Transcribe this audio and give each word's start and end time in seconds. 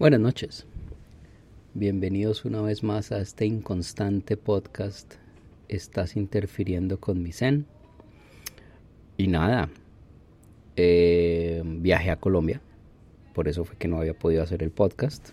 Buenas 0.00 0.20
noches. 0.20 0.66
Bienvenidos 1.74 2.46
una 2.46 2.62
vez 2.62 2.82
más 2.82 3.12
a 3.12 3.20
este 3.20 3.44
inconstante 3.44 4.38
podcast. 4.38 5.16
Estás 5.68 6.16
interfiriendo 6.16 6.98
con 6.98 7.22
mi 7.22 7.32
zen. 7.32 7.66
Y 9.18 9.26
nada, 9.26 9.68
eh, 10.76 11.62
viajé 11.66 12.10
a 12.10 12.16
Colombia. 12.16 12.62
Por 13.34 13.46
eso 13.46 13.66
fue 13.66 13.76
que 13.76 13.88
no 13.88 13.98
había 13.98 14.14
podido 14.14 14.42
hacer 14.42 14.62
el 14.62 14.70
podcast. 14.70 15.32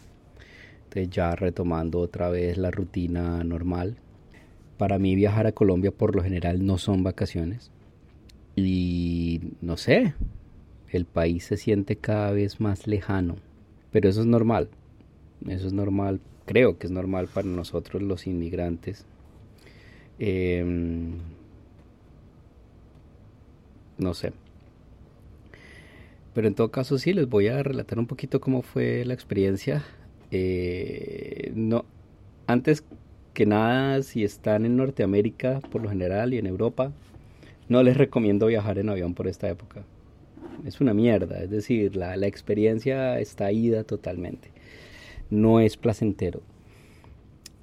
Entonces 0.84 1.12
ya 1.12 1.34
retomando 1.38 2.02
otra 2.02 2.28
vez 2.28 2.58
la 2.58 2.70
rutina 2.70 3.42
normal. 3.46 3.96
Para 4.78 5.00
mí 5.00 5.16
viajar 5.16 5.48
a 5.48 5.54
Colombia 5.54 5.92
por 5.92 6.14
lo 6.14 6.24
general 6.24 6.66
no 6.66 6.78
son 6.78 7.04
vacaciones. 7.04 7.72
Y 8.58 9.54
no 9.62 9.78
sé, 9.78 10.14
el 10.90 11.06
país 11.06 11.46
se 11.46 11.56
siente 11.56 11.96
cada 11.96 12.32
vez 12.32 12.60
más 12.60 12.86
lejano 12.86 13.47
pero 13.98 14.10
eso 14.10 14.22
es 14.22 14.28
normal. 14.28 14.70
Eso 15.48 15.66
es 15.66 15.74
normal. 15.74 16.20
Creo 16.46 16.78
que 16.78 16.86
es 16.86 16.92
normal 16.92 17.28
para 17.34 17.48
nosotros 17.48 18.00
los 18.00 18.28
inmigrantes. 18.28 19.08
Em, 20.20 21.14
no 23.98 24.14
sé. 24.14 24.34
Pero 26.36 26.48
en 26.48 26.54
todo 26.54 26.70
caso 26.70 27.00
sí, 27.00 27.12
les 27.12 27.28
voy 27.28 27.48
a 27.48 27.64
relatar 27.64 27.98
un 27.98 28.06
poquito 28.06 28.40
cómo 28.40 28.62
fue 28.62 29.04
la 29.04 29.16
experiencia. 29.16 29.84
Eh, 30.30 31.52
no, 31.56 31.84
antes 32.46 32.84
que 33.34 33.48
nada, 33.48 34.04
si 34.04 34.24
están 34.24 34.68
en 34.68 34.78
Norteamérica 34.78 35.60
por 35.72 35.82
lo 35.82 35.90
general 35.90 36.36
y 36.36 36.38
en 36.38 36.46
Europa, 36.46 36.92
no 37.68 37.82
les 37.82 37.98
recomiendo 37.98 38.46
viajar 38.46 38.78
en 38.78 38.90
avión 38.90 39.16
por 39.16 39.28
esta 39.28 39.50
época 39.50 39.82
es 40.66 40.82
una 40.82 40.94
mierda, 40.94 41.40
es 41.44 41.50
decir, 41.50 41.96
la, 41.96 42.16
experiencia 42.28 43.20
está 43.20 43.52
ida 43.52 43.84
totalmente, 43.84 44.52
no 45.30 45.60
es 45.60 45.78
placentero. 45.78 46.42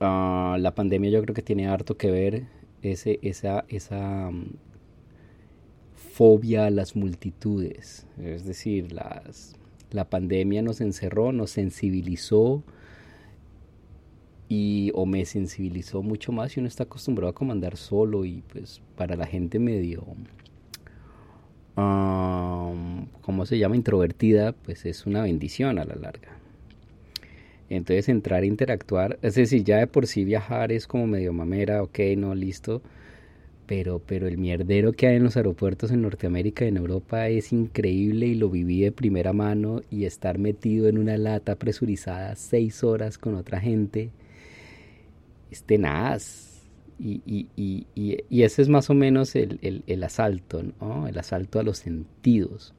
Ah, 0.00 0.56
la 0.61 0.75
pandemia 0.75 1.11
yo 1.11 1.23
creo 1.23 1.34
que 1.34 1.42
tiene 1.42 1.67
harto 1.69 1.97
que 1.97 2.11
ver 2.11 2.47
ese, 2.83 3.19
esa, 3.23 3.64
esa 3.69 4.31
mm, 4.31 4.55
fobia 5.95 6.67
a 6.67 6.70
las 6.70 6.97
multitudes, 6.97 8.06
es 8.23 8.45
decir, 8.45 8.92
las, 8.92 9.56
la 9.91 10.08
pandemia 10.11 10.62
nos 10.62 10.80
encerró, 10.80 11.33
nos 11.33 11.51
sensibilizó 11.51 12.62
y 14.48 14.91
o 14.95 15.06
me 15.06 15.25
sensibilizó 15.25 16.03
mucho 16.03 16.33
más 16.33 16.56
y 16.56 16.61
uno 16.61 16.69
está 16.69 16.84
acostumbrado 16.84 17.30
a 17.30 17.34
comandar 17.34 17.77
solo 17.77 18.25
y 18.25 18.42
pues 18.53 18.83
para 18.97 19.17
la 19.17 19.27
gente 19.27 19.58
medio 19.58 20.05
¿cómo 21.75 23.47
se 23.47 23.58
llama? 23.58 23.77
Introvertida, 23.77 24.53
pues 24.53 24.86
es 24.86 25.06
una 25.06 25.22
bendición 25.22 25.78
a 25.78 25.84
la 25.84 25.94
larga. 25.94 26.36
Entonces 27.69 28.08
entrar 28.08 28.42
a 28.42 28.47
interactuar, 28.47 29.19
es 29.22 29.34
decir, 29.34 29.64
ya 29.64 29.78
de 29.78 29.86
por 29.86 30.06
sí 30.06 30.25
viajar 30.25 30.70
es 30.70 30.86
como 30.86 31.06
medio 31.06 31.33
mamera, 31.33 31.83
ok, 31.83 31.98
no, 32.17 32.34
listo. 32.34 32.83
Pero, 33.67 33.98
pero 33.98 34.28
el 34.28 34.36
mierdero 34.36 34.92
que 34.92 35.06
hay 35.06 35.17
en 35.17 35.25
los 35.25 35.39
aeropuertos 35.39 35.91
en 35.91 36.02
Norteamérica 36.02 36.67
y 36.67 36.69
en 36.69 36.77
Europa 36.77 37.28
es 37.28 37.50
increíble 37.50 38.27
y 38.27 38.34
lo 38.34 38.50
viví 38.50 38.83
de 38.83 38.92
primera 38.92 39.33
mano 39.33 39.80
y 39.91 40.05
estar 40.05 40.39
metido 40.39 40.86
en 40.89 40.98
una 40.98 41.17
lata 41.17 41.56
presurizada 41.56 42.36
seis 42.36 42.84
horas 42.84 43.17
con 43.17 43.34
otra 43.34 43.61
gente 43.61 44.11
es 45.55 45.62
tenaz 45.62 46.53
y, 46.98 47.23
y, 47.27 47.48
y, 47.56 47.87
y, 48.28 48.42
ese 48.42 48.62
es 48.62 48.69
más 48.69 48.89
o 48.91 48.95
menos 48.95 49.34
el, 49.34 49.83
el, 49.87 50.05
asalto, 50.05 50.62
¿no? 50.81 51.09
El 51.09 51.19
asalto 51.19 51.59
a 51.59 51.62
los 51.62 51.78
sentidos. 51.78 52.75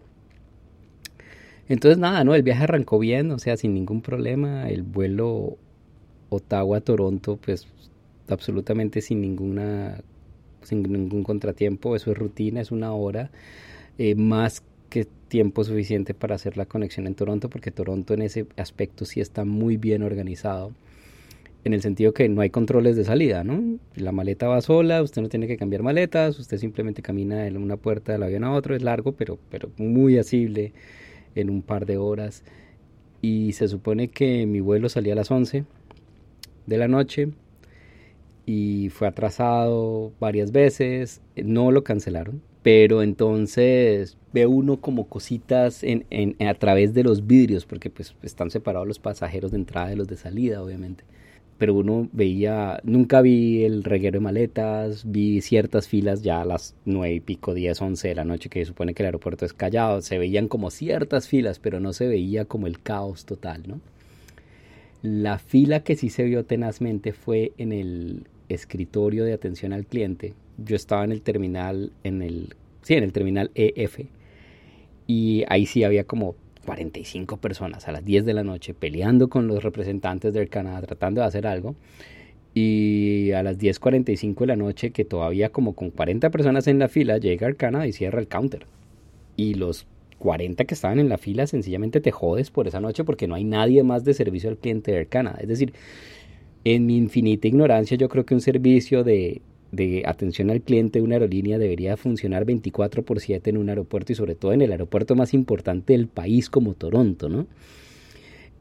Entonces 1.68 1.98
nada, 1.98 2.24
¿no? 2.24 2.36
El 2.36 2.44
viaje 2.44 2.64
arrancó 2.64 3.00
bien, 3.00 3.32
o 3.32 3.40
sea, 3.40 3.58
sin 3.58 3.74
ningún 3.74 4.02
problema. 4.02 4.70
El 4.70 4.84
vuelo 4.84 5.58
Ottawa-Toronto, 6.30 7.38
pues 7.38 7.68
absolutamente 8.28 9.02
sin 9.02 9.22
ninguna 9.22 10.02
sin 10.62 10.84
ningún 10.84 11.24
contratiempo, 11.24 11.96
eso 11.96 12.12
es 12.12 12.18
rutina, 12.18 12.60
es 12.60 12.72
una 12.72 12.92
hora, 12.92 13.30
eh, 14.00 14.16
más 14.16 14.64
que 14.90 15.06
tiempo 15.28 15.64
suficiente 15.64 16.14
para 16.16 16.36
hacer 16.36 16.58
la 16.58 16.66
conexión 16.66 17.06
en 17.06 17.16
Toronto, 17.16 17.50
porque 17.50 17.72
Toronto 17.72 18.14
en 18.16 18.24
ese 18.24 18.48
aspecto 18.58 19.06
sí 19.06 19.20
está 19.22 19.46
muy 19.46 19.78
bien 19.78 20.02
organizado 20.02 20.72
en 21.66 21.74
el 21.74 21.82
sentido 21.82 22.14
que 22.14 22.30
no 22.30 22.42
hay 22.42 22.52
controles 22.52 22.96
de 22.96 23.04
salida, 23.04 23.44
¿no? 23.44 23.80
La 23.96 24.12
maleta 24.12 24.48
va 24.48 24.62
sola, 24.62 25.02
usted 25.02 25.24
no 25.24 25.30
tiene 25.30 25.48
que 25.48 25.58
cambiar 25.58 25.82
maletas, 25.82 26.38
usted 26.38 26.60
simplemente 26.60 27.02
camina 27.02 27.38
de 27.38 27.58
una 27.58 27.76
puerta 27.76 28.12
del 28.12 28.22
avión 28.22 28.44
a 28.44 28.54
otro, 28.54 28.76
es 28.76 28.84
largo, 28.84 29.14
pero, 29.14 29.40
pero 29.50 29.72
muy 29.78 30.20
asible 30.20 30.74
en 31.34 31.50
un 31.50 31.64
par 31.64 31.88
de 31.88 31.98
horas. 31.98 32.44
Y 33.20 33.54
se 33.54 33.68
supone 33.68 34.10
que 34.10 34.46
mi 34.46 34.60
vuelo 34.60 34.90
salía 34.90 35.14
a 35.14 35.16
las 35.16 35.32
11 35.32 35.66
de 36.68 36.78
la 36.78 36.88
noche 36.88 37.30
y 38.46 38.90
fue 38.90 39.08
atrasado 39.08 40.14
varias 40.20 40.52
veces, 40.52 41.24
no 41.36 41.72
lo 41.72 41.84
cancelaron, 41.84 42.44
pero 42.62 43.02
entonces 43.02 44.20
ve 44.34 44.46
uno 44.46 44.82
como 44.82 45.08
cositas 45.08 45.84
en, 45.84 46.06
a 46.48 46.54
través 46.54 46.94
de 46.94 47.04
los 47.04 47.26
vidrios, 47.26 47.66
porque 47.66 47.90
pues 47.90 48.16
están 48.22 48.52
separados 48.52 48.88
los 48.88 49.00
pasajeros 49.00 49.50
de 49.50 49.58
entrada 49.58 49.92
y 49.92 49.96
los 49.96 50.08
de 50.08 50.18
salida, 50.18 50.62
obviamente 50.62 51.04
pero 51.58 51.74
uno 51.74 52.10
veía, 52.12 52.80
nunca 52.84 53.22
vi 53.22 53.64
el 53.64 53.84
reguero 53.84 54.20
de 54.20 54.24
maletas, 54.24 55.04
vi 55.10 55.42
ciertas 55.42 55.88
filas 55.88 56.22
ya 56.22 56.42
a 56.42 56.46
las 56.46 56.76
nueve 56.84 57.16
y 57.16 57.20
pico, 57.22 57.54
diez, 57.54 57.82
once 57.82 58.10
de 58.10 58.16
la 58.16 58.26
noche, 58.26 58.50
que 58.50 58.66
supone 58.66 58.94
que 58.94 59.04
el 59.04 59.08
aeropuerto 59.08 59.46
es 59.46 59.54
callado, 59.54 60.02
se 60.02 60.18
veían 60.18 60.48
como 60.48 60.70
ciertas 60.70 61.28
filas, 61.28 61.60
pero 61.60 61.80
no 61.80 61.94
se 61.94 62.08
veía 62.08 62.46
como 62.46 62.68
el 62.68 62.82
caos 62.82 63.26
total, 63.26 63.64
¿no? 63.68 63.80
La 65.02 65.38
fila 65.40 65.82
que 65.82 65.96
sí 65.96 66.10
se 66.10 66.24
vio 66.24 66.46
tenazmente 66.46 67.14
fue 67.14 67.54
en 67.58 67.72
el 67.72 68.24
escritorio 68.50 69.24
de 69.24 69.34
atención 69.34 69.72
al 69.72 69.86
cliente. 69.86 70.34
Yo 70.58 70.76
estaba 70.76 71.04
en 71.04 71.12
el 71.12 71.22
terminal, 71.22 71.92
en 72.04 72.22
el, 72.22 72.56
sí, 72.82 72.96
en 72.96 73.04
el 73.04 73.14
terminal 73.14 73.52
EF, 73.56 74.00
y 75.08 75.44
ahí 75.48 75.68
sí 75.68 75.84
había 75.84 76.06
como 76.06 76.36
45 76.66 77.38
personas 77.38 77.88
a 77.88 77.92
las 77.92 78.04
10 78.04 78.26
de 78.26 78.34
la 78.34 78.44
noche 78.44 78.74
peleando 78.74 79.30
con 79.30 79.48
los 79.48 79.64
representantes 79.64 80.34
del 80.34 80.50
Canadá 80.50 80.82
tratando 80.82 81.22
de 81.22 81.28
hacer 81.28 81.48
algo. 81.48 81.76
Y 82.54 83.32
a 83.34 83.44
las 83.44 83.58
10.45 83.58 84.40
de 84.40 84.48
la 84.48 84.56
noche, 84.56 84.92
que 84.92 85.04
todavía 85.04 85.50
como 85.50 85.74
con 85.74 85.92
40 85.92 86.30
personas 86.30 86.68
en 86.68 86.80
la 86.80 86.88
fila, 86.88 87.18
llega 87.18 87.48
el 87.48 87.58
Canadá 87.58 87.86
y 87.86 87.92
cierra 87.92 88.20
el 88.20 88.30
counter. 88.30 88.66
Y 89.36 89.56
los 89.56 89.88
40 90.20 90.64
que 90.66 90.74
estaban 90.74 91.00
en 91.00 91.10
la 91.10 91.18
fila 91.18 91.48
sencillamente 91.48 92.02
te 92.02 92.12
jodes 92.12 92.52
por 92.52 92.68
esa 92.68 92.80
noche 92.80 93.04
porque 93.04 93.28
no 93.28 93.36
hay 93.36 93.44
nadie 93.44 93.84
más 93.84 94.04
de 94.06 94.14
servicio 94.14 94.50
al 94.50 94.58
cliente 94.58 94.92
de 94.92 95.00
Air 95.00 95.08
Canada. 95.08 95.38
Es 95.42 95.48
decir, 95.48 95.74
en 96.64 96.86
mi 96.86 96.98
infinita 96.98 97.48
ignorancia 97.48 97.98
yo 97.98 98.10
creo 98.10 98.26
que 98.26 98.34
un 98.34 98.42
servicio 98.42 99.04
de 99.04 99.42
de 99.76 100.04
atención 100.06 100.50
al 100.50 100.62
cliente 100.62 101.00
de 101.00 101.06
una 101.06 101.16
aerolínea 101.16 101.58
debería 101.58 101.98
funcionar 101.98 102.46
24 102.46 103.04
por 103.04 103.20
7 103.20 103.50
en 103.50 103.58
un 103.58 103.70
aeropuerto 103.70 104.12
y 104.12 104.16
sobre 104.16 104.36
todo 104.36 104.54
en 104.54 104.62
el 104.62 104.72
aeropuerto 104.72 105.16
más 105.16 105.34
importante 105.34 105.94
del 105.94 106.08
país 106.08 106.50
como 106.50 106.74
Toronto, 106.74 107.30
¿no? 107.30 107.48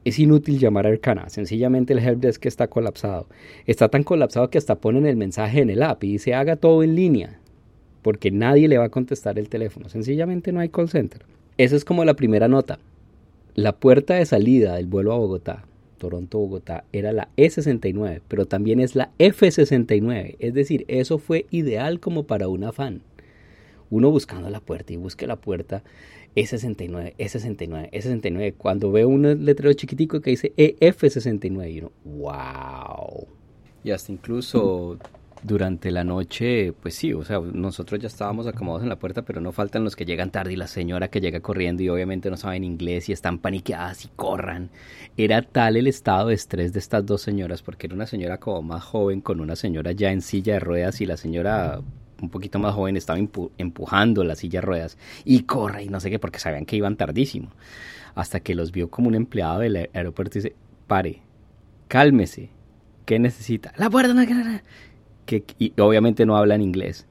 Es 0.05 0.19
inútil 0.19 0.59
llamar 0.59 0.87
a 0.87 0.91
Arcana, 0.91 1.31
sencillamente 1.31 1.95
el 1.95 2.01
helpdesk 2.01 2.45
está 2.45 2.69
colapsado. 2.69 3.27
Está 3.65 3.89
tan 3.89 4.03
colapsado 4.03 4.51
que 4.51 4.59
hasta 4.59 4.75
ponen 4.75 5.07
el 5.07 5.17
mensaje 5.17 5.63
en 5.63 5.71
el 5.71 5.83
app 5.83 6.05
y 6.05 6.13
dice 6.13 6.35
haga 6.35 6.57
todo 6.57 6.83
en 6.83 6.95
línea, 6.95 7.39
porque 8.03 8.31
nadie 8.31 8.69
le 8.69 8.77
va 8.77 8.85
a 8.85 8.91
contestar 8.91 9.39
el 9.39 9.49
teléfono, 9.49 9.89
sencillamente 9.89 10.53
no 10.53 10.61
hay 10.61 10.69
call 10.69 10.91
center. 10.91 11.23
Esa 11.57 11.77
es 11.77 11.85
como 11.85 12.05
la 12.05 12.15
primera 12.15 12.49
nota. 12.49 12.79
La 13.55 13.73
puerta 13.73 14.15
de 14.15 14.27
salida 14.27 14.75
del 14.75 14.87
vuelo 14.87 15.13
a 15.13 15.17
Bogotá 15.19 15.65
Toronto-Bogotá 16.05 16.85
era 16.93 17.13
la 17.13 17.31
E69, 17.39 18.21
pero 18.29 18.45
también 18.45 18.79
es 18.79 18.95
la 18.95 19.11
F69. 19.19 20.37
Es 20.39 20.53
decir, 20.53 20.85
eso 20.87 21.17
fue 21.17 21.47
ideal 21.51 21.99
como 21.99 22.25
para 22.25 22.49
un 22.49 22.65
afán. 22.65 23.01
Uno 23.89 24.11
buscando 24.11 24.51
la 24.51 24.61
puerta 24.61 24.93
y 24.93 24.97
busque 24.97 25.27
la 25.27 25.37
puerta 25.37 25.83
E69, 26.37 27.17
E69, 27.17 27.91
E69. 27.91 28.55
Cuando 28.59 28.93
veo 28.93 29.09
un 29.09 29.47
letrero 29.47 29.73
chiquitico 29.73 30.21
que 30.21 30.31
dice 30.31 30.53
EF69, 30.59 31.73
y 31.73 31.79
uno, 31.79 31.93
wow. 32.05 33.27
Y 33.83 33.91
hasta 33.91 34.13
incluso 34.13 34.99
durante 35.45 35.91
la 35.91 36.05
noche, 36.05 36.73
pues 36.73 36.95
sí, 36.95 37.13
o 37.13 37.23
sea, 37.23 37.39
nosotros 37.39 38.01
ya 38.01 38.09
estábamos 38.09 38.47
acomodados 38.47 38.83
en 38.83 38.89
la 38.89 38.99
puerta, 38.99 39.23
pero 39.23 39.43
no 39.43 39.53
faltan 39.53 39.85
los 39.85 39.95
que 39.95 40.07
llegan 40.07 40.31
tarde 40.31 40.55
y 40.55 40.57
la 40.57 40.67
señora 40.67 41.09
que 41.09 41.21
llega 41.21 41.41
corriendo 41.41 41.83
y 41.83 41.91
obviamente 41.91 42.31
no 42.31 42.39
saben 42.39 42.65
inglés 42.65 43.11
y 43.11 43.13
están 43.13 43.39
paniqueadas 43.39 44.07
y 44.07 44.09
corran. 44.17 44.71
Era 45.19 45.43
tal 45.43 45.77
el 45.77 45.87
estado 45.87 46.29
de 46.29 46.35
estrés 46.35 46.73
de 46.73 46.79
estas 46.79 47.05
dos 47.05 47.21
señoras, 47.21 47.63
porque 47.63 47.87
era 47.87 47.95
una 47.95 48.07
señora 48.07 48.39
como 48.39 48.63
más 48.63 48.83
joven 48.83 49.21
con 49.21 49.41
una 49.41 49.55
señora 49.55 49.93
ya 49.93 50.13
en 50.13 50.23
silla 50.23 50.55
de 50.55 50.61
ruedas 50.61 51.03
y 51.03 51.07
la 51.07 51.19
señora 51.19 51.83
un 52.23 52.31
poquito 52.31 52.59
más 52.59 52.75
joven 52.75 52.97
estaba 52.97 53.19
empujando 53.59 54.25
la 54.25 54.37
silla 54.37 54.61
de 54.61 54.67
ruedas 54.67 54.97
y 55.27 55.43
corre 55.43 55.85
y 55.85 55.89
no 55.91 56.01
sé 56.01 56.09
qué, 56.09 56.19
porque 56.19 56.39
sabían 56.39 56.65
que 56.65 56.77
iban 56.77 56.97
tardísimo. 56.97 57.51
Hasta 58.15 58.41
que 58.41 58.55
los 58.55 58.73
vio 58.73 58.89
como 58.89 59.09
un 59.09 59.15
empleado 59.15 59.59
del 59.59 59.91
aeropuerto 59.93 60.39
y 60.39 60.43
dice, 60.43 60.57
pare, 60.87 61.21
cálmese, 61.89 62.49
¿qué 63.05 63.19
necesita? 63.19 63.75
La 63.77 63.91
puerta 63.91 64.15
no 64.15 64.23
que 65.25 65.45
y 65.59 65.73
obviamente 65.81 66.27
no 66.27 66.37
hablan 66.37 66.63
inglés. 66.63 67.07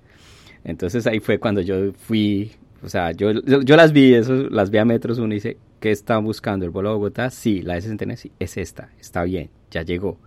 Entonces 0.64 1.06
ahí 1.08 1.20
fue 1.20 1.40
cuando 1.40 1.62
yo 1.62 1.94
fui, 1.94 2.52
o 2.84 2.90
sea, 2.90 3.12
yo, 3.12 3.32
yo, 3.32 3.76
las 3.76 3.92
vi, 3.92 4.14
eso, 4.14 4.34
las 4.50 4.70
vi 4.70 4.78
a 4.78 4.86
metros 4.86 5.20
uno 5.20 5.34
y 5.34 5.38
dice, 5.38 5.58
¿Qué 5.84 5.92
están 5.92 6.24
buscando? 6.24 6.64
¿El 6.64 6.72
vuelo 6.72 6.92
a 6.92 6.94
Bogotá? 6.94 7.30
Sí, 7.30 7.62
la 7.62 7.78
S69 7.78 8.16
sí, 8.16 8.32
es 8.40 8.56
esta, 8.56 8.88
está 9.02 9.24
bien, 9.24 9.50
ya 9.70 9.82
llegó. 9.82 10.18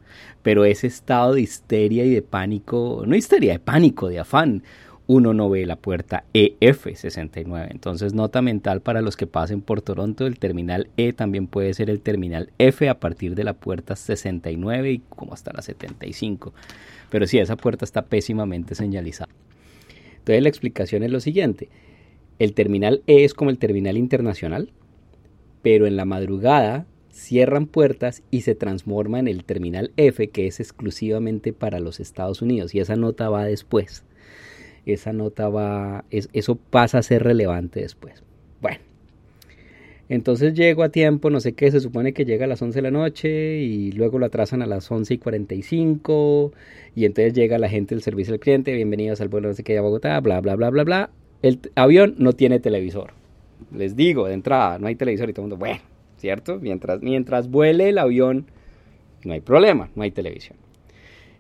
Pero 0.43 0.67
ese 0.67 0.87
estado 0.87 1.33
de 1.33 1.41
histeria 1.41 2.05
y 2.05 2.11
de 2.11 2.21
pánico, 2.21 3.05
no 3.07 3.17
histeria, 3.17 3.55
de 3.55 3.59
pánico, 3.59 4.09
de 4.09 4.19
afán, 4.19 4.65
uno 5.07 5.33
no 5.33 5.49
ve 5.49 5.65
la 5.65 5.77
puerta 5.77 6.25
EF69. 6.35 7.69
Entonces, 7.71 8.13
nota 8.13 8.43
mental 8.43 8.83
para 8.83 9.01
los 9.01 9.17
que 9.17 9.27
pasen 9.27 9.63
por 9.63 9.81
Toronto, 9.81 10.27
el 10.27 10.39
terminal 10.39 10.91
E 10.99 11.15
también 11.15 11.47
puede 11.47 11.73
ser 11.73 11.89
el 11.89 12.03
terminal 12.03 12.51
F 12.59 12.87
a 12.91 13.01
partir 13.01 13.35
de 13.35 13.45
la 13.45 13.55
puerta 13.55 13.97
69 13.97 14.93
y 14.93 14.99
como 15.09 15.33
hasta 15.33 15.55
la 15.55 15.63
75. 15.63 16.53
Pero 17.11 17.27
sí, 17.27 17.39
esa 17.39 17.57
puerta 17.57 17.85
está 17.85 18.07
pésimamente 18.07 18.75
señalizada. 18.75 19.33
Entonces, 20.19 20.43
la 20.43 20.49
explicación 20.49 21.03
es 21.03 21.11
lo 21.11 21.21
siguiente. 21.21 21.69
El 22.39 22.53
terminal 22.53 23.03
E 23.07 23.25
es 23.25 23.35
como 23.35 23.51
el 23.51 23.59
terminal 23.59 23.97
internacional, 23.97 24.71
pero 25.63 25.87
en 25.87 25.97
la 25.97 26.05
madrugada 26.05 26.87
cierran 27.11 27.67
puertas 27.67 28.23
y 28.31 28.43
se 28.43 28.55
transforma 28.55 29.19
en 29.19 29.29
el 29.29 29.45
terminal 29.45 29.93
F, 29.97 30.29
que 30.29 30.47
es 30.47 30.61
exclusivamente 30.61 31.53
para 31.53 31.81
los 31.81 32.01
Estados 32.01 32.43
Unidos, 32.43 32.75
y 32.75 32.81
esa 32.81 32.97
nota 32.97 33.31
va 33.31 33.45
después 33.45 34.05
esa 34.87 35.13
nota 35.13 35.49
va, 35.49 36.05
eso 36.11 36.57
pasa 36.57 36.99
a 36.99 37.03
ser 37.03 37.25
relevante 37.25 37.81
después. 37.81 38.23
Bueno, 38.61 38.79
entonces 40.09 40.55
llego 40.55 40.85
a 40.85 40.91
tiempo, 40.91 41.31
no 41.31 41.41
sé 41.41 41.55
qué, 41.55 41.71
se 41.71 41.81
supone 41.81 42.13
que 42.13 42.25
llega 42.25 42.45
a 42.45 42.49
las 42.49 42.63
11 42.63 42.79
de 42.79 42.83
la 42.83 42.91
noche 42.93 43.59
y 43.59 43.91
luego 43.93 44.19
lo 44.19 44.27
atrasan 44.27 44.63
a 44.63 44.67
las 44.67 44.91
11 44.91 45.15
y 45.15 45.19
45 45.19 46.53
y 46.95 47.05
entonces 47.07 47.33
llega 47.35 47.59
la 47.59 47.69
gente 47.69 47.95
del 47.95 48.03
servicio 48.03 48.35
al 48.35 48.41
cliente, 48.41 48.73
bienvenidos 48.73 49.21
al 49.21 49.29
vuelo 49.29 49.49
no 49.49 49.55
sé 49.55 49.65
qué 49.65 49.75
de 49.75 49.81
Bogotá, 49.81 50.21
bla, 50.21 50.41
bla, 50.41 50.55
bla, 50.55 50.71
bla, 50.71 50.85
bla. 50.85 51.11
El 51.43 51.59
avión 51.75 52.15
no 52.19 52.33
tiene 52.33 52.61
televisor. 52.61 53.13
Les 53.75 53.97
digo, 53.97 54.27
de 54.27 54.35
entrada, 54.35 54.79
no 54.79 54.87
hay 54.87 54.95
televisor 54.95 55.29
y 55.29 55.33
todo 55.33 55.47
el 55.47 55.51
mundo, 55.51 55.57
bueno, 55.57 55.81
¿cierto? 56.19 56.59
Mientras, 56.61 57.03
mientras 57.03 57.51
vuele 57.51 57.89
el 57.89 57.99
avión, 57.99 58.47
no 59.25 59.33
hay 59.33 59.41
problema, 59.41 59.91
no 59.97 60.03
hay 60.03 60.13
televisión. 60.13 60.57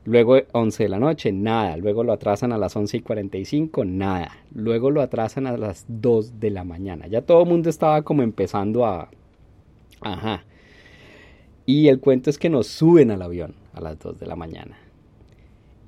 Luego 0.06 0.38
11 0.52 0.84
de 0.84 0.88
la 0.88 1.00
noche, 1.00 1.32
nada. 1.32 1.76
Luego 1.76 2.04
lo 2.04 2.12
atrasan 2.12 2.52
a 2.52 2.58
las 2.58 2.76
11 2.76 2.98
y 2.98 3.00
45, 3.00 3.84
nada. 3.84 4.30
Luego 4.54 4.92
lo 4.92 5.02
atrasan 5.02 5.48
a 5.48 5.56
las 5.56 5.84
2 5.88 6.38
de 6.38 6.50
la 6.50 6.62
mañana. 6.62 7.08
Ya 7.08 7.22
todo 7.22 7.42
el 7.42 7.48
mundo 7.48 7.68
estaba 7.68 8.02
como 8.02 8.22
empezando 8.22 8.86
a... 8.86 9.10
Ajá. 10.00 10.44
Y 11.66 11.88
el 11.88 11.98
cuento 11.98 12.30
es 12.30 12.38
que 12.38 12.48
nos 12.48 12.68
suben 12.68 13.10
al 13.10 13.20
avión 13.20 13.56
a 13.72 13.80
las 13.80 13.98
2 13.98 14.20
de 14.20 14.26
la 14.26 14.36
mañana. 14.36 14.78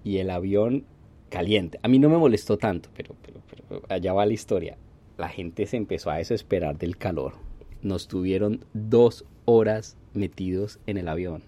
Y 0.03 0.19
el 0.19 0.31
avión 0.31 0.85
caliente. 1.29 1.79
A 1.85 1.89
mí 1.89 2.01
no 2.01 2.09
me 2.09 2.19
molestó 2.19 2.59
tanto, 2.59 2.89
pero, 2.97 3.15
pero, 3.25 3.41
pero 3.69 3.83
allá 3.89 4.13
va 4.13 4.27
la 4.27 4.33
historia. 4.33 4.77
La 5.17 5.29
gente 5.29 5.65
se 5.67 5.77
empezó 5.77 6.11
a 6.11 6.17
desesperar 6.17 6.77
del 6.77 6.97
calor. 6.97 7.35
Nos 7.83 8.09
tuvieron 8.09 8.65
dos 8.73 9.25
horas 9.45 9.97
metidos 10.13 10.81
en 10.87 10.97
el 10.97 11.07
avión. 11.07 11.45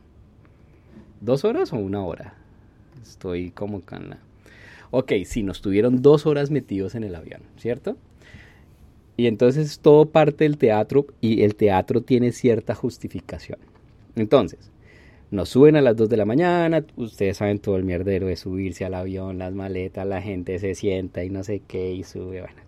¿Dos 1.20 1.44
horas 1.44 1.72
o 1.72 1.76
una 1.76 2.04
hora? 2.04 2.39
Estoy 3.02 3.50
como 3.50 3.80
cana. 3.82 4.18
Ok, 4.90 5.12
sí, 5.24 5.42
nos 5.42 5.60
tuvieron 5.60 6.02
dos 6.02 6.26
horas 6.26 6.50
metidos 6.50 6.94
en 6.94 7.04
el 7.04 7.14
avión, 7.14 7.42
¿cierto? 7.56 7.96
Y 9.16 9.26
entonces 9.26 9.78
todo 9.80 10.06
parte 10.06 10.44
del 10.44 10.58
teatro 10.58 11.06
y 11.20 11.42
el 11.42 11.54
teatro 11.54 12.00
tiene 12.00 12.32
cierta 12.32 12.74
justificación. 12.74 13.58
Entonces, 14.16 14.70
nos 15.30 15.48
suben 15.48 15.76
a 15.76 15.80
las 15.80 15.96
2 15.96 16.08
de 16.08 16.16
la 16.16 16.24
mañana, 16.24 16.84
ustedes 16.96 17.36
saben 17.36 17.60
todo 17.60 17.76
el 17.76 17.84
mierdero 17.84 18.26
de 18.26 18.34
subirse 18.34 18.84
al 18.84 18.94
avión, 18.94 19.38
las 19.38 19.52
maletas, 19.52 20.04
la 20.04 20.20
gente 20.20 20.58
se 20.58 20.74
sienta 20.74 21.22
y 21.22 21.30
no 21.30 21.44
sé 21.44 21.62
qué 21.68 21.92
y 21.92 22.02
sube, 22.02 22.40
bueno, 22.40 22.62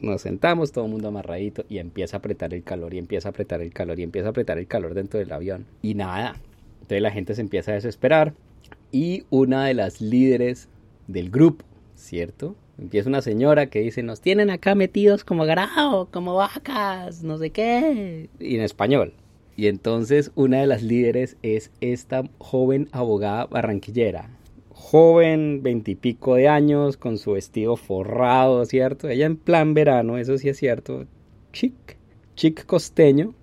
nos 0.00 0.22
sentamos 0.22 0.72
todo 0.72 0.86
el 0.86 0.90
mundo 0.90 1.06
amarradito 1.06 1.64
y 1.68 1.78
empieza 1.78 2.16
a 2.16 2.18
apretar 2.18 2.52
el 2.52 2.64
calor 2.64 2.94
y 2.94 2.98
empieza 2.98 3.28
a 3.28 3.30
apretar 3.30 3.60
el 3.60 3.72
calor 3.72 4.00
y 4.00 4.02
empieza 4.02 4.26
a 4.26 4.30
apretar 4.30 4.58
el 4.58 4.66
calor 4.66 4.94
dentro 4.94 5.20
del 5.20 5.30
avión 5.30 5.66
y 5.82 5.94
nada, 5.94 6.34
entonces 6.80 7.00
la 7.00 7.12
gente 7.12 7.36
se 7.36 7.42
empieza 7.42 7.70
a 7.70 7.74
desesperar, 7.74 8.34
y 8.92 9.24
una 9.30 9.66
de 9.66 9.74
las 9.74 10.00
líderes 10.00 10.68
del 11.06 11.30
grupo, 11.30 11.64
¿cierto? 11.94 12.56
Empieza 12.78 13.08
una 13.08 13.22
señora 13.22 13.66
que 13.66 13.80
dice, 13.80 14.02
nos 14.02 14.20
tienen 14.20 14.50
acá 14.50 14.74
metidos 14.74 15.24
como 15.24 15.44
garao, 15.44 16.08
como 16.10 16.34
vacas, 16.34 17.22
no 17.22 17.36
sé 17.38 17.50
qué, 17.50 18.30
y 18.38 18.56
en 18.56 18.62
español. 18.62 19.12
Y 19.56 19.66
entonces 19.66 20.32
una 20.34 20.60
de 20.60 20.66
las 20.66 20.82
líderes 20.82 21.36
es 21.42 21.70
esta 21.82 22.24
joven 22.38 22.88
abogada 22.92 23.46
barranquillera, 23.46 24.30
joven, 24.70 25.62
veintipico 25.62 26.36
de 26.36 26.48
años, 26.48 26.96
con 26.96 27.18
su 27.18 27.32
vestido 27.32 27.76
forrado, 27.76 28.64
¿cierto? 28.64 29.08
Ella 29.08 29.26
en 29.26 29.36
plan 29.36 29.74
verano, 29.74 30.16
eso 30.16 30.38
sí 30.38 30.48
es 30.48 30.56
cierto, 30.56 31.04
chic, 31.52 31.74
chic 32.34 32.64
costeño, 32.64 33.34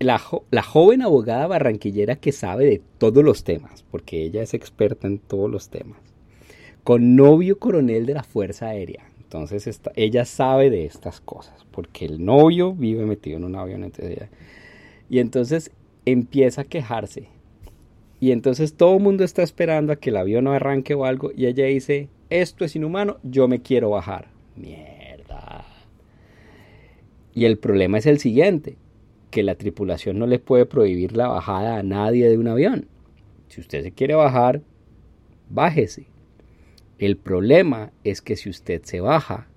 la, 0.00 0.18
joven 0.62 1.02
abogada 1.02 1.46
barranquillera 1.46 2.16
que 2.16 2.32
sabe 2.32 2.64
de 2.64 2.82
todos 2.98 3.22
los 3.22 3.44
temas, 3.44 3.84
porque 3.90 4.22
ella 4.22 4.42
es 4.42 4.54
experta 4.54 5.06
en 5.06 5.18
todos 5.18 5.50
los 5.50 5.68
temas, 5.68 6.00
con 6.82 7.16
novio 7.16 7.58
coronel 7.58 8.06
de 8.06 8.14
la 8.14 8.22
Fuerza 8.22 8.68
Aérea. 8.68 9.04
Entonces 9.18 9.80
ella 9.94 10.24
sabe 10.24 10.70
de 10.70 10.86
estas 10.86 11.20
cosas, 11.20 11.66
porque 11.70 12.06
el 12.06 12.24
novio 12.24 12.72
vive 12.72 13.04
metido 13.04 13.36
en 13.36 13.44
un 13.44 13.56
avión. 13.56 13.92
y 15.08 15.18
entonces 15.18 15.70
empieza 16.06 16.62
a 16.62 16.64
quejarse. 16.64 17.28
Y 18.18 18.32
entonces 18.32 18.74
todo 18.74 18.96
el 18.96 19.02
mundo 19.02 19.22
está 19.22 19.42
esperando 19.42 19.92
a 19.92 19.96
que 19.96 20.10
el 20.10 20.16
avión 20.16 20.44
no 20.44 20.52
arranque 20.52 20.94
o 20.94 21.04
algo. 21.04 21.30
Y 21.34 21.46
ella 21.46 21.66
dice, 21.66 22.08
esto 22.28 22.64
es 22.64 22.74
inhumano, 22.74 23.18
yo 23.22 23.48
me 23.48 23.62
quiero 23.62 23.90
bajar. 23.90 24.28
Mierda. 24.56 25.64
Y 27.32 27.44
el 27.44 27.56
problema 27.58 27.98
es 27.98 28.06
el 28.06 28.18
siguiente 28.18 28.76
que 29.30 29.42
la 29.42 29.54
tripulación 29.54 30.18
no 30.18 30.26
le 30.26 30.38
puede 30.38 30.66
prohibir 30.66 31.16
la 31.16 31.28
bajada 31.28 31.78
a 31.78 31.82
nadie 31.82 32.28
de 32.28 32.38
un 32.38 32.48
avión. 32.48 32.88
Si 33.48 33.60
usted 33.60 33.82
se 33.82 33.92
quiere 33.92 34.14
bajar, 34.14 34.62
bájese. 35.48 36.06
El 36.98 37.16
problema 37.16 37.92
es 38.04 38.20
que 38.20 38.36
si 38.36 38.50
usted 38.50 38.82
se 38.84 39.00
baja, 39.00 39.48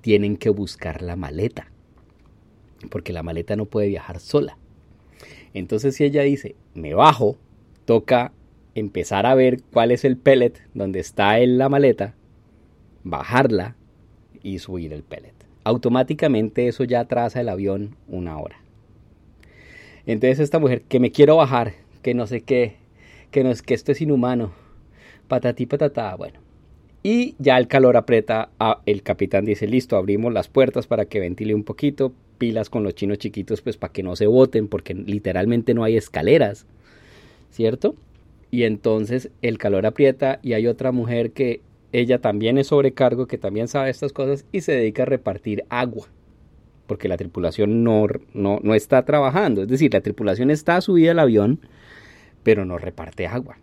tienen 0.00 0.36
que 0.36 0.50
buscar 0.50 1.02
la 1.02 1.16
maleta, 1.16 1.72
porque 2.90 3.12
la 3.12 3.22
maleta 3.22 3.56
no 3.56 3.66
puede 3.66 3.88
viajar 3.88 4.20
sola. 4.20 4.56
Entonces 5.52 5.96
si 5.96 6.04
ella 6.04 6.22
dice, 6.22 6.54
me 6.74 6.94
bajo, 6.94 7.36
toca 7.86 8.32
empezar 8.74 9.26
a 9.26 9.34
ver 9.34 9.62
cuál 9.72 9.90
es 9.90 10.04
el 10.04 10.16
pellet 10.16 10.62
donde 10.74 11.00
está 11.00 11.40
en 11.40 11.58
la 11.58 11.68
maleta, 11.68 12.14
bajarla 13.02 13.74
y 14.42 14.58
subir 14.58 14.92
el 14.92 15.02
pellet. 15.02 15.34
Automáticamente 15.64 16.68
eso 16.68 16.84
ya 16.84 17.00
atrasa 17.00 17.40
el 17.40 17.48
avión 17.48 17.96
una 18.06 18.38
hora. 18.38 18.60
Entonces 20.06 20.38
esta 20.38 20.60
mujer, 20.60 20.82
que 20.82 21.00
me 21.00 21.10
quiero 21.10 21.36
bajar, 21.36 21.74
que 22.02 22.14
no 22.14 22.26
sé 22.26 22.42
qué, 22.42 22.76
que, 23.32 23.42
no 23.42 23.50
es, 23.50 23.62
que 23.62 23.74
esto 23.74 23.90
es 23.92 24.00
inhumano, 24.00 24.52
patatí 25.26 25.66
patatá, 25.66 26.14
bueno. 26.14 26.40
Y 27.02 27.34
ya 27.38 27.58
el 27.58 27.68
calor 27.68 27.96
aprieta, 27.96 28.50
el 28.84 29.02
capitán 29.02 29.44
dice, 29.44 29.66
listo, 29.66 29.96
abrimos 29.96 30.32
las 30.32 30.48
puertas 30.48 30.86
para 30.86 31.04
que 31.04 31.20
ventile 31.20 31.54
un 31.54 31.64
poquito, 31.64 32.12
pilas 32.38 32.70
con 32.70 32.82
los 32.82 32.94
chinos 32.94 33.18
chiquitos, 33.18 33.62
pues 33.62 33.76
para 33.76 33.92
que 33.92 34.02
no 34.02 34.16
se 34.16 34.26
boten, 34.26 34.68
porque 34.68 34.94
literalmente 34.94 35.74
no 35.74 35.84
hay 35.84 35.96
escaleras, 35.96 36.66
¿cierto? 37.50 37.94
Y 38.50 38.64
entonces 38.64 39.30
el 39.42 39.58
calor 39.58 39.86
aprieta 39.86 40.40
y 40.42 40.54
hay 40.54 40.66
otra 40.66 40.92
mujer 40.92 41.32
que 41.32 41.60
ella 41.92 42.20
también 42.20 42.58
es 42.58 42.68
sobrecargo, 42.68 43.26
que 43.26 43.38
también 43.38 43.68
sabe 43.68 43.90
estas 43.90 44.12
cosas 44.12 44.44
y 44.52 44.60
se 44.60 44.72
dedica 44.72 45.02
a 45.04 45.06
repartir 45.06 45.64
agua 45.68 46.08
porque 46.86 47.08
la 47.08 47.16
tripulación 47.16 47.84
no, 47.84 48.06
no, 48.34 48.74
está 48.74 49.04
trabajando. 49.04 49.62
Es 49.62 49.68
decir, 49.68 49.92
la 49.92 50.00
tripulación 50.00 50.50
está 50.50 50.80
subida 50.80 51.12
al 51.12 51.18
avión, 51.18 51.60
pero 52.42 52.64
no 52.64 52.78
reparte 52.78 53.26
agua. 53.26 53.58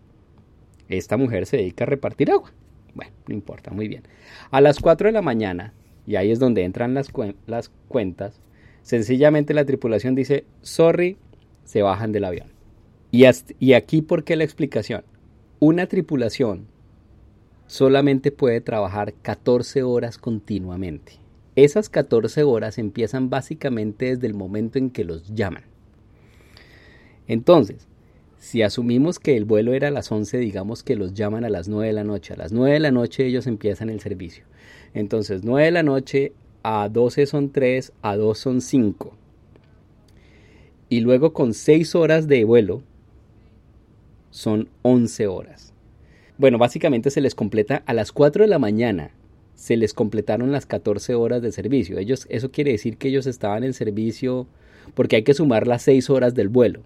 Esta 0.88 1.16
mujer 1.16 1.46
se 1.46 1.56
dedica 1.56 1.84
a 1.84 1.86
repartir 1.86 2.30
agua. 2.30 2.52
Bueno, 2.94 3.12
no 3.26 3.34
importa, 3.34 3.70
muy 3.70 3.88
bien. 3.88 4.02
A 4.50 4.60
las 4.60 4.78
4 4.80 5.08
de 5.08 5.12
la 5.12 5.22
mañana, 5.22 5.72
y 6.06 6.16
ahí 6.16 6.30
es 6.30 6.38
donde 6.38 6.64
entran 6.64 6.94
las, 6.94 7.10
las 7.46 7.70
cuentas, 7.88 8.40
sencillamente 8.82 9.54
la 9.54 9.64
tripulación 9.64 10.14
dice, 10.14 10.44
sorry, 10.62 11.16
se 11.64 11.82
bajan 11.82 12.12
del 12.12 12.24
avión. 12.24 12.48
Y, 13.10 13.24
y 13.58 13.72
aquí, 13.72 14.02
¿por 14.02 14.24
qué 14.24 14.36
la 14.36 14.44
explicación? 14.44 15.04
Una 15.60 15.86
tripulación 15.86 16.66
solamente 17.66 18.30
puede 18.30 18.60
trabajar 18.60 19.14
14 19.14 19.82
horas 19.82 20.18
continuamente. 20.18 21.23
Esas 21.56 21.88
14 21.88 22.42
horas 22.42 22.78
empiezan 22.78 23.30
básicamente 23.30 24.06
desde 24.06 24.26
el 24.26 24.34
momento 24.34 24.78
en 24.78 24.90
que 24.90 25.04
los 25.04 25.34
llaman. 25.34 25.64
Entonces, 27.28 27.86
si 28.38 28.62
asumimos 28.62 29.18
que 29.18 29.36
el 29.36 29.44
vuelo 29.44 29.72
era 29.72 29.88
a 29.88 29.92
las 29.92 30.10
11, 30.10 30.38
digamos 30.38 30.82
que 30.82 30.96
los 30.96 31.14
llaman 31.14 31.44
a 31.44 31.48
las 31.48 31.68
9 31.68 31.86
de 31.86 31.92
la 31.92 32.04
noche. 32.04 32.34
A 32.34 32.36
las 32.36 32.52
9 32.52 32.74
de 32.74 32.80
la 32.80 32.90
noche 32.90 33.24
ellos 33.24 33.46
empiezan 33.46 33.88
el 33.88 34.00
servicio. 34.00 34.44
Entonces, 34.92 35.44
9 35.44 35.64
de 35.64 35.70
la 35.70 35.82
noche 35.82 36.32
a 36.62 36.88
12 36.88 37.26
son 37.26 37.50
3, 37.50 37.92
a 38.02 38.16
2 38.16 38.38
son 38.38 38.60
5. 38.60 39.16
Y 40.88 41.00
luego 41.00 41.32
con 41.32 41.54
6 41.54 41.94
horas 41.94 42.26
de 42.26 42.44
vuelo 42.44 42.82
son 44.30 44.68
11 44.82 45.26
horas. 45.28 45.72
Bueno, 46.36 46.58
básicamente 46.58 47.10
se 47.10 47.20
les 47.20 47.34
completa 47.34 47.84
a 47.86 47.94
las 47.94 48.10
4 48.10 48.44
de 48.44 48.48
la 48.48 48.58
mañana 48.58 49.12
se 49.64 49.78
les 49.78 49.94
completaron 49.94 50.52
las 50.52 50.66
14 50.66 51.14
horas 51.14 51.40
de 51.40 51.50
servicio. 51.50 51.96
Ellos, 51.96 52.26
eso 52.28 52.50
quiere 52.50 52.72
decir 52.72 52.98
que 52.98 53.08
ellos 53.08 53.26
estaban 53.26 53.64
en 53.64 53.72
servicio 53.72 54.46
porque 54.92 55.16
hay 55.16 55.22
que 55.22 55.32
sumar 55.32 55.66
las 55.66 55.80
6 55.84 56.10
horas 56.10 56.34
del 56.34 56.50
vuelo. 56.50 56.82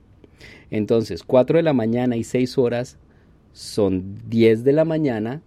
Entonces, 0.71 1.25
4 1.25 1.57
de 1.57 1.65
la 1.65 1.73
mañana 1.73 2.15
y 2.15 2.23
6 2.23 2.57
horas 2.57 2.97
son 3.53 4.21
10 4.29 4.63
de 4.63 4.73
la 4.73 4.85
mañana, 4.85 5.43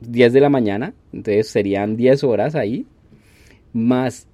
10 0.00 0.32
de 0.32 0.40
la 0.40 0.48
mañana, 0.48 0.92
entonces 1.12 1.46
serían 1.46 1.96
10 1.96 2.24
horas 2.24 2.56
ahí, 2.56 2.84
más 3.72 4.26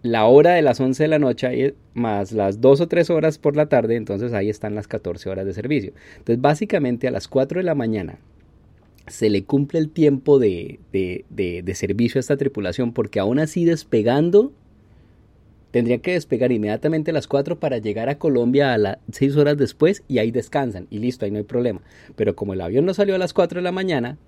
la 0.00 0.24
hora 0.24 0.54
de 0.54 0.62
las 0.62 0.80
11 0.80 1.02
de 1.02 1.08
la 1.08 1.18
noche, 1.18 1.74
más 1.92 2.32
las 2.32 2.62
2 2.62 2.80
o 2.80 2.88
3 2.88 3.10
horas 3.10 3.36
por 3.36 3.54
la 3.54 3.66
tarde, 3.66 3.96
entonces 3.96 4.32
ahí 4.32 4.48
están 4.48 4.74
las 4.74 4.88
14 4.88 5.28
horas 5.28 5.44
de 5.44 5.52
servicio. 5.52 5.92
Entonces, 6.16 6.40
básicamente 6.40 7.06
a 7.06 7.10
las 7.10 7.28
4 7.28 7.60
de 7.60 7.64
la 7.64 7.74
mañana 7.74 8.18
se 9.06 9.30
le 9.30 9.44
cumple 9.44 9.80
el 9.80 9.90
tiempo 9.90 10.38
de, 10.38 10.78
de, 10.92 11.74
servicio 11.74 12.18
a 12.18 12.20
esta 12.20 12.36
tripulación, 12.36 12.92
porque 12.92 13.20
aún 13.20 13.38
así 13.38 13.64
despegando, 13.64 14.52
tendrían 15.70 16.00
que 16.00 16.12
despegar 16.12 16.52
inmediatamente 16.52 17.10
a 17.10 17.14
las 17.14 17.26
4 17.26 17.58
para 17.58 17.78
llegar 17.78 18.08
a 18.08 18.18
Colombia 18.18 18.72
a 18.72 18.78
las 18.78 18.98
6 19.10 19.36
horas 19.36 19.56
después 19.56 20.02
y 20.06 20.18
ahí 20.18 20.30
descansan 20.30 20.86
y 20.90 20.98
listo, 20.98 21.24
ahí 21.24 21.30
no 21.30 21.38
hay 21.38 21.44
problema. 21.44 21.80
Pero 22.14 22.36
como 22.36 22.52
el 22.52 22.60
avión 22.60 22.84
no 22.84 22.94
salió 22.94 23.14
a 23.14 23.18
las 23.18 23.32
4 23.32 23.58
de 23.58 23.64
la 23.64 23.72
mañana, 23.72 24.18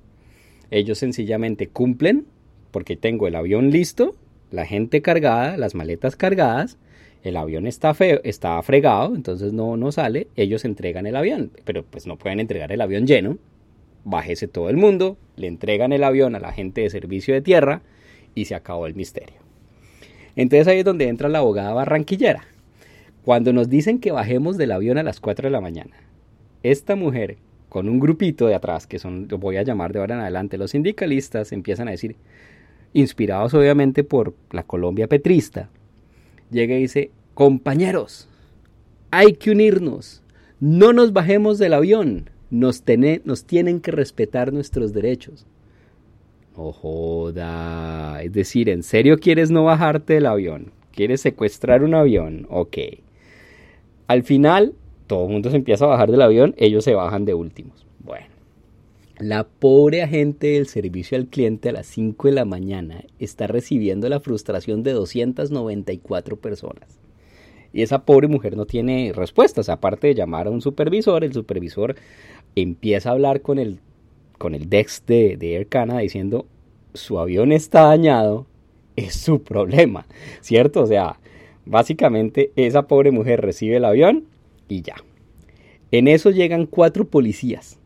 ellos 0.71 0.99
sencillamente 0.99 1.69
cumplen, 1.69 2.27
porque 2.71 2.97
tengo 2.97 3.29
el 3.29 3.37
avión 3.37 3.71
listo, 3.71 4.17
la 4.51 4.67
gente 4.67 5.03
cargada, 5.03 5.57
las 5.57 5.75
maletas 5.75 6.17
cargadas, 6.17 6.79
el 7.23 7.37
avión 7.37 7.67
está 7.67 7.95
feo, 7.95 8.21
está 8.25 8.61
fregado, 8.63 9.15
entonces 9.15 9.53
no, 9.53 9.77
no 9.77 9.93
sale, 9.93 10.29
ellos 10.37 10.65
entregan 10.65 11.07
el 11.07 11.17
avión, 11.17 11.53
pero 11.65 11.85
pues 11.85 12.07
no 12.07 12.17
pueden 12.19 12.41
entregar 12.41 12.73
el 12.73 12.81
avión 12.81 13.07
lleno, 13.07 13.39
bájese 14.05 14.49
todo 14.49 14.69
el 14.71 14.77
mundo, 14.77 15.17
le 15.37 15.47
entregan 15.47 15.93
el 15.93 16.05
avión 16.05 16.35
a 16.35 16.41
la 16.41 16.53
gente 16.53 16.83
de 16.83 16.91
servicio 16.91 17.35
de 17.35 17.43
tierra 17.43 17.83
y 18.35 18.45
se 18.45 18.55
acabó 18.55 18.87
el 18.87 18.95
misterio. 18.95 19.37
Entonces 20.37 20.67
ahí 20.69 20.81
es 20.81 20.85
donde 20.85 21.09
entra 21.09 21.29
la 21.29 21.39
abogada 21.39 21.73
barranquillera. 21.73 22.45
Cuando 23.25 23.53
nos 23.53 23.69
dicen 23.69 24.01
que 24.01 24.13
bajemos 24.13 24.59
del 24.59 24.73
avión 24.73 24.99
a 24.99 25.03
las 25.03 25.21
4 25.21 25.47
de 25.47 25.53
la 25.53 25.61
mañana, 25.61 25.97
esta 26.63 26.97
mujer 26.97 27.39
con 27.69 27.89
un 27.89 27.99
grupito 27.99 28.47
de 28.47 28.55
atrás, 28.55 28.87
que 28.87 28.99
son, 28.99 29.27
lo 29.29 29.39
voy 29.39 29.57
a 29.57 29.63
llamar 29.63 29.93
de 29.93 29.99
ahora 29.99 30.15
en 30.15 30.21
adelante, 30.21 30.59
los 30.59 30.73
sindicalistas 30.73 31.51
empiezan 31.53 31.89
a 31.89 31.93
decir, 31.93 32.17
inspirados 32.93 33.53
obviamente 33.55 34.05
por 34.05 34.35
la 34.53 34.63
Colombia 34.63 35.09
petrista, 35.09 35.71
llega 36.51 36.77
y 36.77 36.83
dice, 36.83 37.11
compañeros, 37.35 38.29
hay 39.11 39.33
que 39.33 39.51
unirnos, 39.51 40.23
no 40.61 40.93
nos 40.93 41.13
bajemos 41.13 41.59
del 41.59 41.75
avión, 41.75 42.31
nos, 42.51 42.83
tienen 42.83 43.81
que 43.81 43.91
respetar 43.91 44.53
nuestros 44.53 44.93
derechos. 44.93 45.47
No 46.57 46.73
joda. 46.73 48.23
Es 48.23 48.33
decir, 48.33 48.69
¿en 48.69 48.83
serio 48.83 49.19
quieres 49.19 49.51
no 49.51 49.65
bajarte 49.65 50.15
del 50.15 50.27
avión? 50.27 50.73
¿Quieres 50.93 51.21
secuestrar 51.21 51.83
un 51.83 51.95
avión? 51.95 52.47
Ok. 52.49 52.79
Al 54.07 54.23
final, 54.23 54.75
todo 55.07 55.27
el 55.27 55.33
mundo 55.33 55.51
se 55.51 55.57
empieza 55.57 55.85
a 55.85 55.89
bajar 55.89 56.11
del 56.11 56.23
avión, 56.23 56.55
ellos 56.57 56.85
se 56.85 56.95
bajan 56.95 57.25
de 57.25 57.35
últimos. 57.35 57.85
Bueno. 58.01 58.27
La 59.19 59.45
pobre 59.45 60.03
agente 60.03 60.49
del 60.49 60.67
servicio 60.67 61.17
al 61.17 61.27
cliente 61.27 61.69
a 61.69 61.73
las 61.73 61.87
5 61.87 62.29
de 62.29 62.35
la 62.35 62.45
mañana 62.45 63.05
está 63.21 63.47
recibiendo 63.47 64.09
la 64.09 64.19
frustración 64.19 64.83
de 64.83 64.93
294 64.93 66.37
personas. 66.37 66.99
Y 67.73 67.83
esa 67.83 68.05
pobre 68.05 68.29
mujer 68.29 68.57
no 68.57 68.67
tiene 68.67 69.13
respuestas, 69.15 69.69
aparte 69.69 70.07
de 70.07 70.15
llamar 70.15 70.47
a 70.47 70.51
un 70.51 70.61
supervisor, 70.61 71.25
el 71.25 71.33
supervisor 71.33 71.97
empieza 72.57 73.09
a 73.09 73.13
hablar 73.13 73.41
con 73.43 73.59
el, 73.59 73.81
con 74.39 74.55
el 74.55 74.69
DEX 74.69 75.05
de, 75.07 75.37
de 75.37 75.57
Air 75.57 75.69
Canada 75.69 76.01
diciendo, 76.01 76.47
su 76.95 77.19
avión 77.19 77.53
está 77.53 77.83
dañado, 77.83 78.47
es 78.97 79.15
su 79.15 79.43
problema, 79.43 80.07
¿cierto? 80.41 80.83
O 80.83 80.87
sea, 80.87 81.19
básicamente 81.67 82.53
esa 82.57 82.87
pobre 82.87 83.11
mujer 83.11 83.41
recibe 83.41 83.77
el 83.77 83.85
avión 83.85 84.25
y 84.69 84.83
ya. 84.83 84.97
En 85.91 86.09
eso 86.09 86.31
llegan 86.31 86.67
cuatro 86.67 87.07
policías 87.07 87.79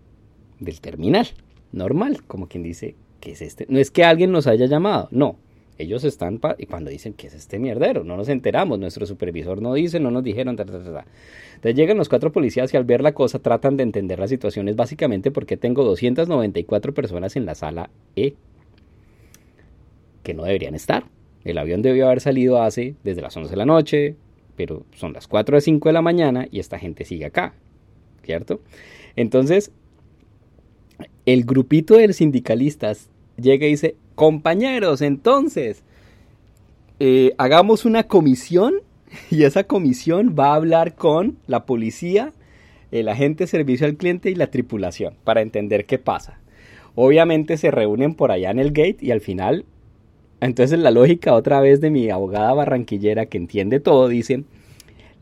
del 0.61 0.81
terminal, 0.81 1.29
normal, 1.73 2.23
como 2.27 2.49
quien 2.49 2.63
dice, 2.63 2.97
¿qué 3.21 3.33
es 3.33 3.43
este? 3.43 3.67
No 3.69 3.79
es 3.79 3.91
que 3.91 4.05
alguien 4.05 4.33
nos 4.33 4.47
haya 4.47 4.67
llamado, 4.67 5.09
no, 5.11 5.37
ellos 5.79 6.03
están, 6.03 6.41
y 6.59 6.67
cuando 6.67 6.91
dicen 6.91 7.15
que 7.15 7.29
es 7.29 7.35
este 7.35 7.59
mierdero, 7.59 8.03
no 8.03 8.17
nos 8.17 8.29
enteramos, 8.29 8.79
nuestro 8.79 9.07
supervisor 9.07 9.63
no 9.63 9.75
dice, 9.75 10.01
no 10.01 10.11
nos 10.11 10.25
dijeron, 10.25 10.57
Entonces 10.59 11.75
llegan 11.75 11.97
los 11.97 12.09
cuatro 12.09 12.33
policías 12.33 12.75
y 12.75 12.77
al 12.77 12.85
ver 12.85 13.01
la 13.01 13.13
cosa 13.13 13.39
tratan 13.39 13.77
de 13.77 13.85
entender 13.85 14.19
la 14.19 14.27
situación, 14.27 14.69
es 14.69 14.77
básicamente 14.77 15.31
porque 15.31 15.57
tengo 15.57 15.85
294 15.85 16.93
personas 16.93 17.37
en 17.37 17.47
la 17.47 17.55
sala 17.55 17.91
E 18.17 18.35
que 20.25 20.35
no 20.35 20.43
deberían 20.43 20.75
estar. 20.75 21.05
El 21.45 21.59
avión 21.59 21.81
debió 21.81 22.07
haber 22.07 22.21
salido 22.21 22.61
hace 22.61 22.97
desde 23.05 23.23
las 23.23 23.37
11 23.37 23.51
de 23.51 23.57
la 23.57 23.65
noche, 23.65 24.17
pero 24.57 24.85
son 24.95 25.13
las 25.13 25.29
4 25.29 25.57
o 25.57 25.61
5 25.61 25.89
de 25.89 25.93
la 25.93 26.03
mañana 26.03 26.49
y 26.51 26.59
esta 26.59 26.79
gente 26.79 27.05
sigue 27.05 27.25
acá, 27.25 27.55
¿cierto? 28.25 28.61
Entonces, 29.15 29.71
el 31.25 31.45
grupito 31.45 31.95
de 31.95 32.13
sindicalistas 32.13 33.11
llega 33.41 33.67
y 33.67 33.71
dice, 33.71 33.97
compañeros, 34.15 35.01
entonces, 35.01 35.83
eh, 37.01 37.33
hagamos 37.39 37.85
una 37.85 38.05
comisión 38.05 38.75
y 39.31 39.45
esa 39.45 39.65
comisión 39.65 40.35
va 40.39 40.53
a 40.53 40.57
hablar 40.57 40.95
con 40.95 41.39
la 41.47 41.65
policía, 41.65 42.33
el 42.91 43.09
agente 43.09 43.45
de 43.45 43.49
servicio 43.49 43.87
al 43.87 43.97
cliente 43.97 44.31
y 44.31 44.35
la 44.35 44.51
tripulación 44.51 45.15
para 45.25 45.43
entender 45.43 45.87
qué 45.87 45.99
pasa. 45.99 46.39
Obviamente 46.95 47.57
se 47.57 47.71
reúnen 47.71 48.15
por 48.15 48.33
allá 48.33 48.51
en 48.51 48.59
el 48.59 48.73
gate 48.73 48.99
y 49.01 49.13
al 49.13 49.21
final, 49.21 49.65
entonces 50.41 50.79
la 50.79 50.91
lógica 50.91 51.35
otra 51.35 51.61
vez 51.61 51.81
de 51.81 51.91
mi 51.91 52.11
abogada 52.11 52.53
barranquillera 52.55 53.27
que 53.27 53.39
entiende 53.39 53.79
todo, 53.79 54.09
dice, 54.09 54.43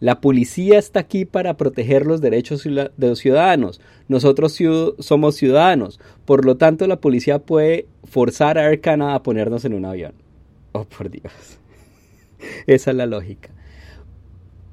la 0.00 0.20
policía 0.20 0.78
está 0.78 1.00
aquí 1.00 1.24
para 1.24 1.56
proteger 1.56 2.04
los 2.04 2.20
derechos 2.20 2.64
de 2.64 2.90
los 2.96 3.18
ciudadanos. 3.18 3.80
Nosotros 4.08 4.58
somos 4.98 5.36
ciudadanos. 5.36 6.00
Por 6.24 6.44
lo 6.44 6.56
tanto, 6.56 6.86
la 6.86 7.00
policía 7.00 7.38
puede 7.38 7.86
forzar 8.04 8.58
a 8.58 8.66
Air 8.66 8.80
Canada 8.80 9.14
a 9.14 9.22
ponernos 9.22 9.64
en 9.64 9.74
un 9.74 9.84
avión. 9.86 10.12
Oh, 10.72 10.84
por 10.84 11.10
Dios. 11.10 11.32
Esa 12.66 12.90
es 12.90 12.96
la 12.96 13.06
lógica. 13.06 13.50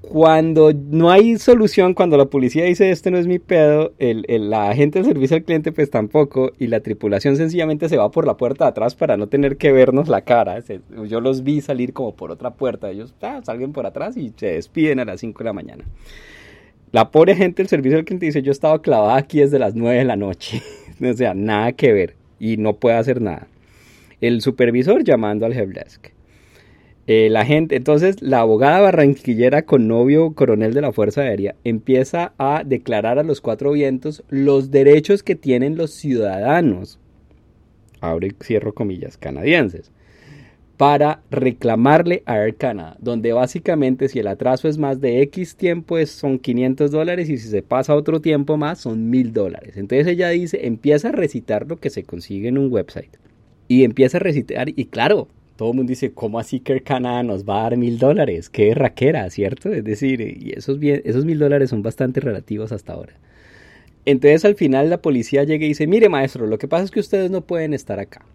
Cuando 0.09 0.73
no 0.73 1.11
hay 1.11 1.37
solución, 1.37 1.93
cuando 1.93 2.17
la 2.17 2.25
policía 2.25 2.65
dice 2.65 2.91
este 2.91 3.09
no 3.09 3.17
es 3.17 3.25
mi 3.25 3.39
pedo, 3.39 3.93
la 3.99 4.69
agente 4.69 4.99
de 4.99 5.05
servicio 5.05 5.37
al 5.37 5.43
cliente 5.43 5.71
pues 5.71 5.89
tampoco 5.89 6.51
y 6.59 6.67
la 6.67 6.81
tripulación 6.81 7.37
sencillamente 7.37 7.87
se 7.87 7.95
va 7.95 8.11
por 8.11 8.27
la 8.27 8.35
puerta 8.35 8.65
de 8.65 8.71
atrás 8.71 8.95
para 8.95 9.15
no 9.15 9.27
tener 9.27 9.55
que 9.55 9.71
vernos 9.71 10.09
la 10.09 10.21
cara. 10.21 10.61
yo 11.07 11.21
los 11.21 11.43
vi 11.43 11.61
salir 11.61 11.93
como 11.93 12.15
por 12.15 12.31
otra 12.31 12.51
puerta, 12.51 12.91
ellos 12.91 13.15
ah, 13.21 13.39
salgan 13.45 13.71
por 13.71 13.85
atrás 13.85 14.17
y 14.17 14.33
se 14.35 14.47
despiden 14.47 14.99
a 14.99 15.05
las 15.05 15.21
5 15.21 15.37
de 15.39 15.45
la 15.45 15.53
mañana. 15.53 15.85
La 16.91 17.09
pobre 17.09 17.31
agente 17.31 17.63
del 17.63 17.69
servicio 17.69 17.97
al 17.97 18.03
cliente 18.03 18.25
dice 18.25 18.41
yo 18.41 18.51
estaba 18.51 18.81
clavada 18.81 19.15
aquí 19.15 19.39
desde 19.39 19.57
las 19.57 19.73
9 19.73 19.99
de 19.99 20.05
la 20.05 20.17
noche, 20.17 20.61
o 21.01 21.13
sea, 21.13 21.33
nada 21.33 21.71
que 21.71 21.93
ver 21.93 22.15
y 22.39 22.57
no 22.57 22.73
puede 22.73 22.97
hacer 22.97 23.21
nada. 23.21 23.47
El 24.19 24.41
supervisor 24.41 25.01
llamando 25.01 25.45
al 25.45 25.53
helpdesk 25.53 26.13
eh, 27.05 27.29
la 27.29 27.45
gente, 27.45 27.75
entonces 27.75 28.21
la 28.21 28.39
abogada 28.39 28.79
barranquillera 28.79 29.63
con 29.63 29.89
novio 29.89 30.33
coronel 30.33 30.73
de 30.73 30.81
la 30.81 30.93
Fuerza 30.93 31.21
Aérea 31.21 31.55
empieza 31.65 32.33
a 32.37 32.63
declarar 32.65 33.19
a 33.19 33.23
los 33.23 33.41
cuatro 33.41 33.73
vientos 33.73 34.23
los 34.29 34.71
derechos 34.71 35.21
que 35.21 35.35
tienen 35.35 35.75
los 35.75 35.91
ciudadanos, 35.91 36.99
abre 37.99 38.27
y 38.27 38.43
cierro 38.43 38.73
comillas, 38.73 39.17
canadienses, 39.17 39.91
para 40.77 41.21
reclamarle 41.29 42.23
a 42.25 42.37
Air 42.37 42.55
Canada, 42.55 42.95
donde 42.99 43.33
básicamente 43.33 44.07
si 44.07 44.19
el 44.19 44.27
atraso 44.27 44.69
es 44.69 44.77
más 44.77 45.01
de 45.01 45.21
X 45.23 45.57
tiempo 45.57 45.97
es, 45.97 46.09
son 46.09 46.39
500 46.39 46.89
dólares 46.89 47.29
y 47.29 47.37
si 47.37 47.49
se 47.49 47.61
pasa 47.61 47.95
otro 47.95 48.21
tiempo 48.21 48.55
más 48.57 48.79
son 48.79 49.09
1000 49.09 49.33
dólares. 49.33 49.77
Entonces 49.77 50.07
ella 50.07 50.29
dice, 50.29 50.65
empieza 50.65 51.09
a 51.09 51.11
recitar 51.11 51.67
lo 51.67 51.81
que 51.81 51.89
se 51.89 52.03
consigue 52.03 52.47
en 52.47 52.57
un 52.57 52.71
website. 52.71 53.17
Y 53.67 53.83
empieza 53.83 54.17
a 54.17 54.19
recitar, 54.21 54.69
y 54.69 54.85
claro, 54.85 55.27
todo 55.55 55.71
el 55.71 55.77
mundo 55.77 55.91
dice, 55.91 56.11
¿cómo 56.13 56.39
así 56.39 56.59
que 56.59 56.81
Canadá 56.81 57.23
nos 57.23 57.45
va 57.45 57.59
a 57.59 57.63
dar 57.63 57.77
mil 57.77 57.99
dólares? 57.99 58.49
Qué 58.49 58.73
raquera, 58.73 59.29
¿cierto? 59.29 59.71
Es 59.71 59.83
decir, 59.83 60.21
y 60.21 60.53
esos, 60.55 60.79
mil 60.79 61.39
dólares 61.39 61.69
son 61.69 61.83
bastante 61.83 62.19
relativos 62.19 62.71
hasta 62.71 62.93
ahora. 62.93 63.13
Entonces 64.05 64.43
al 64.45 64.55
final 64.55 64.89
la 64.89 65.01
policía 65.01 65.43
llega 65.43 65.65
y 65.65 65.69
dice, 65.69 65.87
mire 65.87 66.09
maestro, 66.09 66.47
lo 66.47 66.57
que 66.57 66.67
pasa 66.67 66.85
es 66.85 66.91
que 66.91 66.99
ustedes 66.99 67.29
no 67.31 67.41
pueden 67.41 67.73
estar 67.73 67.99
acá. 67.99 68.25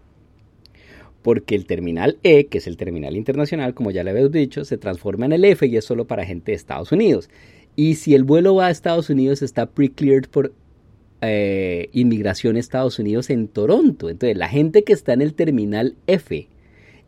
Porque 1.21 1.55
el 1.55 1.65
terminal 1.65 2.17
E, 2.23 2.45
que 2.45 2.59
es 2.59 2.67
el 2.67 2.77
terminal 2.77 3.17
internacional, 3.17 3.73
como 3.73 3.91
ya 3.91 4.03
le 4.03 4.11
habíamos 4.11 4.31
dicho, 4.31 4.63
se 4.63 4.77
transforma 4.77 5.25
en 5.25 5.33
el 5.33 5.45
F 5.45 5.67
y 5.67 5.75
es 5.75 5.83
solo 5.83 6.07
para 6.07 6.25
gente 6.25 6.53
de 6.53 6.55
Estados 6.55 6.91
Unidos. 6.93 7.29
Y 7.75 7.95
si 7.95 8.15
el 8.15 8.23
vuelo 8.23 8.55
va 8.55 8.67
a 8.67 8.71
Estados 8.71 9.09
Unidos, 9.09 9.41
está 9.41 9.65
pre-cleared 9.65 10.29
por 10.29 10.53
eh, 11.21 11.89
inmigración 11.91 12.55
Estados 12.55 12.97
Unidos 12.97 13.29
en 13.29 13.49
Toronto. 13.49 14.09
Entonces 14.09 14.37
la 14.37 14.47
gente 14.47 14.85
que 14.85 14.93
está 14.93 15.11
en 15.13 15.21
el 15.21 15.33
terminal 15.33 15.95
F, 16.07 16.47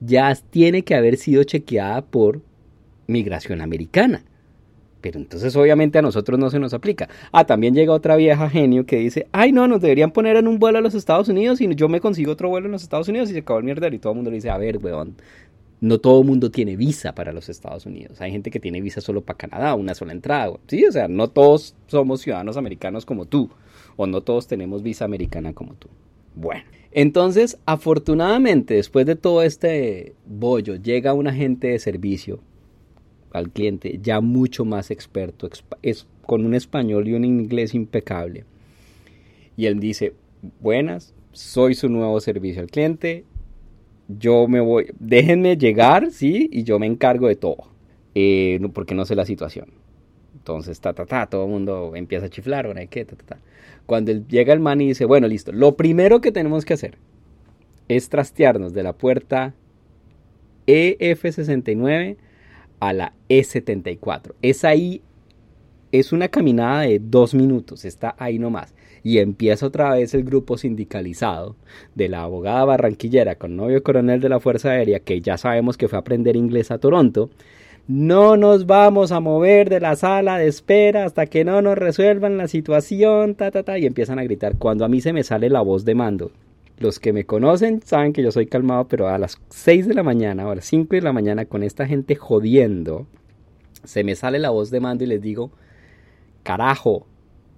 ya 0.02 0.36
tiene 0.36 0.84
que 0.84 0.96
haber 0.96 1.16
sido 1.16 1.44
chequeada 1.44 2.02
por 2.02 2.42
migración 3.08 3.62
americana. 3.62 4.24
Pero 5.00 5.20
entonces 5.20 5.56
obviamente 5.56 5.98
a 5.98 6.02
nosotros 6.02 6.38
no 6.38 6.50
se 6.50 6.60
nos 6.60 6.74
aplica. 6.74 7.10
Ah, 7.32 7.46
también 7.46 7.74
llega 7.74 7.94
otra 7.94 8.16
vieja 8.16 8.50
genio 8.50 8.86
que 8.86 8.98
dice, 8.98 9.28
ay 9.32 9.52
no, 9.52 9.68
nos 9.68 9.82
deberían 9.82 10.12
poner 10.12 10.36
en 10.38 10.48
un 10.48 10.60
vuelo 10.60 10.78
a 10.78 10.82
los 10.82 10.94
Estados 10.94 11.28
Unidos 11.28 11.60
y 11.62 11.76
yo 11.76 11.90
me 11.90 12.00
consigo 12.00 12.32
otro 12.34 12.50
vuelo 12.50 12.68
en 12.68 12.74
los 12.74 12.84
Estados 12.84 13.08
Unidos 13.08 13.30
y 13.30 13.34
se 13.34 13.40
acabó 13.40 13.60
el 13.60 13.66
mierda 13.66 13.88
y 13.88 13.98
todo 13.98 14.14
el 14.14 14.18
mundo 14.18 14.30
le 14.30 14.36
dice, 14.36 14.50
a 14.50 14.58
ver, 14.58 14.78
weón, 14.78 15.16
no 15.82 15.98
todo 15.98 16.22
el 16.22 16.28
mundo 16.28 16.52
tiene 16.52 16.76
visa 16.76 17.16
para 17.16 17.34
los 17.34 17.50
Estados 17.50 17.88
Unidos. 17.88 18.22
Hay 18.22 18.32
gente 18.32 18.52
que 18.52 18.60
tiene 18.60 18.80
visa 18.82 19.02
solo 19.02 19.22
para 19.22 19.38
Canadá, 19.38 19.74
una 19.74 19.96
sola 19.96 20.12
entrada. 20.14 20.54
Sí, 20.68 20.86
o 20.86 20.92
sea, 20.92 21.08
no 21.08 21.30
todos 21.30 21.76
somos 21.88 22.22
ciudadanos 22.22 22.56
americanos 22.58 23.06
como 23.06 23.26
tú, 23.26 23.50
o 23.98 24.06
no 24.06 24.22
todos 24.22 24.48
tenemos 24.48 24.84
visa 24.84 25.06
americana 25.06 25.54
como 25.54 25.74
tú. 25.74 25.90
Bueno, 26.36 26.64
entonces, 26.92 27.58
afortunadamente, 27.66 28.74
después 28.76 29.06
de 29.06 29.16
todo 29.16 29.44
este 29.44 30.14
bollo, 30.26 30.76
llega 30.76 31.14
un 31.14 31.28
agente 31.28 31.68
de 31.68 31.80
servicio 31.80 32.40
al 33.32 33.50
cliente 33.50 34.00
ya 34.02 34.20
mucho 34.20 34.66
más 34.66 34.92
experto, 34.92 35.50
es 35.82 36.06
con 36.26 36.46
un 36.46 36.54
español 36.54 37.08
y 37.08 37.14
un 37.14 37.24
inglés 37.24 37.74
impecable. 37.74 38.44
Y 39.56 39.66
él 39.68 39.80
dice, 39.80 40.14
buenas, 40.60 41.14
soy 41.32 41.76
su 41.76 41.88
nuevo 41.88 42.20
servicio 42.20 42.62
al 42.62 42.70
cliente, 42.70 43.24
yo 44.08 44.48
me 44.48 44.60
voy, 44.60 44.88
déjenme 45.00 45.58
llegar, 45.58 46.12
sí, 46.12 46.50
y 46.52 46.64
yo 46.64 46.78
me 46.78 46.88
encargo 46.88 47.28
de 47.28 47.36
todo, 47.36 47.70
eh, 48.16 48.60
porque 48.74 48.96
no 48.96 49.06
sé 49.06 49.16
la 49.16 49.26
situación. 49.26 49.81
Entonces, 50.42 50.82
ta, 50.82 50.94
ta, 50.94 51.06
ta, 51.06 51.28
todo 51.28 51.46
el 51.46 51.52
mundo 51.52 51.92
empieza 51.96 52.26
a 52.26 52.30
chiflar, 52.30 52.66
¿o 52.66 52.74
qué? 52.90 53.06
Ta, 53.06 53.16
ta, 53.16 53.24
ta. 53.24 53.38
Cuando 53.86 54.12
llega 54.12 54.54
el 54.54 54.60
man 54.60 54.82
y 54.82 54.88
dice, 54.88 55.06
bueno, 55.06 55.28
listo, 55.28 55.52
lo 55.52 55.76
primero 55.76 56.20
que 56.20 56.32
tenemos 56.32 56.66
que 56.66 56.74
hacer 56.74 56.98
es 57.88 58.10
trastearnos 58.10 58.74
de 58.74 58.82
la 58.82 58.94
puerta 58.94 59.54
EF69 60.66 62.18
a 62.80 62.94
la 62.94 63.14
E74. 63.30 64.34
Es 64.42 64.66
ahí, 64.66 65.04
es 65.92 66.12
una 66.12 66.28
caminada 66.30 66.82
de 66.82 66.98
dos 66.98 67.36
minutos, 67.36 67.86
está 67.86 68.16
ahí 68.18 68.40
nomás 68.40 68.74
y 69.04 69.20
empieza 69.20 69.66
otra 69.66 69.94
vez 69.94 70.14
el 70.14 70.24
grupo 70.24 70.58
sindicalizado 70.58 71.56
de 71.96 72.10
la 72.10 72.24
abogada 72.24 72.66
barranquillera 72.66 73.36
con 73.36 73.56
novio 73.56 73.84
coronel 73.84 74.22
de 74.22 74.30
la 74.30 74.40
Fuerza 74.40 74.72
Aérea, 74.72 75.00
que 75.00 75.22
ya 75.22 75.38
sabemos 75.38 75.78
que 75.78 75.88
fue 75.88 75.98
a 75.98 76.02
aprender 76.02 76.36
inglés 76.36 76.72
a 76.72 76.80
Toronto, 76.80 77.30
no 77.88 78.38
nos 78.38 78.66
vamos 78.66 79.12
a 79.12 79.20
mover 79.20 79.70
de 79.70 79.80
la 79.80 79.96
sala 79.96 80.38
de 80.38 80.48
espera 80.48 81.06
hasta 81.06 81.26
que 81.26 81.44
no 81.44 81.62
nos 81.62 81.78
resuelvan 81.78 82.38
la 82.38 82.48
situación, 82.48 83.36
ta, 83.36 83.52
ta, 83.52 83.64
ta, 83.64 83.78
y 83.78 83.86
empiezan 83.86 84.20
a 84.20 84.24
gritar. 84.24 84.58
Cuando 84.58 84.86
a 84.86 84.90
mí 84.90 85.02
se 85.02 85.14
me 85.14 85.24
sale 85.24 85.50
la 85.50 85.62
voz 85.62 85.84
de 85.86 85.96
mando, 85.96 86.32
los 86.78 87.00
que 87.00 87.14
me 87.14 87.26
conocen 87.26 87.82
saben 87.84 88.14
que 88.14 88.24
yo 88.24 88.32
soy 88.32 88.48
calmado, 88.48 88.88
pero 88.88 89.08
a 89.08 89.18
las 89.18 89.40
6 89.50 89.88
de 89.88 89.94
la 89.94 90.04
mañana 90.04 90.48
o 90.48 90.52
a 90.52 90.56
las 90.56 90.66
5 90.66 90.96
de 90.96 91.02
la 91.02 91.14
mañana 91.14 91.46
con 91.46 91.64
esta 91.64 91.86
gente 91.86 92.16
jodiendo, 92.16 93.08
se 93.84 94.04
me 94.04 94.16
sale 94.16 94.40
la 94.40 94.50
voz 94.50 94.72
de 94.72 94.80
mando 94.80 95.04
y 95.04 95.08
les 95.08 95.22
digo, 95.22 95.52
carajo, 96.44 97.08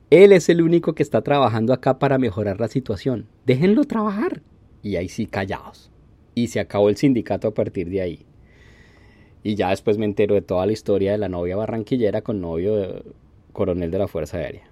él 0.10 0.32
es 0.32 0.50
el 0.50 0.62
único 0.62 0.94
que 0.94 1.04
está 1.04 1.22
trabajando 1.22 1.74
acá 1.74 2.00
para 2.00 2.18
mejorar 2.18 2.60
la 2.60 2.68
situación. 2.68 3.28
Déjenlo 3.46 3.84
trabajar. 3.86 4.42
Y 4.82 4.96
ahí 4.98 5.10
sí, 5.10 5.26
callados. 5.26 5.90
Y 6.36 6.48
se 6.48 6.60
acabó 6.60 6.90
el 6.90 6.98
sindicato 6.98 7.48
a 7.48 7.54
partir 7.54 7.90
de 7.90 8.02
ahí. 8.02 8.26
Y 9.44 9.56
ya 9.56 9.70
después 9.70 9.98
me 9.98 10.06
entero 10.06 10.36
de 10.36 10.42
toda 10.42 10.66
la 10.66 10.72
historia 10.72 11.12
de 11.12 11.18
la 11.18 11.30
novia 11.30 11.58
barranquillera 11.58 12.22
con 12.22 12.42
novio 12.42 13.04
coronel 13.52 13.92
de 13.92 14.00
la 14.00 14.08
Fuerza 14.08 14.38
Aérea. 14.38 14.64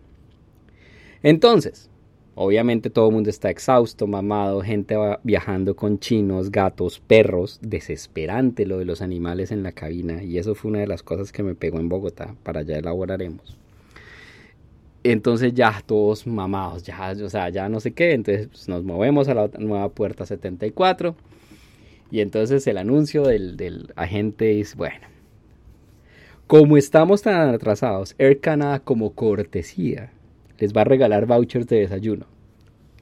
Entonces, 1.23 1.89
obviamente 2.35 2.89
todo 2.89 3.09
el 3.09 3.13
mundo 3.13 3.29
está 3.29 3.49
exhausto, 3.49 4.07
mamado, 4.07 4.61
gente 4.61 4.95
viajando 5.23 5.75
con 5.75 5.99
chinos, 5.99 6.51
gatos, 6.51 6.99
perros, 6.99 7.59
desesperante 7.61 8.65
lo 8.65 8.79
de 8.79 8.85
los 8.85 9.01
animales 9.01 9.51
en 9.51 9.61
la 9.61 9.73
cabina. 9.73 10.23
Y 10.23 10.37
eso 10.37 10.55
fue 10.55 10.71
una 10.71 10.79
de 10.79 10.87
las 10.87 11.03
cosas 11.03 11.31
que 11.31 11.43
me 11.43 11.53
pegó 11.55 11.79
en 11.79 11.89
Bogotá, 11.89 12.35
para 12.43 12.61
allá 12.61 12.77
elaboraremos. 12.77 13.57
Entonces 15.03 15.53
ya 15.53 15.81
todos 15.85 16.27
mamados, 16.27 16.83
ya, 16.83 17.13
o 17.23 17.29
sea, 17.29 17.49
ya 17.49 17.69
no 17.69 17.79
sé 17.79 17.91
qué. 17.91 18.13
Entonces 18.13 18.47
pues, 18.47 18.69
nos 18.69 18.83
movemos 18.83 19.27
a 19.27 19.33
la 19.33 19.49
nueva 19.59 19.89
puerta 19.89 20.25
74. 20.25 21.15
Y 22.11 22.19
entonces 22.19 22.67
el 22.67 22.77
anuncio 22.77 23.23
del, 23.23 23.93
agente 23.95 24.59
es, 24.59 24.75
bueno, 24.75 25.07
como 26.45 26.75
estamos 26.75 27.21
tan 27.21 27.49
atrasados, 27.49 28.15
Air 28.17 28.41
Canada 28.41 28.81
como 28.81 29.13
cortesía 29.13 30.11
les 30.59 30.73
va 30.73 30.81
a 30.81 30.85
regalar 30.85 31.25
vouchers 31.25 31.65
de 31.67 31.79
desayuno. 31.79 32.27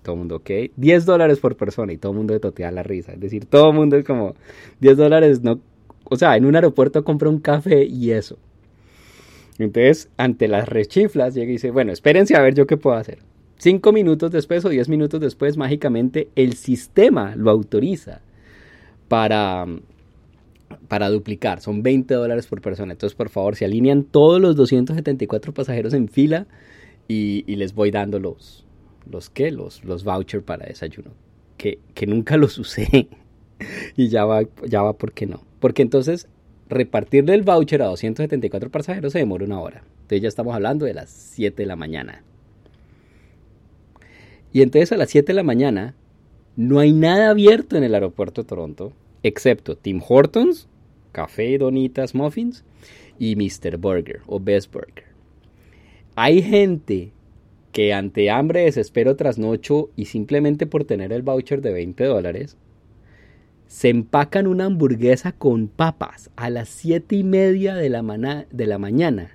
Todo 0.03 0.13
el 0.13 0.19
mundo, 0.19 0.35
ok, 0.37 0.49
10 0.77 1.05
dólares 1.05 1.39
por 1.39 1.57
persona 1.57 1.91
y 1.91 1.97
todo 1.97 2.11
el 2.13 2.19
mundo 2.19 2.33
de 2.33 2.39
totea 2.39 2.71
la 2.71 2.83
risa. 2.83 3.13
Es 3.13 3.19
decir, 3.19 3.45
todo 3.45 3.71
el 3.71 3.75
mundo 3.75 3.97
es 3.97 4.05
como 4.05 4.35
10 4.79 4.95
dólares, 4.95 5.41
no, 5.41 5.59
o 6.05 6.15
sea, 6.15 6.37
en 6.37 6.45
un 6.45 6.55
aeropuerto 6.55 7.03
compra 7.03 7.29
un 7.29 7.39
café 7.39 7.83
y 7.83 8.11
eso. 8.11 8.37
Entonces, 9.57 10.09
ante 10.15 10.47
las 10.47 10.69
rechiflas, 10.69 11.33
llega 11.33 11.49
y 11.49 11.53
dice, 11.53 11.71
bueno, 11.71 11.91
espérense 11.91 12.37
a 12.37 12.41
ver 12.41 12.53
yo 12.53 12.65
qué 12.65 12.77
puedo 12.77 12.95
hacer. 12.95 13.17
Cinco 13.57 13.91
minutos 13.91 14.31
después 14.31 14.63
o 14.63 14.69
diez 14.69 14.87
minutos 14.87 15.19
después, 15.19 15.57
mágicamente, 15.57 16.29
el 16.35 16.53
sistema 16.53 17.35
lo 17.35 17.51
autoriza 17.51 18.21
para, 19.09 19.65
para 20.87 21.09
duplicar. 21.09 21.59
Son 21.59 21.83
20 21.83 22.13
dólares 22.13 22.47
por 22.47 22.61
persona. 22.61 22.93
Entonces, 22.93 23.15
por 23.15 23.29
favor, 23.29 23.57
se 23.57 23.65
alinean 23.65 24.03
todos 24.03 24.39
los 24.39 24.55
274 24.55 25.53
pasajeros 25.53 25.93
en 25.93 26.07
fila 26.07 26.47
y, 27.09 27.43
les 27.55 27.73
voy 27.73 27.91
dando 27.91 28.19
los, 28.19 28.65
los 29.09 29.29
qué, 29.29 29.51
los, 29.51 29.83
los 29.83 30.05
vouchers 30.05 30.43
para 30.43 30.67
desayuno. 30.67 31.11
Que, 31.57 31.79
que 31.93 32.07
nunca 32.07 32.37
los 32.37 32.57
usé. 32.57 33.09
y 33.97 34.07
ya 34.07 34.23
va, 34.23 34.43
ya 34.65 34.81
va, 34.81 34.93
¿por 34.93 35.11
qué 35.11 35.25
no? 35.25 35.41
Porque 35.59 35.81
entonces 35.81 36.29
repartirle 36.69 37.33
el 37.33 37.41
voucher 37.41 37.81
a 37.81 37.87
274 37.87 38.69
pasajeros 38.69 39.11
se 39.11 39.19
demora 39.19 39.43
una 39.43 39.59
hora. 39.59 39.83
Entonces 40.01 40.21
ya 40.21 40.27
estamos 40.27 40.55
hablando 40.55 40.85
de 40.85 40.93
las 40.93 41.09
7 41.09 41.63
de 41.63 41.65
la 41.65 41.75
mañana. 41.75 42.23
Y 44.53 44.61
entonces 44.61 44.91
a 44.91 44.97
las 44.97 45.09
7 45.09 45.27
de 45.27 45.33
la 45.33 45.43
mañana 45.43 45.95
no 46.59 46.79
hay 46.79 46.91
nada 46.91 47.29
abierto 47.29 47.77
en 47.77 47.85
el 47.85 47.95
aeropuerto 47.95 48.41
de 48.41 48.47
Toronto, 48.49 48.91
excepto 49.23 49.77
Tim 49.77 50.01
Hortons, 50.05 50.67
café, 51.13 51.57
donitas, 51.57 52.13
muffins 52.13 52.65
y 53.17 53.37
Mr. 53.37 53.77
Burger 53.77 54.19
o 54.27 54.41
Best 54.41 54.69
Burger. 54.73 55.05
Hay 56.15 56.41
gente 56.41 57.13
que 57.71 57.93
ante 57.93 58.29
hambre, 58.29 58.65
desespero, 58.65 59.15
trasnocho 59.15 59.89
y 59.95 60.07
simplemente 60.07 60.67
por 60.67 60.83
tener 60.83 61.13
el 61.13 61.21
voucher 61.21 61.61
de 61.61 61.71
20 61.71 62.03
dólares, 62.03 62.57
se 63.67 63.87
empacan 63.87 64.45
una 64.45 64.65
hamburguesa 64.65 65.31
con 65.31 65.69
papas 65.69 66.29
a 66.35 66.49
las 66.49 66.67
siete 66.67 67.15
y 67.15 67.23
media 67.23 67.73
de 67.75 67.87
la, 67.87 68.45
de 68.51 68.67
la 68.67 68.77
mañana 68.77 69.31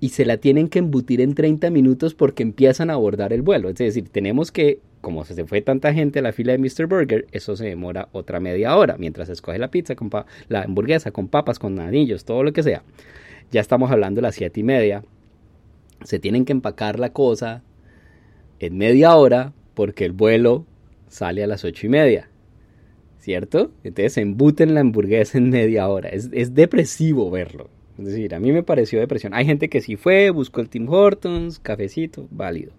y 0.00 0.10
se 0.10 0.26
la 0.26 0.36
tienen 0.36 0.68
que 0.68 0.80
embutir 0.80 1.22
en 1.22 1.34
30 1.34 1.70
minutos 1.70 2.12
porque 2.12 2.42
empiezan 2.42 2.90
a 2.90 2.94
abordar 2.94 3.32
el 3.32 3.40
vuelo. 3.40 3.70
Es 3.70 3.76
decir, 3.76 4.10
tenemos 4.10 4.52
que, 4.52 4.80
como 5.02 5.26
se 5.26 5.44
fue 5.44 5.60
tanta 5.60 5.92
gente 5.92 6.20
a 6.20 6.22
la 6.22 6.32
fila 6.32 6.52
de 6.52 6.58
Mr. 6.58 6.86
Burger, 6.86 7.26
eso 7.32 7.54
se 7.56 7.66
demora 7.66 8.08
otra 8.12 8.40
media 8.40 8.74
hora 8.76 8.96
mientras 8.98 9.26
se 9.26 9.34
escoge 9.34 9.58
la 9.58 9.70
pizza, 9.70 9.94
con 9.94 10.10
la 10.48 10.62
hamburguesa 10.62 11.10
con 11.10 11.28
papas, 11.28 11.58
con 11.58 11.78
anillos, 11.78 12.24
todo 12.24 12.42
lo 12.42 12.54
que 12.54 12.62
sea. 12.62 12.82
Ya 13.50 13.60
estamos 13.60 13.90
hablando 13.90 14.20
de 14.20 14.22
las 14.22 14.34
siete 14.34 14.60
y 14.60 14.62
media. 14.62 15.04
Se 16.04 16.18
tienen 16.18 16.46
que 16.46 16.52
empacar 16.52 16.98
la 16.98 17.12
cosa 17.12 17.62
en 18.58 18.78
media 18.78 19.14
hora 19.14 19.52
porque 19.74 20.06
el 20.06 20.12
vuelo 20.12 20.64
sale 21.08 21.44
a 21.44 21.46
las 21.46 21.64
ocho 21.64 21.86
y 21.86 21.90
media. 21.90 22.30
¿cierto? 23.22 23.70
Entonces 23.84 24.18
embuten 24.18 24.74
la 24.74 24.80
hamburguesa 24.80 25.38
en 25.38 25.48
media 25.48 25.88
hora. 25.88 26.08
Es, 26.08 26.54
depresivo 26.54 27.30
verlo. 27.30 27.70
Es 27.96 28.06
decir, 28.06 28.34
a 28.34 28.40
mí 28.40 28.50
me 28.50 28.64
pareció 28.64 28.98
depresión. 28.98 29.32
Hay 29.32 29.46
gente 29.46 29.68
que 29.68 29.80
sí 29.80 29.94
fue, 29.94 30.30
buscó 30.30 30.60
el 30.60 30.68
Tim 30.68 30.88
Hortons, 30.88 31.60
cafecito, 31.60 32.26
válido. 32.32 32.72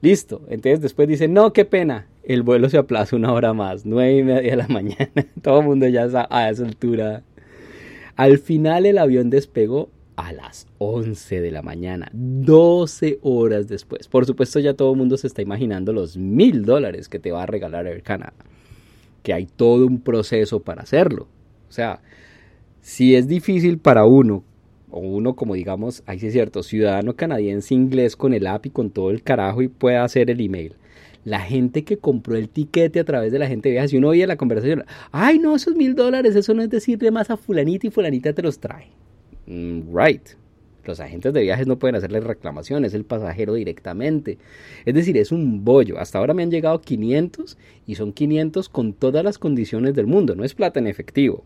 Listo. 0.00 0.42
Entonces 0.48 0.80
después 0.80 1.08
dice, 1.08 1.28
no, 1.28 1.52
qué 1.52 1.64
pena. 1.64 2.06
El 2.22 2.42
vuelo 2.42 2.68
se 2.68 2.78
aplaza 2.78 3.16
una 3.16 3.32
hora 3.32 3.52
más, 3.52 3.86
nueve 3.86 4.16
y 4.18 4.22
media 4.22 4.50
de 4.50 4.56
la 4.56 4.68
mañana. 4.68 5.26
Todo 5.42 5.60
el 5.60 5.66
mundo 5.66 5.86
ya 5.88 6.04
está 6.04 6.26
a 6.30 6.50
esa 6.50 6.64
altura. 6.64 7.22
Al 8.16 8.38
final 8.38 8.86
el 8.86 8.98
avión 8.98 9.30
despegó 9.30 9.90
a 10.16 10.32
las 10.32 10.66
11 10.78 11.42
de 11.42 11.50
la 11.50 11.60
mañana, 11.60 12.08
12 12.12 13.18
horas 13.22 13.68
después. 13.68 14.08
Por 14.08 14.24
supuesto 14.24 14.58
ya 14.60 14.74
todo 14.74 14.92
el 14.92 14.96
mundo 14.96 15.18
se 15.18 15.26
está 15.26 15.42
imaginando 15.42 15.92
los 15.92 16.16
mil 16.16 16.64
dólares 16.64 17.08
que 17.08 17.18
te 17.18 17.32
va 17.32 17.42
a 17.42 17.46
regalar 17.46 17.86
Air 17.86 18.02
Canada 18.02 18.32
que 19.26 19.34
hay 19.34 19.46
todo 19.46 19.84
un 19.84 19.98
proceso 19.98 20.60
para 20.60 20.82
hacerlo. 20.82 21.26
O 21.68 21.72
sea, 21.72 22.00
si 22.80 23.16
es 23.16 23.26
difícil 23.26 23.78
para 23.78 24.04
uno, 24.04 24.44
o 24.96 25.00
uno 25.00 25.36
como 25.36 25.54
digamos, 25.54 26.02
ahí 26.06 26.18
sí 26.18 26.28
es 26.28 26.32
cierto, 26.32 26.62
ciudadano 26.62 27.14
canadiense 27.14 27.74
inglés 27.74 28.16
con 28.16 28.32
el 28.32 28.46
app 28.46 28.64
y 28.64 28.70
con 28.70 28.88
todo 28.88 29.10
el 29.10 29.22
carajo 29.22 29.60
y 29.60 29.68
pueda 29.68 30.02
hacer 30.02 30.30
el 30.30 30.40
email. 30.40 30.74
La 31.22 31.40
gente 31.40 31.84
que 31.84 31.98
compró 31.98 32.34
el 32.34 32.48
tiquete 32.48 33.00
a 33.00 33.04
través 33.04 33.30
de 33.30 33.38
la 33.38 33.46
gente 33.46 33.70
vieja, 33.70 33.88
si 33.88 33.98
uno 33.98 34.08
oye 34.08 34.26
la 34.26 34.36
conversación, 34.36 34.84
ay 35.12 35.38
no, 35.38 35.54
esos 35.54 35.76
mil 35.76 35.94
dólares, 35.94 36.34
eso 36.34 36.54
no 36.54 36.62
es 36.62 36.70
decirle 36.70 37.10
más 37.10 37.30
a 37.30 37.36
fulanita 37.36 37.86
y 37.86 37.90
fulanita 37.90 38.32
te 38.32 38.40
los 38.40 38.58
trae. 38.58 38.86
Mm, 39.46 39.94
right. 39.94 40.22
Los 40.86 41.00
agentes 41.00 41.34
de 41.34 41.42
viajes 41.42 41.66
no 41.66 41.78
pueden 41.78 41.96
hacerle 41.96 42.20
reclamaciones, 42.20 42.94
el 42.94 43.04
pasajero 43.04 43.52
directamente. 43.52 44.38
Es 44.86 44.94
decir, 44.94 45.18
es 45.18 45.30
un 45.30 45.62
bollo. 45.62 45.98
Hasta 45.98 46.18
ahora 46.18 46.32
me 46.32 46.42
han 46.42 46.50
llegado 46.50 46.80
500 46.80 47.58
y 47.86 47.96
son 47.96 48.12
500 48.12 48.68
con 48.70 48.94
todas 48.94 49.24
las 49.24 49.36
condiciones 49.36 49.94
del 49.94 50.06
mundo. 50.06 50.36
No 50.36 50.44
es 50.44 50.54
plata 50.54 50.78
en 50.78 50.86
efectivo. 50.86 51.44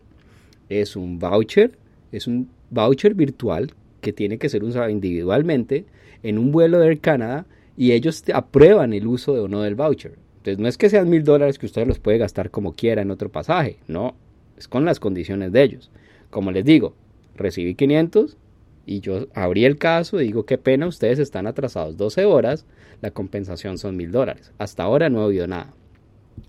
Es 0.69 0.95
un 0.95 1.17
voucher, 1.17 1.71
es 2.11 2.27
un 2.27 2.47
voucher 2.71 3.13
virtual 3.13 3.71
que 4.01 4.13
tiene 4.13 4.39
que 4.39 4.49
ser 4.49 4.63
usado 4.63 4.89
individualmente 4.89 5.85
en 6.23 6.39
un 6.39 6.51
vuelo 6.51 6.79
de 6.79 6.87
Air 6.87 6.99
Canada 6.99 7.45
y 7.77 7.91
ellos 7.91 8.23
aprueban 8.33 8.93
el 8.93 9.05
uso 9.05 9.33
de 9.33 9.41
o 9.41 9.47
no 9.47 9.61
del 9.61 9.75
voucher. 9.75 10.17
Entonces 10.37 10.57
no 10.57 10.67
es 10.67 10.77
que 10.77 10.89
sean 10.89 11.09
mil 11.09 11.23
dólares 11.23 11.59
que 11.59 11.67
usted 11.67 11.85
los 11.85 11.99
puede 11.99 12.17
gastar 12.17 12.49
como 12.49 12.73
quiera 12.73 13.03
en 13.03 13.11
otro 13.11 13.29
pasaje, 13.29 13.77
no. 13.87 14.15
es 14.57 14.67
con 14.67 14.85
las 14.85 14.99
condiciones 14.99 15.51
de 15.51 15.63
ellos. 15.63 15.91
Como 16.31 16.51
les 16.51 16.65
digo, 16.65 16.95
recibí 17.35 17.75
500 17.75 18.37
y 18.85 19.01
yo 19.01 19.27
abrí 19.35 19.65
el 19.65 19.77
caso 19.77 20.19
y 20.19 20.25
digo, 20.25 20.45
qué 20.45 20.57
pena, 20.57 20.87
ustedes 20.87 21.19
están 21.19 21.45
atrasados 21.45 21.97
12 21.97 22.25
horas, 22.25 22.65
la 23.01 23.11
compensación 23.11 23.77
son 23.77 23.95
mil 23.97 24.11
dólares. 24.11 24.51
Hasta 24.57 24.83
ahora 24.83 25.09
no 25.09 25.21
he 25.21 25.25
oído 25.25 25.47
nada. 25.47 25.73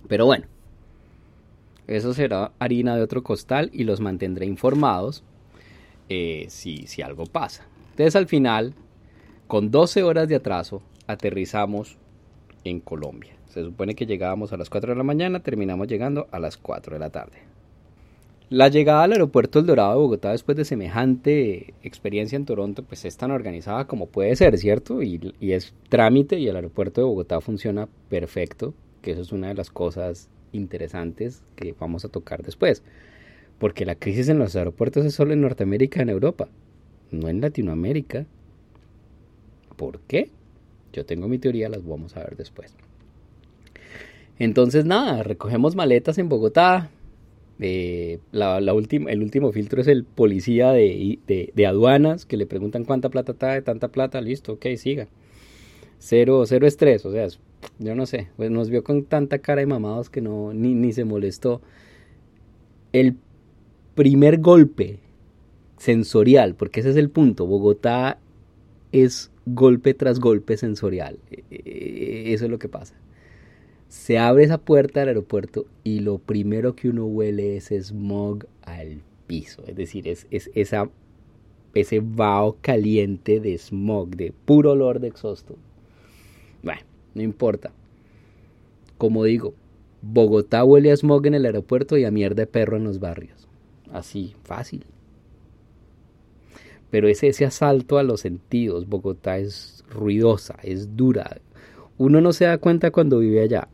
Pero 0.08 0.24
bueno, 0.24 0.46
eso 1.87 2.14
será 2.14 2.52
harina 2.58 2.96
de 2.96 3.02
otro 3.02 3.22
costal 3.22 3.68
y 3.72 3.85
los 3.85 4.00
mantendré 4.00 4.46
informados 4.46 5.24
eh, 6.08 6.46
si, 6.48 6.86
si 6.86 7.02
algo 7.02 7.26
pasa. 7.26 7.66
Entonces 7.90 8.16
al 8.16 8.26
final, 8.26 8.74
con 9.46 9.70
12 9.70 10.02
horas 10.02 10.28
de 10.28 10.36
atraso, 10.36 10.82
aterrizamos 11.06 11.96
en 12.64 12.80
Colombia. 12.80 13.34
Se 13.48 13.62
supone 13.62 13.94
que 13.94 14.06
llegábamos 14.06 14.52
a 14.52 14.56
las 14.56 14.70
4 14.70 14.92
de 14.92 14.96
la 14.96 15.04
mañana, 15.04 15.42
terminamos 15.42 15.88
llegando 15.88 16.26
a 16.30 16.38
las 16.38 16.56
4 16.56 16.94
de 16.94 17.00
la 17.00 17.10
tarde. 17.10 17.38
La 18.48 18.68
llegada 18.68 19.04
al 19.04 19.12
aeropuerto 19.12 19.58
El 19.58 19.66
Dorado 19.66 19.92
de 19.92 19.98
Bogotá 19.98 20.32
después 20.32 20.56
de 20.56 20.66
semejante 20.66 21.72
experiencia 21.82 22.36
en 22.36 22.44
Toronto, 22.44 22.82
pues 22.82 23.04
es 23.06 23.16
tan 23.16 23.30
organizada 23.30 23.86
como 23.86 24.06
puede 24.06 24.36
ser, 24.36 24.58
¿cierto? 24.58 25.02
Y, 25.02 25.34
y, 25.40 25.52
es 25.52 25.74
trámite 25.88 26.38
y 26.38 26.48
el 26.48 26.56
aeropuerto 26.56 27.00
de 27.00 27.06
Bogotá 27.06 27.40
funciona 27.40 27.88
perfecto, 28.10 28.74
que 29.00 29.12
eso 29.12 29.22
es 29.22 29.32
una 29.32 29.48
de 29.48 29.54
las 29.54 29.70
cosas 29.70 30.28
interesantes 30.52 31.42
que 31.56 31.74
vamos 31.78 32.04
a 32.04 32.10
tocar 32.10 32.42
después. 32.42 32.82
Porque 33.62 33.87
la 33.87 33.94
crisis 33.94 34.29
en 34.29 34.40
los 34.40 34.57
aeropuertos 34.57 35.07
es 35.07 35.14
solo 35.14 35.35
en 35.35 35.40
Norteamérica 35.40 36.01
y 36.01 36.03
en 36.03 36.09
Europa, 36.09 36.48
no 37.12 37.29
en 37.29 37.40
Latinoamérica. 37.40 38.27
¿Por 39.77 40.01
qué? 40.01 40.31
Yo 40.92 41.07
tengo 41.07 41.29
mi 41.29 41.38
teoría, 41.38 41.68
las 41.68 41.87
vamos 41.87 42.16
a 42.16 42.25
ver 42.25 42.37
después. 42.37 42.75
Entonces 44.40 44.85
nada, 44.85 45.22
recogemos 45.22 45.77
maletas 45.77 46.18
en 46.18 46.29
Bogotá. 46.29 46.90
Eh, 47.61 48.18
la, 48.33 48.59
el 48.59 49.22
último 49.22 49.53
filtro 49.53 49.81
es 49.81 49.87
el 49.87 50.03
policía 50.03 50.72
de, 50.72 51.20
de, 51.55 51.66
aduanas 51.68 52.27
que 52.27 52.37
le 52.37 52.46
preguntan 52.46 52.85
cuánta 52.85 53.11
plata 53.11 53.35
trae, 53.35 53.62
tanta 53.62 53.87
plata, 53.87 54.20
listo, 54.20 54.55
ok, 54.55 54.66
siga. 54.77 55.07
Cero, 56.01 56.42
cero 56.46 56.66
estrés, 56.66 57.07
o 57.07 57.12
sea, 57.12 57.29
yo 57.79 57.94
no 57.94 58.07
sé, 58.07 58.27
pues 58.37 58.51
nos 58.51 58.70
vio 58.70 58.83
con 58.83 59.05
tanta 59.05 59.38
cara 59.38 59.61
de 59.61 59.66
mamados 59.66 60.11
que 60.11 60.20
no, 60.20 60.53
ni, 60.53 60.75
ni 60.75 60.92
se 60.92 61.05
molestó. 61.05 61.62
El 62.92 63.16
primer 63.94 64.38
golpe 64.38 64.98
sensorial, 65.76 66.55
porque 66.55 66.81
ese 66.81 66.90
es 66.90 66.96
el 66.96 67.11
punto, 67.11 67.46
Bogotá 67.46 68.18
es 68.92 69.31
golpe 69.46 69.94
tras 69.94 70.20
golpe 70.20 70.57
sensorial, 70.57 71.18
e, 71.31 71.42
e, 71.50 72.33
eso 72.33 72.44
es 72.44 72.50
lo 72.50 72.59
que 72.59 72.68
pasa. 72.68 72.94
Se 73.88 74.18
abre 74.18 74.44
esa 74.44 74.59
puerta 74.59 75.00
del 75.00 75.11
aeropuerto 75.11 75.66
y 75.85 76.00
lo 76.00 76.18
primero 76.18 76.74
que 76.74 76.88
uno 76.88 77.05
huele 77.05 77.57
es 77.57 77.68
smog 77.68 78.46
al 78.62 79.02
piso, 79.26 79.64
es 79.66 79.76
decir, 79.76 80.09
es, 80.09 80.26
es 80.31 80.50
esa, 80.55 80.88
ese 81.74 82.00
vaho 82.00 82.57
caliente 82.62 83.40
de 83.40 83.59
smog, 83.59 84.11
de 84.16 84.33
puro 84.33 84.72
olor 84.72 85.00
de 85.00 85.09
exhausto. 85.09 85.57
Bueno, 86.62 86.83
no 87.14 87.22
importa. 87.22 87.72
Como 88.96 89.24
digo, 89.24 89.52
Bogotá 90.00 90.64
huele 90.64 90.92
a 90.92 90.96
smog 90.96 91.26
en 91.26 91.35
el 91.35 91.44
aeropuerto 91.44 91.98
y 91.98 92.05
a 92.05 92.11
mierda 92.11 92.42
de 92.42 92.46
perro 92.46 92.76
en 92.76 92.85
los 92.85 92.98
barrios. 92.98 93.48
Así, 93.92 94.35
fácil. 94.42 94.85
Pero 96.90 97.09
es 97.09 97.22
ese 97.22 97.44
asalto 97.44 97.98
a 97.98 98.02
los 98.02 98.20
sentidos. 98.20 98.88
Bogotá 98.88 99.38
es 99.38 99.85
ruidosa, 99.88 100.57
es 100.62 100.96
dura. 100.96 101.38
Uno 101.98 102.20
no 102.20 102.33
se 102.33 102.46
da 102.46 102.59
cuenta 102.59 102.90
cuando 102.90 103.18
vive 103.18 103.40
allá. 103.40 103.68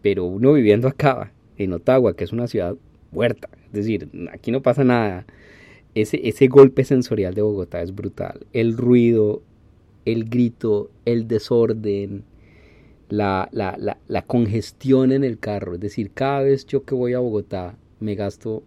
Pero 0.00 0.24
uno 0.24 0.52
viviendo 0.52 0.88
acá, 0.88 1.32
en 1.56 1.72
Ottawa, 1.72 2.14
que 2.14 2.24
es 2.24 2.32
una 2.32 2.46
ciudad 2.46 2.76
muerta. 3.10 3.48
Es 3.66 3.72
decir, 3.72 4.08
aquí 4.32 4.50
no 4.50 4.62
pasa 4.62 4.84
nada. 4.84 5.26
Ese, 5.94 6.26
ese 6.26 6.48
golpe 6.48 6.84
sensorial 6.84 7.34
de 7.34 7.42
Bogotá 7.42 7.82
es 7.82 7.94
brutal. 7.94 8.46
El 8.52 8.76
ruido, 8.76 9.42
el 10.04 10.24
grito, 10.28 10.90
el 11.04 11.28
desorden, 11.28 12.24
la, 13.08 13.48
la, 13.52 13.76
la, 13.78 13.98
la, 14.08 14.22
congestión 14.22 15.12
en 15.12 15.22
el 15.22 15.38
carro. 15.38 15.74
Es 15.74 15.80
decir, 15.80 16.10
cada 16.12 16.42
vez 16.42 16.66
yo 16.66 16.84
que 16.84 16.94
voy 16.94 17.12
a 17.12 17.18
Bogotá 17.18 17.76
me 18.00 18.14
gasto, 18.14 18.62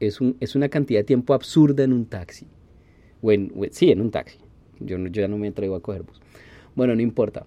es, 0.00 0.20
un, 0.20 0.36
es 0.40 0.56
una 0.56 0.68
cantidad 0.68 1.00
de 1.00 1.04
tiempo 1.04 1.34
absurda 1.34 1.84
en 1.84 1.92
un 1.92 2.06
taxi. 2.06 2.46
O 3.22 3.30
en, 3.32 3.52
sí, 3.70 3.90
en 3.90 4.00
un 4.00 4.10
taxi. 4.10 4.38
Yo, 4.80 4.98
yo 4.98 5.22
ya 5.22 5.28
no 5.28 5.38
me 5.38 5.48
atrevo 5.48 5.76
a 5.76 5.80
coger 5.80 6.02
bus. 6.02 6.20
Bueno, 6.74 6.94
no 6.94 7.02
importa. 7.02 7.44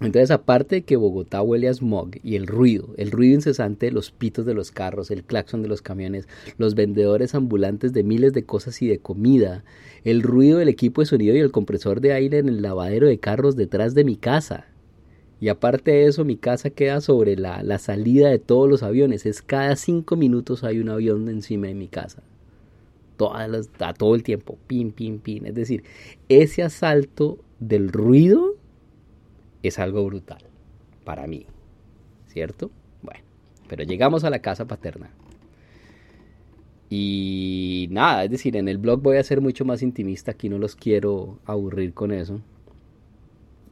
Entonces, 0.00 0.30
aparte 0.30 0.76
de 0.76 0.82
que 0.82 0.96
Bogotá 0.96 1.40
huele 1.40 1.68
a 1.68 1.74
smog 1.74 2.10
y 2.22 2.36
el 2.36 2.46
ruido, 2.46 2.90
el 2.98 3.10
ruido 3.10 3.34
incesante 3.34 3.90
los 3.90 4.10
pitos 4.10 4.44
de 4.44 4.52
los 4.52 4.70
carros, 4.70 5.10
el 5.10 5.24
claxon 5.24 5.62
de 5.62 5.68
los 5.68 5.80
camiones, 5.80 6.28
los 6.58 6.74
vendedores 6.74 7.34
ambulantes 7.34 7.94
de 7.94 8.02
miles 8.02 8.34
de 8.34 8.44
cosas 8.44 8.82
y 8.82 8.88
de 8.88 8.98
comida, 8.98 9.64
el 10.04 10.22
ruido 10.22 10.58
del 10.58 10.68
equipo 10.68 11.00
de 11.00 11.06
sonido 11.06 11.34
y 11.34 11.40
el 11.40 11.50
compresor 11.50 12.02
de 12.02 12.12
aire 12.12 12.38
en 12.38 12.48
el 12.50 12.60
lavadero 12.60 13.06
de 13.06 13.18
carros 13.18 13.56
detrás 13.56 13.94
de 13.94 14.04
mi 14.04 14.16
casa, 14.16 14.66
y 15.40 15.48
aparte 15.48 15.90
de 15.90 16.06
eso, 16.06 16.24
mi 16.24 16.36
casa 16.36 16.70
queda 16.70 17.00
sobre 17.00 17.36
la, 17.36 17.62
la 17.62 17.78
salida 17.78 18.30
de 18.30 18.38
todos 18.38 18.68
los 18.68 18.82
aviones. 18.82 19.26
Es 19.26 19.42
cada 19.42 19.76
cinco 19.76 20.16
minutos 20.16 20.64
hay 20.64 20.78
un 20.78 20.88
avión 20.88 21.28
encima 21.28 21.66
de 21.66 21.74
mi 21.74 21.88
casa. 21.88 22.22
Todas 23.18 23.68
a 23.78 23.92
todo 23.92 24.14
el 24.14 24.22
tiempo. 24.22 24.58
Pin, 24.66 24.92
pin, 24.92 25.18
pin. 25.18 25.46
Es 25.46 25.54
decir, 25.54 25.84
ese 26.28 26.62
asalto 26.62 27.38
del 27.60 27.90
ruido 27.90 28.54
es 29.62 29.78
algo 29.78 30.04
brutal 30.06 30.42
para 31.04 31.26
mí. 31.26 31.46
¿Cierto? 32.28 32.70
Bueno, 33.02 33.20
pero 33.68 33.84
llegamos 33.84 34.24
a 34.24 34.30
la 34.30 34.38
casa 34.38 34.66
paterna. 34.66 35.10
Y 36.88 37.88
nada, 37.90 38.24
es 38.24 38.30
decir, 38.30 38.56
en 38.56 38.68
el 38.68 38.78
blog 38.78 39.02
voy 39.02 39.18
a 39.18 39.22
ser 39.22 39.42
mucho 39.42 39.66
más 39.66 39.82
intimista. 39.82 40.30
Aquí 40.30 40.48
no 40.48 40.56
los 40.56 40.76
quiero 40.76 41.38
aburrir 41.44 41.92
con 41.92 42.12
eso 42.12 42.40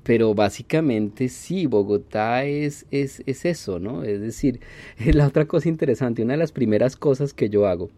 pero 0.05 0.35
básicamente 0.35 1.29
sí, 1.29 1.67
Bogotá 1.67 2.45
es, 2.45 2.87
es, 2.91 3.23
es, 3.27 3.45
eso, 3.47 3.81
¿no? 3.81 4.05
Es 4.05 4.21
decir, 4.21 4.61
la 5.13 5.27
otra 5.27 5.47
cosa 5.47 5.69
interesante, 5.69 6.23
una 6.23 6.35
de 6.35 6.39
las 6.39 6.53
primeras 6.53 6.97
cosas 6.97 7.33
que 7.33 7.49
yo 7.49 7.67
hago 7.67 7.91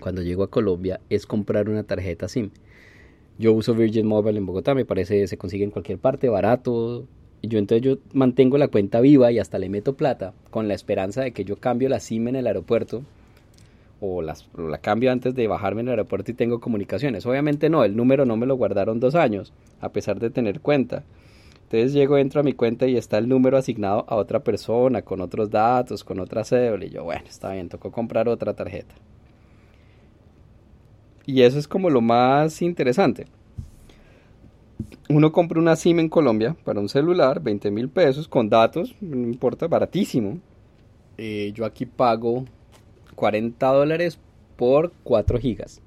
cuando 0.00 0.22
llego 0.22 0.42
a 0.42 0.50
Colombia 0.50 1.00
es 1.10 1.26
comprar 1.26 1.68
una 1.68 1.84
tarjeta 1.84 2.28
SIM. 2.28 2.50
Yo 3.38 3.52
uso 3.52 3.74
Virgin 3.74 4.06
Mobile 4.06 4.38
en 4.38 4.46
Bogotá, 4.46 4.74
me 4.74 4.84
parece 4.84 5.26
se 5.26 5.36
consigue 5.36 5.64
en 5.64 5.70
cualquier 5.70 5.98
parte, 5.98 6.28
barato. 6.28 7.06
Y 7.40 7.48
yo 7.48 7.58
entonces 7.58 7.84
yo 7.84 7.98
mantengo 8.12 8.56
la 8.58 8.68
cuenta 8.68 9.00
viva 9.00 9.30
y 9.30 9.38
hasta 9.38 9.58
le 9.58 9.68
meto 9.68 9.94
plata 9.94 10.32
con 10.50 10.68
la 10.68 10.74
esperanza 10.74 11.22
de 11.22 11.32
que 11.32 11.44
yo 11.44 11.56
cambio 11.56 11.88
la 11.88 12.00
SIM 12.00 12.28
en 12.28 12.36
el 12.36 12.46
aeropuerto 12.46 13.02
o, 14.04 14.20
las, 14.20 14.48
la 14.58 14.78
cambio 14.78 15.12
antes 15.12 15.32
de 15.36 15.46
bajarme 15.46 15.82
en 15.82 15.86
el 15.86 15.92
aeropuerto 15.92 16.32
y 16.32 16.34
tengo 16.34 16.60
comunicaciones. 16.60 17.24
Obviamente 17.24 17.70
no, 17.70 17.84
el 17.84 17.96
número 17.96 18.26
no 18.26 18.36
me 18.36 18.46
lo 18.46 18.56
guardaron 18.56 18.98
dos 18.98 19.14
años, 19.14 19.52
a 19.80 19.90
pesar 19.90 20.18
de 20.18 20.28
tener 20.28 20.60
cuenta. 20.60 21.04
Entonces 21.62 21.92
llego, 21.92 22.18
entro 22.18 22.40
a 22.40 22.42
mi 22.42 22.52
cuenta 22.52 22.88
y 22.88 22.96
está 22.96 23.18
el 23.18 23.28
número 23.28 23.56
asignado 23.56 24.04
a 24.08 24.16
otra 24.16 24.40
persona, 24.40 25.02
con 25.02 25.20
otros 25.20 25.50
datos, 25.50 26.02
con 26.02 26.18
otra 26.18 26.42
cédula. 26.42 26.84
Y 26.84 26.90
yo, 26.90 27.04
bueno, 27.04 27.22
está 27.28 27.52
bien, 27.52 27.68
tocó 27.68 27.92
comprar 27.92 28.28
otra 28.28 28.54
tarjeta. 28.54 28.94
Y 31.24 31.42
eso 31.42 31.60
es 31.60 31.68
como 31.68 31.88
lo 31.88 32.00
más 32.00 32.60
interesante. 32.60 33.26
Uno 35.08 35.30
compra 35.30 35.60
una 35.60 35.76
SIM 35.76 36.00
en 36.00 36.08
Colombia 36.08 36.56
para 36.64 36.80
un 36.80 36.88
celular, 36.88 37.40
20 37.40 37.70
mil 37.70 37.88
pesos, 37.88 38.26
con 38.26 38.48
datos, 38.48 38.96
no 39.00 39.28
importa, 39.28 39.68
baratísimo. 39.68 40.40
Eh, 41.18 41.52
yo 41.54 41.64
aquí 41.64 41.86
pago 41.86 42.46
40 43.14 43.66
dólares 43.66 44.18
por 44.56 44.92
4 45.04 45.38
gigas. 45.38 45.80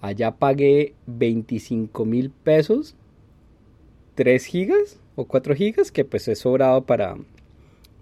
Allá 0.00 0.36
pagué 0.36 0.94
25 1.06 2.04
mil 2.04 2.30
pesos, 2.30 2.94
3 4.14 4.44
gigas 4.44 5.00
o 5.16 5.24
4 5.24 5.54
gigas, 5.54 5.90
que 5.90 6.04
pues 6.04 6.28
es 6.28 6.38
sobrado 6.38 6.82
para, 6.84 7.16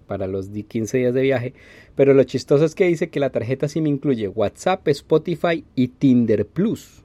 para 0.05 0.27
los 0.27 0.49
15 0.49 0.97
días 0.97 1.13
de 1.13 1.21
viaje. 1.21 1.53
Pero 1.95 2.13
lo 2.13 2.23
chistoso 2.23 2.65
es 2.65 2.75
que 2.75 2.87
dice 2.87 3.09
que 3.09 3.19
la 3.19 3.31
tarjeta 3.31 3.67
sí 3.67 3.81
me 3.81 3.89
incluye 3.89 4.27
WhatsApp, 4.27 4.87
Spotify 4.87 5.63
y 5.75 5.87
Tinder 5.87 6.45
Plus. 6.45 7.03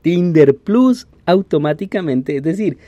Tinder 0.00 0.56
Plus 0.56 1.06
automáticamente, 1.26 2.36
es 2.36 2.42
decir, 2.42 2.78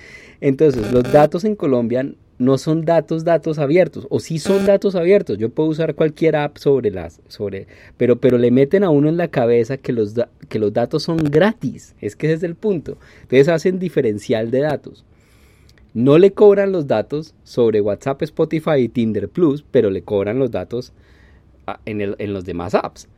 entonces 0.40 0.90
los 0.90 1.04
datos 1.12 1.44
en 1.44 1.54
Colombia 1.54 2.12
no 2.38 2.58
son 2.58 2.84
datos 2.84 3.24
datos 3.24 3.58
abiertos 3.58 4.06
o 4.10 4.20
sí 4.20 4.38
son 4.38 4.66
datos 4.66 4.94
abiertos. 4.94 5.38
Yo 5.38 5.50
puedo 5.50 5.68
usar 5.68 5.94
cualquier 5.94 6.36
app 6.36 6.56
sobre 6.58 6.90
las 6.90 7.20
sobre 7.28 7.66
pero 7.96 8.16
pero 8.16 8.38
le 8.38 8.50
meten 8.50 8.84
a 8.84 8.90
uno 8.90 9.08
en 9.08 9.16
la 9.16 9.28
cabeza 9.28 9.76
que 9.76 9.92
los 9.92 10.14
que 10.48 10.58
los 10.58 10.72
datos 10.72 11.02
son 11.02 11.18
gratis. 11.18 11.94
Es 12.00 12.16
que 12.16 12.26
ese 12.26 12.36
es 12.36 12.42
el 12.42 12.56
punto. 12.56 12.98
Entonces 13.22 13.48
hacen 13.48 13.78
diferencial 13.78 14.50
de 14.50 14.60
datos. 14.60 15.04
No 15.92 16.18
le 16.18 16.32
cobran 16.32 16.72
los 16.72 16.88
datos 16.88 17.34
sobre 17.44 17.80
WhatsApp 17.80 18.22
Spotify 18.22 18.78
y 18.78 18.88
Tinder 18.88 19.28
Plus 19.28 19.64
pero 19.70 19.90
le 19.90 20.02
cobran 20.02 20.38
los 20.38 20.50
datos 20.50 20.92
en, 21.84 22.00
el, 22.00 22.16
en 22.18 22.32
los 22.32 22.44
demás 22.44 22.74
apps. 22.74 23.08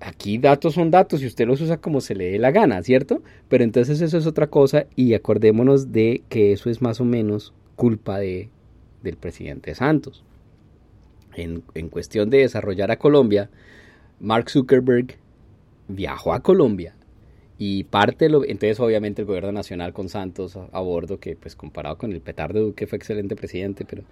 Aquí 0.00 0.36
datos 0.36 0.74
son 0.74 0.90
datos 0.90 1.22
y 1.22 1.26
usted 1.26 1.46
los 1.46 1.60
usa 1.60 1.76
como 1.76 2.00
se 2.00 2.16
le 2.16 2.32
dé 2.32 2.38
la 2.38 2.50
gana, 2.50 2.82
¿cierto? 2.82 3.22
Pero 3.48 3.62
entonces 3.62 4.00
eso 4.00 4.18
es 4.18 4.26
otra 4.26 4.48
cosa 4.48 4.86
y 4.96 5.14
acordémonos 5.14 5.92
de 5.92 6.22
que 6.28 6.52
eso 6.52 6.70
es 6.70 6.82
más 6.82 7.00
o 7.00 7.04
menos 7.04 7.54
culpa 7.82 8.20
de, 8.20 8.48
del 9.02 9.16
presidente 9.16 9.74
Santos. 9.74 10.22
en, 11.34 11.64
en 11.74 11.88
cuestión 11.88 12.30
de 12.30 12.38
desarrollar 12.38 12.92
a 12.92 12.96
Colombia, 12.96 13.50
Mark 14.20 14.50
Zuckerberg 14.50 15.16
viajó 15.88 16.32
a 16.32 16.44
Colombia 16.44 16.94
y 17.58 17.82
parte, 17.82 18.28
lo, 18.28 18.44
entonces 18.44 18.78
obviamente 18.78 19.22
el 19.22 19.26
gobierno 19.26 19.50
nacional 19.50 19.92
con 19.92 20.08
Santos 20.08 20.56
a, 20.56 20.80
bordo, 20.80 21.18
que 21.18 21.34
pues 21.34 21.56
comparado 21.56 21.98
con 21.98 22.12
el 22.12 22.20
petardo 22.20 22.60
Duque 22.60 22.86
fue 22.86 22.98
excelente 22.98 23.34
presidente, 23.34 23.84
pero, 23.84 24.04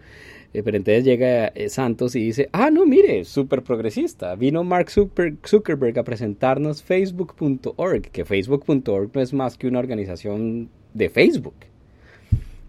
eh, 0.53 0.65
pero 0.65 0.77
entonces 0.77 1.05
llega 1.05 1.47
eh, 1.47 1.69
Santos 1.69 2.17
y 2.17 2.25
dice, 2.25 2.49
ah, 2.51 2.73
no, 2.73 2.87
mire, 2.87 3.25
súper 3.25 3.63
progresista. 3.63 4.35
Vino 4.35 4.65
Mark 4.65 4.91
Zuckerberg 4.91 5.97
a 5.97 6.03
presentarnos 6.03 6.83
facebook.org, 6.83 8.03
que 8.11 8.25
facebook.org 8.25 9.11
no 9.15 9.21
es 9.21 9.33
más 9.33 9.57
que 9.57 9.69
una 9.69 9.79
organización 9.79 10.71
de 10.93 11.09
Facebook. 11.09 11.70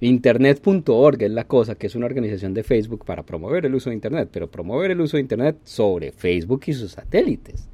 Internet.org 0.04 1.22
es 1.22 1.32
la 1.32 1.44
cosa, 1.44 1.76
que 1.76 1.86
es 1.86 1.94
una 1.94 2.08
organización 2.08 2.56
de 2.56 2.64
Facebook 2.64 3.06
para 3.06 3.24
promover 3.24 3.68
el 3.68 3.76
uso 3.76 3.92
de 3.92 3.96
Internet, 3.96 4.30
pero 4.32 4.50
promover 4.50 4.90
el 4.90 5.00
uso 5.00 5.18
de 5.18 5.22
Internet 5.22 5.58
sobre 5.64 6.12
Facebook 6.12 6.64
y 6.66 6.74
sus 6.74 6.94
satélites. 6.94 7.70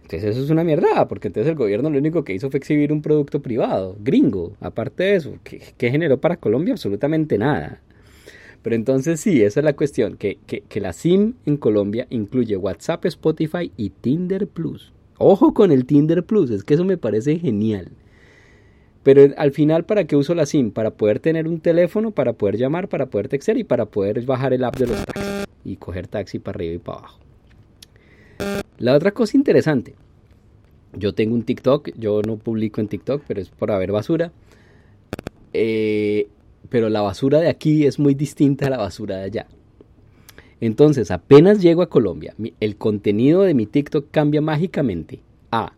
Entonces 0.00 0.30
eso 0.30 0.42
es 0.42 0.48
una 0.48 0.64
mierda, 0.64 1.06
porque 1.06 1.28
entonces 1.28 1.50
el 1.50 1.58
gobierno 1.58 1.90
lo 1.90 1.98
único 1.98 2.24
que 2.24 2.32
hizo 2.32 2.50
fue 2.50 2.56
exhibir 2.56 2.94
un 2.94 3.02
producto 3.02 3.42
privado, 3.42 3.94
gringo. 4.00 4.54
Aparte 4.58 5.02
de 5.02 5.14
eso, 5.16 5.38
¿qué, 5.44 5.90
generó 5.90 6.18
para 6.18 6.38
Colombia? 6.38 6.72
Absolutamente 6.72 7.36
nada. 7.36 7.82
Pero 8.62 8.74
entonces 8.74 9.20
sí, 9.20 9.42
esa 9.42 9.60
es 9.60 9.64
la 9.64 9.76
cuestión, 9.76 10.16
que, 10.16 10.38
que, 10.46 10.80
la 10.80 10.94
SIM 10.94 11.34
en 11.44 11.58
Colombia 11.58 12.06
incluye 12.08 12.56
WhatsApp, 12.56 13.04
Spotify 13.04 13.70
y 13.76 13.90
Tinder 13.90 14.48
Plus. 14.48 14.94
Ojo 15.18 15.52
con 15.52 15.72
el 15.72 15.84
Tinder 15.84 16.24
Plus, 16.24 16.50
es 16.50 16.64
que 16.64 16.72
eso 16.72 16.86
me 16.86 16.96
parece 16.96 17.38
genial. 17.38 17.90
Pero 19.02 19.32
al 19.36 19.52
final, 19.52 19.84
¿para 19.84 20.04
qué 20.04 20.16
uso 20.16 20.34
la 20.34 20.46
SIM? 20.46 20.70
Para 20.70 20.90
poder 20.90 21.20
tener 21.20 21.48
un 21.48 21.60
teléfono, 21.60 22.10
para 22.10 22.34
poder 22.34 22.56
llamar, 22.56 22.88
para 22.88 23.06
poder 23.06 23.28
textear 23.28 23.56
y 23.56 23.64
para 23.64 23.86
poder 23.86 24.22
bajar 24.26 24.52
el 24.52 24.64
app 24.64 24.76
de 24.76 24.86
los 24.86 25.04
taxis 25.04 25.46
y 25.64 25.76
coger 25.76 26.06
taxi 26.06 26.38
para 26.38 26.56
arriba 26.56 26.74
y 26.74 26.78
para 26.78 26.98
abajo. 26.98 27.18
La 28.78 28.94
otra 28.94 29.12
cosa 29.12 29.36
interesante, 29.36 29.94
yo 30.94 31.14
tengo 31.14 31.34
un 31.34 31.44
TikTok, 31.44 31.90
yo 31.96 32.20
no 32.22 32.36
publico 32.36 32.80
en 32.80 32.88
TikTok, 32.88 33.22
pero 33.26 33.40
es 33.40 33.48
por 33.48 33.70
haber 33.70 33.92
basura. 33.92 34.32
Eh, 35.52 36.28
pero 36.68 36.88
la 36.88 37.00
basura 37.00 37.40
de 37.40 37.48
aquí 37.48 37.86
es 37.86 37.98
muy 37.98 38.14
distinta 38.14 38.66
a 38.66 38.70
la 38.70 38.78
basura 38.78 39.16
de 39.16 39.24
allá. 39.24 39.46
Entonces, 40.60 41.10
apenas 41.10 41.62
llego 41.62 41.82
a 41.82 41.88
Colombia, 41.88 42.34
el 42.60 42.76
contenido 42.76 43.42
de 43.42 43.54
mi 43.54 43.64
TikTok 43.64 44.10
cambia 44.10 44.42
mágicamente 44.42 45.20
a 45.50 45.72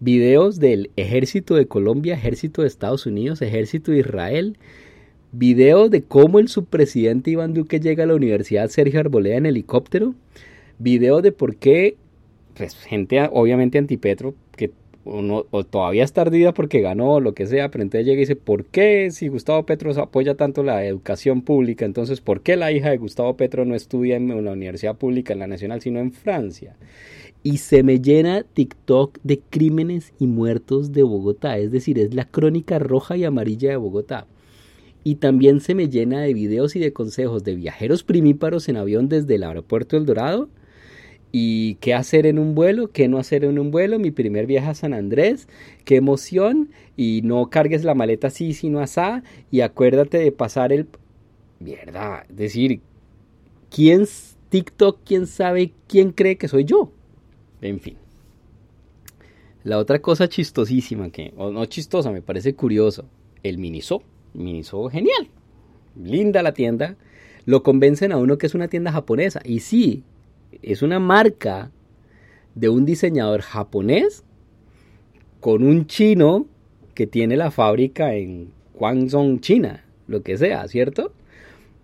videos 0.00 0.58
del 0.58 0.90
ejército 0.96 1.54
de 1.54 1.66
Colombia, 1.66 2.14
ejército 2.14 2.62
de 2.62 2.68
Estados 2.68 3.06
Unidos, 3.06 3.42
ejército 3.42 3.92
de 3.92 3.98
Israel, 3.98 4.58
videos 5.32 5.90
de 5.90 6.02
cómo 6.02 6.38
el 6.38 6.48
subpresidente 6.48 7.30
Iván 7.30 7.54
Duque 7.54 7.80
llega 7.80 8.04
a 8.04 8.06
la 8.06 8.14
Universidad 8.14 8.68
Sergio 8.68 9.00
Arboleda 9.00 9.36
en 9.36 9.46
helicóptero, 9.46 10.14
video 10.78 11.22
de 11.22 11.32
por 11.32 11.56
qué, 11.56 11.96
pues 12.54 12.74
gente 12.76 13.20
obviamente 13.32 13.78
antipetro, 13.78 14.34
que 14.56 14.70
uno, 15.04 15.46
o 15.50 15.64
todavía 15.64 16.02
está 16.02 16.22
ardida 16.22 16.52
porque 16.52 16.80
ganó 16.80 17.20
lo 17.20 17.32
que 17.32 17.46
sea, 17.46 17.70
pero 17.70 17.82
entonces 17.82 18.06
llega 18.06 18.16
y 18.16 18.20
dice, 18.20 18.34
¿por 18.36 18.64
qué 18.64 19.10
si 19.12 19.28
Gustavo 19.28 19.64
Petro 19.64 19.92
apoya 20.02 20.34
tanto 20.34 20.62
la 20.64 20.84
educación 20.84 21.42
pública, 21.42 21.84
entonces 21.84 22.20
por 22.20 22.40
qué 22.40 22.56
la 22.56 22.72
hija 22.72 22.90
de 22.90 22.96
Gustavo 22.96 23.36
Petro 23.36 23.64
no 23.64 23.74
estudia 23.76 24.16
en 24.16 24.32
una 24.32 24.52
universidad 24.52 24.96
pública, 24.96 25.32
en 25.32 25.38
la 25.38 25.46
nacional, 25.46 25.80
sino 25.80 26.00
en 26.00 26.12
Francia? 26.12 26.76
Y 27.46 27.58
se 27.58 27.84
me 27.84 28.00
llena 28.00 28.42
TikTok 28.42 29.20
de 29.22 29.38
crímenes 29.38 30.12
y 30.18 30.26
muertos 30.26 30.90
de 30.90 31.04
Bogotá, 31.04 31.58
es 31.58 31.70
decir, 31.70 31.96
es 31.96 32.12
la 32.12 32.24
crónica 32.24 32.80
roja 32.80 33.16
y 33.16 33.22
amarilla 33.22 33.70
de 33.70 33.76
Bogotá. 33.76 34.26
Y 35.04 35.14
también 35.14 35.60
se 35.60 35.76
me 35.76 35.88
llena 35.88 36.22
de 36.22 36.34
videos 36.34 36.74
y 36.74 36.80
de 36.80 36.92
consejos 36.92 37.44
de 37.44 37.54
viajeros 37.54 38.02
primíparos 38.02 38.68
en 38.68 38.76
avión 38.76 39.08
desde 39.08 39.36
el 39.36 39.44
aeropuerto 39.44 39.96
El 39.96 40.06
Dorado. 40.06 40.48
Y 41.30 41.76
qué 41.76 41.94
hacer 41.94 42.26
en 42.26 42.40
un 42.40 42.56
vuelo, 42.56 42.90
qué 42.90 43.06
no 43.06 43.16
hacer 43.16 43.44
en 43.44 43.60
un 43.60 43.70
vuelo, 43.70 44.00
mi 44.00 44.10
primer 44.10 44.48
viaje 44.48 44.70
a 44.70 44.74
San 44.74 44.92
Andrés, 44.92 45.46
qué 45.84 45.94
emoción, 45.94 46.70
y 46.96 47.20
no 47.22 47.48
cargues 47.48 47.84
la 47.84 47.94
maleta 47.94 48.26
así, 48.26 48.54
sino 48.54 48.80
asá, 48.80 49.22
y 49.52 49.60
acuérdate 49.60 50.18
de 50.18 50.32
pasar 50.32 50.72
el... 50.72 50.88
Mierda, 51.60 52.26
es 52.28 52.36
decir, 52.36 52.80
¿quién 53.70 54.04
TikTok, 54.48 54.98
quién 55.04 55.28
sabe, 55.28 55.72
quién 55.86 56.10
cree 56.10 56.38
que 56.38 56.48
soy 56.48 56.64
yo? 56.64 56.90
En 57.60 57.80
fin. 57.80 57.96
La 59.64 59.78
otra 59.78 60.00
cosa 60.00 60.28
chistosísima, 60.28 61.10
que, 61.10 61.32
o 61.36 61.50
no 61.50 61.64
chistosa, 61.66 62.12
me 62.12 62.22
parece 62.22 62.54
curioso, 62.54 63.06
el 63.42 63.58
Miniso. 63.58 64.02
Miniso 64.34 64.88
genial. 64.90 65.28
Linda 66.00 66.42
la 66.42 66.52
tienda. 66.52 66.96
Lo 67.46 67.62
convencen 67.62 68.12
a 68.12 68.16
uno 68.16 68.38
que 68.38 68.46
es 68.46 68.54
una 68.54 68.68
tienda 68.68 68.92
japonesa. 68.92 69.40
Y 69.44 69.60
sí, 69.60 70.04
es 70.62 70.82
una 70.82 71.00
marca 71.00 71.70
de 72.54 72.68
un 72.68 72.84
diseñador 72.84 73.42
japonés 73.42 74.24
con 75.40 75.62
un 75.62 75.86
chino 75.86 76.46
que 76.94 77.06
tiene 77.06 77.36
la 77.36 77.50
fábrica 77.50 78.14
en 78.14 78.50
Guangzhou, 78.74 79.38
China, 79.38 79.84
lo 80.06 80.22
que 80.22 80.38
sea, 80.38 80.66
¿cierto? 80.68 81.12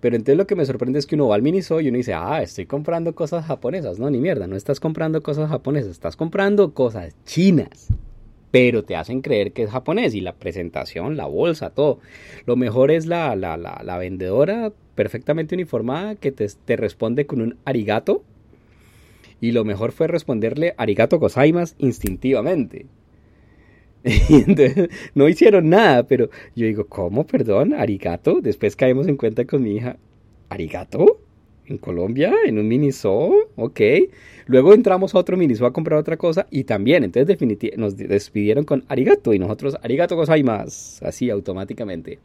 Pero 0.03 0.17
entonces 0.17 0.37
lo 0.37 0.49
que 0.49 0.57
me 0.57 0.67
sorprende 0.67 0.99
es 0.99 1.07
que 1.07 1.15
uno 1.15 1.29
va 1.29 1.37
al 1.37 1.43
Miniso 1.43 1.81
y 1.81 1.87
uno 1.87 1.97
dice, 1.97 2.13
ah, 2.13 2.43
estoy 2.43 2.67
comprando 2.67 3.15
cosas 3.15 3.47
japonesas. 3.47 4.01
No, 4.01 4.11
ni 4.11 4.19
mierda, 4.19 4.49
no 4.49 4.57
estás 4.57 4.81
comprando 4.81 5.23
cosas 5.23 5.49
japonesas, 5.49 5.93
estás 5.93 6.17
comprando 6.17 6.75
cosas 6.75 7.15
chinas. 7.25 7.87
Pero 8.51 8.83
te 8.83 8.97
hacen 8.97 9.21
creer 9.21 9.53
que 9.53 9.63
es 9.63 9.71
japonés 9.71 10.17
y 10.17 10.21
la 10.21 10.35
presentación, 10.35 11.17
la 11.17 11.27
bolsa, 11.27 11.71
todo. 11.71 12.01
Lo 12.47 12.57
mejor 12.57 12.91
es 12.91 13.07
la, 13.07 13.37
la, 13.37 13.57
la, 13.57 13.99
vendedora 13.99 14.73
perfectamente 14.97 15.55
uniformada 15.55 16.17
que 16.17 16.33
te, 16.33 16.49
te 16.49 16.75
responde 16.75 17.27
con 17.27 17.41
un 17.41 17.57
arigato 17.65 18.25
y 19.41 19.53
lo 19.53 19.65
mejor 19.65 19.93
fue 19.93 20.09
responderle 20.09 20.75
arigato 20.79 21.21
gozaimas 21.21 21.77
instintivamente. 21.79 22.87
Y 24.29 24.35
entonces 24.35 24.89
no 25.15 25.29
hicieron 25.29 25.71
nada, 25.71 26.05
pero 26.05 26.29
yo 26.57 26.67
digo, 26.67 26.87
¿cómo? 26.87 27.27
Perdón, 27.27 27.73
arigato. 27.75 28.41
Después 28.41 28.77
caemos 28.77 29.07
en 29.09 29.17
cuenta 29.17 29.45
con 29.45 29.63
mi 29.63 29.77
hija, 29.77 29.97
¿arigato? 30.49 31.21
¿En 31.67 31.79
Colombia? 31.79 32.35
¿En 32.45 32.59
un 32.59 32.67
miniso? 32.67 33.33
Ok. 33.57 33.81
Luego 34.47 34.75
entramos 34.75 35.15
a 35.15 35.19
otro 35.19 35.37
miniso 35.37 35.67
a 35.67 35.73
comprar 35.73 35.99
otra 35.99 36.17
cosa 36.17 36.47
y 36.51 36.65
también, 36.65 37.05
entonces 37.05 37.29
definitivamente 37.29 37.81
nos 37.81 37.97
despidieron 37.97 38.65
con 38.65 38.85
arigato 38.89 39.33
y 39.33 39.39
nosotros 39.39 39.77
arigato 39.83 40.17
gozaimas, 40.17 41.01
así 41.03 41.31
automáticamente. 41.31 42.19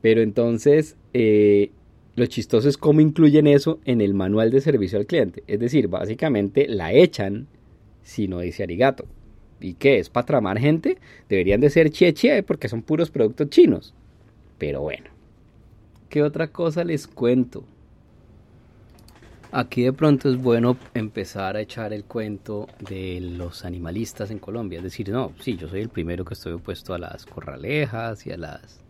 Pero 0.00 0.22
entonces, 0.22 0.96
eh, 1.12 1.70
lo 2.14 2.26
chistoso 2.26 2.68
es 2.68 2.78
cómo 2.78 3.00
incluyen 3.00 3.48
eso 3.48 3.80
en 3.84 4.00
el 4.00 4.14
manual 4.14 4.52
de 4.52 4.60
servicio 4.60 4.98
al 4.98 5.06
cliente. 5.06 5.42
Es 5.48 5.58
decir, 5.58 5.88
básicamente 5.88 6.68
la 6.68 6.92
echan 6.92 7.48
si 8.02 8.28
no 8.28 8.40
dice 8.40 8.62
arigato. 8.62 9.06
¿Y 9.60 9.74
qué? 9.74 9.98
¿Es 9.98 10.10
para 10.10 10.26
tramar 10.26 10.58
gente? 10.58 10.98
Deberían 11.28 11.60
de 11.60 11.70
ser 11.70 11.90
chie 11.90 12.42
porque 12.42 12.68
son 12.68 12.82
puros 12.82 13.10
productos 13.10 13.48
chinos. 13.50 13.94
Pero 14.58 14.82
bueno. 14.82 15.10
¿Qué 16.08 16.22
otra 16.22 16.48
cosa 16.48 16.84
les 16.84 17.06
cuento? 17.06 17.64
Aquí 19.50 19.82
de 19.82 19.92
pronto 19.92 20.28
es 20.28 20.36
bueno 20.36 20.76
empezar 20.94 21.56
a 21.56 21.60
echar 21.60 21.92
el 21.92 22.04
cuento 22.04 22.68
de 22.78 23.20
los 23.20 23.64
animalistas 23.64 24.30
en 24.30 24.38
Colombia. 24.38 24.78
Es 24.78 24.84
decir, 24.84 25.08
no, 25.08 25.32
sí, 25.40 25.56
yo 25.56 25.68
soy 25.68 25.80
el 25.80 25.88
primero 25.88 26.24
que 26.24 26.34
estoy 26.34 26.52
opuesto 26.54 26.92
a 26.92 26.98
las 26.98 27.24
corralejas 27.24 28.26
y 28.26 28.32
a 28.32 28.36
las 28.36 28.83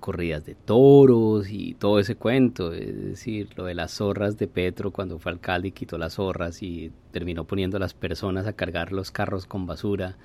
corridas 0.00 0.44
de 0.44 0.54
toros 0.54 1.50
y 1.50 1.74
todo 1.74 1.98
ese 1.98 2.16
cuento, 2.16 2.72
es 2.72 3.04
decir, 3.04 3.48
lo 3.56 3.64
de 3.64 3.74
las 3.74 3.92
zorras 3.92 4.36
de 4.38 4.46
Petro 4.46 4.90
cuando 4.90 5.18
fue 5.18 5.32
alcalde 5.32 5.68
y 5.68 5.72
quitó 5.72 5.98
las 5.98 6.14
zorras 6.14 6.62
y 6.62 6.92
terminó 7.10 7.44
poniendo 7.44 7.76
a 7.76 7.80
las 7.80 7.94
personas 7.94 8.46
a 8.46 8.52
cargar 8.52 8.92
los 8.92 9.10
carros 9.10 9.46
con 9.46 9.66
basura 9.66 10.16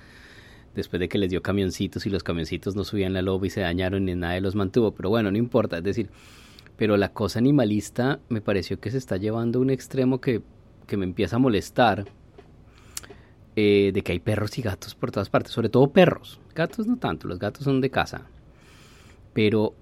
después 0.76 1.00
de 1.00 1.10
que 1.10 1.18
les 1.18 1.30
dio 1.30 1.42
camioncitos 1.42 2.06
y 2.06 2.10
los 2.10 2.24
camioncitos 2.24 2.76
no 2.76 2.84
subían 2.84 3.14
la 3.14 3.22
loba 3.22 3.48
y 3.48 3.50
se 3.50 3.62
dañaron 3.62 4.08
y 4.08 4.16
nadie 4.16 4.42
los 4.42 4.56
mantuvo, 4.56 4.92
pero 4.92 5.10
bueno, 5.10 5.32
no 5.32 5.38
importa, 5.38 5.78
es 5.78 5.84
decir, 5.84 6.10
pero 6.78 6.98
la 6.98 7.14
cosa 7.14 7.40
animalista 7.40 8.20
me 8.30 8.42
pareció 8.42 8.80
que 8.80 8.92
se 8.92 8.98
está 8.98 9.18
llevando 9.18 9.60
a 9.60 9.62
un 9.62 9.70
extremo 9.70 10.22
que, 10.22 10.42
que 10.88 10.98
me 10.98 11.06
empieza 11.06 11.36
a 11.36 11.40
molestar, 11.40 12.06
eh, 13.56 13.92
de 13.94 14.02
que 14.02 14.14
hay 14.14 14.20
perros 14.20 14.58
y 14.58 14.62
gatos 14.62 14.96
por 14.96 15.12
todas 15.12 15.30
partes, 15.30 15.52
sobre 15.52 15.70
todo 15.70 15.92
perros, 15.92 16.40
gatos 16.56 16.88
no 16.88 16.98
tanto, 16.98 17.28
los 17.28 17.38
gatos 17.38 17.66
son 17.66 17.82
de 17.82 17.90
casa, 17.90 18.28
pero, 19.34 19.74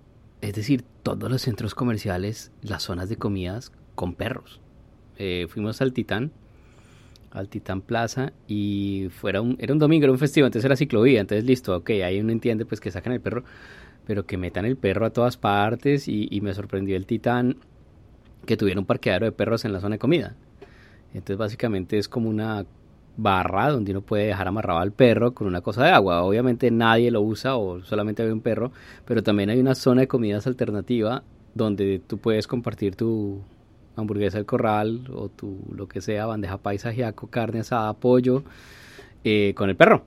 es 0.42 0.54
decir, 0.54 0.84
todos 1.04 1.30
los 1.30 1.42
centros 1.42 1.76
comerciales, 1.76 2.52
las 2.62 2.84
zonas 2.84 3.10
de 3.10 3.18
comidas 3.18 3.72
con 3.96 4.14
perros. 4.14 4.62
Eh, 5.18 5.48
fuimos 5.50 5.82
al 5.82 5.94
Titán, 5.94 6.32
al 7.32 7.50
Titán 7.50 7.82
Plaza, 7.82 8.34
y 8.48 9.10
fuera 9.12 9.42
era 9.58 9.74
un 9.74 9.80
domingo, 9.80 10.06
era 10.06 10.14
un 10.14 10.20
festivo, 10.20 10.48
entonces 10.48 10.66
era 10.66 10.76
ciclovía, 10.76 11.22
entonces 11.22 11.46
listo, 11.46 11.76
ok, 11.76 11.90
ahí 12.04 12.20
uno 12.20 12.32
entiende 12.32 12.66
pues 12.66 12.80
que 12.80 12.92
sacan 12.92 13.14
el 13.14 13.22
perro, 13.22 13.44
pero 14.06 14.26
que 14.26 14.38
metan 14.38 14.66
el 14.66 14.78
perro 14.78 15.06
a 15.06 15.10
todas 15.12 15.38
partes, 15.38 16.08
y, 16.08 16.28
y 16.32 16.42
me 16.42 16.54
sorprendió 16.54 16.96
el 16.96 17.06
Titán 17.06 17.58
que 18.46 18.58
tuviera 18.58 18.80
un 18.80 18.86
parqueadero 18.86 19.26
de 19.26 19.32
perros 19.32 19.66
en 19.66 19.74
la 19.74 19.80
zona 19.80 19.96
de 19.96 20.00
comida. 20.00 20.36
Entonces 21.14 21.38
básicamente 21.38 21.98
es 21.98 22.08
como 22.08 22.30
una 22.30 22.66
barra 23.22 23.70
donde 23.70 23.92
uno 23.92 24.02
puede 24.02 24.28
dejar 24.28 24.48
amarrado 24.48 24.80
al 24.80 24.92
perro 24.92 25.34
con 25.34 25.48
una 25.48 25.62
cosa 25.62 25.84
de 25.84 25.92
agua. 25.92 26.24
Obviamente 26.24 26.72
nadie 26.72 27.12
lo 27.12 27.22
usa 27.22 27.56
o 27.56 27.84
solamente 27.84 28.24
hay 28.24 28.30
un 28.30 28.42
perro, 28.42 28.72
pero 29.06 29.24
también 29.24 29.50
hay 29.50 29.60
una 29.60 29.76
zona 29.76 30.02
de 30.02 30.08
comidas 30.08 30.48
alternativa 30.48 31.24
donde 31.54 32.02
tú 32.06 32.18
puedes 32.18 32.48
compartir 32.48 32.96
tu 32.96 33.42
hamburguesa 33.96 34.38
del 34.38 34.46
corral 34.46 35.02
o 35.14 35.30
tu 35.30 35.58
lo 35.76 35.88
que 35.88 36.02
sea, 36.02 36.26
bandeja 36.26 36.58
paisa, 36.58 36.92
giaco, 36.92 37.28
carne 37.28 37.60
asada, 37.60 37.94
pollo, 37.94 38.44
eh, 39.24 39.54
con 39.56 39.70
el 39.70 39.76
perro. 39.76 40.04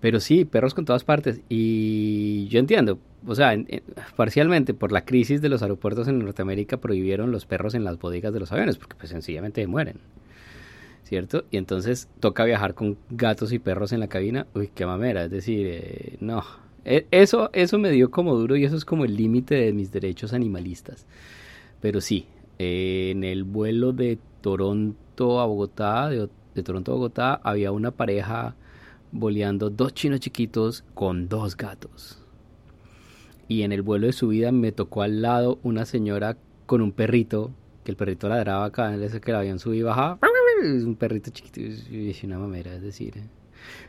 Pero 0.00 0.20
sí, 0.20 0.44
perros 0.44 0.74
con 0.74 0.84
todas 0.84 1.04
partes. 1.04 1.40
Y 1.48 2.46
yo 2.48 2.58
entiendo, 2.58 2.98
o 3.26 3.34
sea, 3.34 3.56
parcialmente 4.16 4.74
por 4.74 4.92
la 4.92 5.04
crisis 5.04 5.40
de 5.40 5.48
los 5.48 5.62
aeropuertos 5.62 6.08
en 6.08 6.18
Norteamérica 6.18 6.76
prohibieron 6.76 7.30
los 7.32 7.46
perros 7.46 7.74
en 7.74 7.84
las 7.84 7.98
bodegas 7.98 8.32
de 8.32 8.40
los 8.40 8.52
aviones, 8.52 8.76
porque 8.76 8.96
pues 8.96 9.10
sencillamente 9.10 9.66
mueren. 9.66 9.98
¿Cierto? 11.04 11.44
Y 11.50 11.58
entonces 11.58 12.08
toca 12.18 12.44
viajar 12.44 12.74
con 12.74 12.96
gatos 13.10 13.52
y 13.52 13.58
perros 13.58 13.92
en 13.92 14.00
la 14.00 14.08
cabina. 14.08 14.46
Uy, 14.54 14.70
qué 14.74 14.86
mamera. 14.86 15.24
Es 15.24 15.30
decir, 15.30 15.66
eh, 15.70 16.16
no. 16.20 16.42
E, 16.84 17.06
eso, 17.10 17.50
eso 17.52 17.78
me 17.78 17.90
dio 17.90 18.10
como 18.10 18.34
duro 18.34 18.56
y 18.56 18.64
eso 18.64 18.76
es 18.76 18.84
como 18.84 19.04
el 19.04 19.16
límite 19.16 19.54
de 19.54 19.72
mis 19.72 19.92
derechos 19.92 20.32
animalistas. 20.32 21.06
Pero 21.80 22.00
sí, 22.00 22.26
en 22.58 23.22
el 23.22 23.44
vuelo 23.44 23.92
de 23.92 24.18
Toronto 24.40 25.40
a 25.40 25.46
Bogotá, 25.46 26.08
de, 26.08 26.62
Toronto 26.62 26.92
a 26.92 26.94
Bogotá, 26.94 27.34
había 27.42 27.70
una 27.70 27.90
pareja 27.90 28.56
boleando 29.12 29.70
dos 29.70 29.94
chinos 29.94 30.20
chiquitos 30.20 30.84
con 30.94 31.28
dos 31.28 31.56
gatos 31.56 32.24
y 33.48 33.62
en 33.62 33.72
el 33.72 33.82
vuelo 33.82 34.06
de 34.06 34.12
subida 34.12 34.52
me 34.52 34.72
tocó 34.72 35.02
al 35.02 35.22
lado 35.22 35.58
una 35.62 35.84
señora 35.84 36.36
con 36.66 36.80
un 36.80 36.92
perrito, 36.92 37.50
que 37.84 37.90
el 37.90 37.96
perrito 37.96 38.28
ladraba 38.28 38.70
cada 38.72 38.96
vez 38.96 39.18
que 39.20 39.30
el 39.30 39.36
avión 39.36 39.58
subía 39.58 39.80
y 39.80 39.82
bajaba. 39.82 40.18
Un 40.64 40.96
perrito 40.96 41.30
chiquito 41.30 41.60
y 41.60 42.14
una 42.24 42.38
mamera, 42.38 42.74
es 42.74 42.82
decir. 42.82 43.16
Eh. 43.16 43.22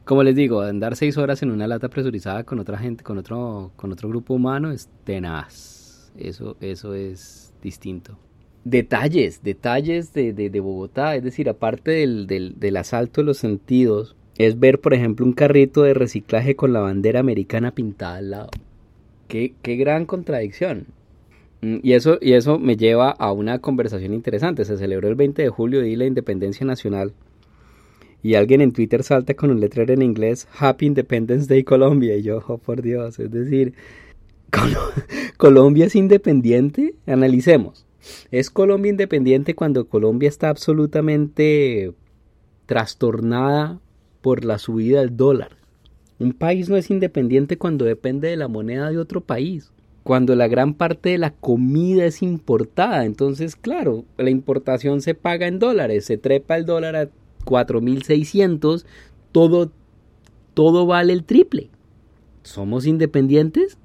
Como 0.03 0.23
les 0.23 0.35
digo, 0.35 0.61
andar 0.61 0.95
seis 0.95 1.17
horas 1.17 1.41
en 1.41 1.51
una 1.51 1.67
lata 1.67 1.89
presurizada 1.89 2.43
con 2.43 2.59
otra 2.59 2.77
gente, 2.77 3.03
con 3.03 3.17
otro, 3.17 3.71
con 3.75 3.91
otro 3.91 4.09
grupo 4.09 4.33
humano 4.33 4.71
es 4.71 4.89
tenaz. 5.03 6.11
Eso, 6.17 6.57
eso 6.61 6.93
es 6.93 7.53
distinto. 7.61 8.17
Detalles, 8.63 9.43
detalles 9.43 10.13
de, 10.13 10.33
de, 10.33 10.59
Bogotá, 10.59 11.15
es 11.15 11.23
decir, 11.23 11.49
aparte 11.49 11.91
del, 11.91 12.25
del, 12.25 12.59
del 12.59 12.77
asalto 12.77 13.21
de 13.21 13.25
los 13.25 13.38
sentidos, 13.38 14.15
es 14.38 14.59
ver, 14.59 14.79
por 14.81 14.93
ejemplo, 14.93 15.25
un 15.25 15.33
carrito 15.33 15.83
de 15.83 15.93
reciclaje 15.93 16.55
con 16.55 16.73
la 16.73 16.79
bandera 16.79 17.19
americana 17.19 17.71
pintada 17.71 18.17
al 18.17 18.31
lado. 18.31 18.49
Qué, 19.27 19.53
gran 19.63 20.05
contradicción. 20.05 20.88
Mm, 21.65 21.80
y 21.82 21.93
eso, 21.93 22.19
y 22.21 22.34
eso 22.34 22.60
me 22.60 22.78
lleva 22.78 23.10
a 23.10 23.32
una 23.32 23.58
conversación 23.58 24.13
interesante. 24.13 24.65
Se 24.65 24.78
celebró 24.78 25.08
el 25.08 25.15
20 25.15 25.41
de 25.41 25.49
julio 25.49 25.84
y 25.84 25.95
la 25.95 26.06
Independencia 26.06 26.63
Nacional. 26.63 27.13
Y 28.21 28.36
alguien 28.36 28.62
en 28.62 28.71
Twitter 28.71 29.04
salta 29.04 29.34
con 29.34 29.49
un 29.49 29.60
letrero 29.60 29.91
en 29.93 30.04
inglés 30.04 30.47
Happy 30.60 30.86
Independence 30.86 31.47
Day 31.47 31.63
Colombia. 31.63 32.15
Y 32.17 32.21
yo, 32.21 32.43
oh, 32.47 32.60
por 32.60 32.84
Dios, 32.84 33.17
es 33.17 33.32
decir, 33.32 33.73
¿Colombia 35.38 35.88
es 35.88 35.95
independiente? 35.95 36.93
Analicemos. 37.08 37.88
¿Es 38.30 38.51
Colombia 38.51 38.91
independiente 38.91 39.56
cuando 39.56 39.88
Colombia 39.88 40.30
está 40.30 40.49
absolutamente 40.49 41.93
trastornada 42.67 43.80
por 44.21 44.45
la 44.45 44.60
subida 44.60 44.99
del 44.99 45.17
dólar? 45.17 45.58
Un 46.19 46.34
país 46.34 46.69
no 46.69 46.78
es 46.78 46.91
independiente 46.91 47.58
cuando 47.58 47.86
depende 47.86 48.28
de 48.28 48.38
la 48.38 48.47
moneda 48.47 48.91
de 48.91 48.99
otro 48.99 49.21
país. 49.21 49.71
Cuando 50.05 50.35
la 50.35 50.47
gran 50.47 50.75
parte 50.75 51.09
de 51.09 51.17
la 51.17 51.31
comida 51.31 52.05
es 52.05 52.21
importada. 52.21 53.05
Entonces, 53.05 53.55
claro, 53.55 54.05
la 54.17 54.29
importación 54.29 55.01
se 55.01 55.15
paga 55.15 55.47
en 55.47 55.57
dólares. 55.57 56.05
Se 56.05 56.19
trepa 56.19 56.57
el 56.57 56.67
dólar 56.67 56.95
a 56.95 57.09
4.600. 57.43 58.85
Todo, 59.31 59.71
todo 60.53 60.85
vale 60.85 61.11
el 61.11 61.23
triple. 61.23 61.69
¿Somos 62.43 62.85
independientes? 62.85 63.79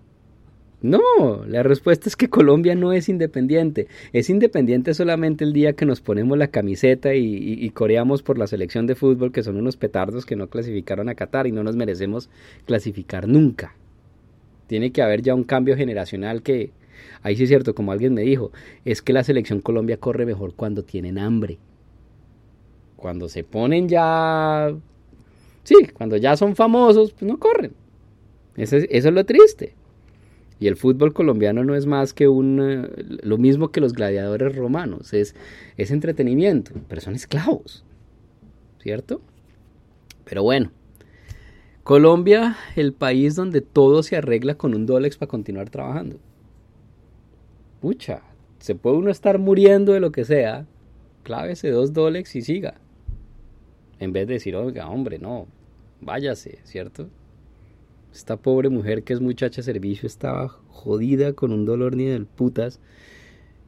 No, 0.82 1.00
la 1.46 1.62
respuesta 1.62 2.10
es 2.10 2.16
que 2.16 2.28
Colombia 2.28 2.74
no 2.74 2.92
es 2.92 3.08
independiente. 3.08 3.86
Es 4.12 4.28
independiente 4.28 4.92
solamente 4.92 5.44
el 5.44 5.54
día 5.54 5.72
que 5.72 5.86
nos 5.86 6.02
ponemos 6.02 6.36
la 6.36 6.48
camiseta 6.48 7.14
y, 7.14 7.70
coreamos 7.70 8.22
por 8.22 8.36
la 8.36 8.46
selección 8.46 8.86
de 8.86 8.94
fútbol, 8.94 9.32
que 9.32 9.42
son 9.42 9.56
unos 9.56 9.78
petardos 9.78 10.26
que 10.26 10.36
no 10.36 10.48
clasificaron 10.48 11.08
a 11.08 11.14
Qatar 11.14 11.46
y 11.46 11.52
no 11.52 11.62
nos 11.62 11.76
merecemos 11.76 12.28
clasificar 12.66 13.26
nunca. 13.26 13.74
Tiene 14.70 14.92
que 14.92 15.02
haber 15.02 15.20
ya 15.20 15.34
un 15.34 15.42
cambio 15.42 15.76
generacional 15.76 16.44
que, 16.44 16.70
ahí 17.22 17.34
sí 17.34 17.42
es 17.42 17.48
cierto, 17.48 17.74
como 17.74 17.90
alguien 17.90 18.14
me 18.14 18.20
dijo, 18.20 18.52
es 18.84 19.02
que 19.02 19.12
la 19.12 19.24
selección 19.24 19.60
Colombia 19.60 19.96
corre 19.96 20.24
mejor 20.24 20.54
cuando 20.54 20.84
tienen 20.84 21.18
hambre. 21.18 21.58
Cuando 22.94 23.28
se 23.28 23.42
ponen 23.42 23.88
ya... 23.88 24.72
Sí, 25.64 25.74
cuando 25.92 26.16
ya 26.18 26.36
son 26.36 26.54
famosos, 26.54 27.10
pues 27.10 27.28
no 27.28 27.40
corren. 27.40 27.72
eso 28.54 28.76
es 28.76 29.04
lo 29.06 29.26
triste. 29.26 29.74
Y 30.60 30.68
el 30.68 30.76
fútbol 30.76 31.14
colombiano 31.14 31.64
no 31.64 31.74
es 31.74 31.86
más 31.86 32.14
que 32.14 32.28
un, 32.28 32.60
eh, 32.62 33.18
lo 33.24 33.38
mismo 33.38 33.72
que 33.72 33.80
los 33.80 33.92
gladiadores 33.92 34.54
romanos, 34.54 35.12
es, 35.12 35.34
es 35.78 35.90
entretenimiento, 35.90 36.70
pero 36.86 37.00
son 37.00 37.16
esclavos, 37.16 37.84
¿cierto? 38.78 39.20
Pero 40.24 40.44
bueno, 40.44 40.70
Colombia, 41.84 42.56
el 42.76 42.92
país 42.92 43.34
donde 43.34 43.62
todo 43.62 44.02
se 44.02 44.16
arregla 44.16 44.54
con 44.54 44.74
un 44.74 44.86
dólar 44.86 45.10
para 45.18 45.28
continuar 45.28 45.70
trabajando. 45.70 46.18
Pucha, 47.80 48.22
se 48.58 48.74
puede 48.74 48.98
uno 48.98 49.10
estar 49.10 49.38
muriendo 49.38 49.92
de 49.92 50.00
lo 50.00 50.12
que 50.12 50.24
sea, 50.26 50.66
clávese 51.22 51.70
dos 51.70 51.94
dólares 51.94 52.36
y 52.36 52.42
siga. 52.42 52.74
En 53.98 54.12
vez 54.12 54.26
de 54.26 54.34
decir, 54.34 54.54
oiga, 54.56 54.88
hombre, 54.90 55.18
no, 55.18 55.46
váyase, 56.02 56.58
¿cierto? 56.64 57.08
Esta 58.12 58.36
pobre 58.36 58.68
mujer 58.68 59.02
que 59.02 59.14
es 59.14 59.20
muchacha 59.20 59.56
de 59.56 59.62
servicio 59.62 60.06
estaba 60.06 60.48
jodida 60.68 61.32
con 61.32 61.52
un 61.52 61.64
dolor 61.64 61.96
ni 61.96 62.04
del 62.04 62.26
putas. 62.26 62.78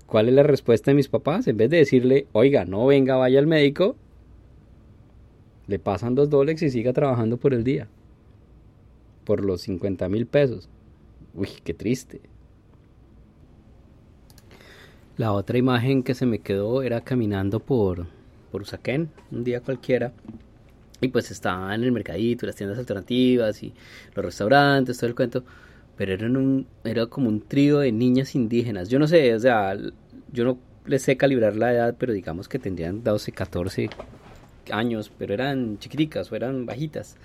¿Cuál 0.07 0.29
es 0.29 0.35
la 0.35 0.43
respuesta 0.43 0.91
de 0.91 0.97
mis 0.97 1.09
papás? 1.09 1.49
En 1.49 1.57
vez 1.57 1.71
de 1.71 1.79
decirle, 1.79 2.27
oiga, 2.33 2.67
no 2.67 2.87
venga, 2.87 3.17
vaya 3.17 3.39
al 3.39 3.47
médico, 3.47 3.97
le 5.67 5.79
pasan 5.79 6.15
dos 6.15 6.29
dólares 6.29 6.63
y 6.63 6.71
siga 6.71 6.93
trabajando 6.93 7.39
por 7.39 7.55
el 7.55 7.65
día. 7.65 7.89
Por 9.25 9.45
los 9.45 9.63
50 9.63 10.09
mil 10.09 10.27
pesos. 10.27 10.69
Uy, 11.35 11.49
qué 11.65 11.75
triste. 11.75 12.21
La 15.17 15.33
otra 15.33 15.59
imagen 15.59 16.03
que 16.03 16.15
se 16.15 16.27
me 16.27 16.39
quedó 16.39 16.83
era 16.83 17.03
caminando 17.03 17.61
por, 17.61 18.07
por 18.51 18.63
Usaquén, 18.63 19.11
un 19.31 19.45
día 19.45 19.61
cualquiera. 19.61 20.13
Y 21.01 21.09
pues 21.09 21.31
estaba 21.31 21.75
en 21.75 21.83
el 21.83 21.93
mercadito, 21.93 22.47
las 22.47 22.57
tiendas 22.57 22.79
alternativas 22.79 23.63
y 23.63 23.75
los 24.15 24.25
restaurantes, 24.25 24.97
todo 24.97 25.09
el 25.09 25.15
cuento. 25.15 25.45
Pero 25.97 26.15
eran 26.15 26.37
un, 26.37 26.67
era 26.85 27.07
como 27.07 27.29
un 27.29 27.41
trío 27.41 27.81
de 27.81 27.93
niñas 27.93 28.35
indígenas. 28.35 28.89
Yo 28.89 28.99
no 28.99 29.07
sé, 29.07 29.35
o 29.35 29.39
sea, 29.39 29.77
yo 30.33 30.45
no 30.45 30.59
les 30.87 31.03
sé 31.03 31.17
calibrar 31.17 31.57
la 31.57 31.73
edad, 31.73 31.97
pero 31.99 32.13
digamos 32.13 32.49
que 32.49 32.59
tendrían 32.59 33.03
12, 33.05 33.33
14 33.33 33.91
años, 34.71 35.11
pero 35.19 35.35
eran 35.35 35.79
chiquiticas 35.79 36.31
o 36.33 36.37
eran 36.37 36.67
bajitas. 36.67 37.17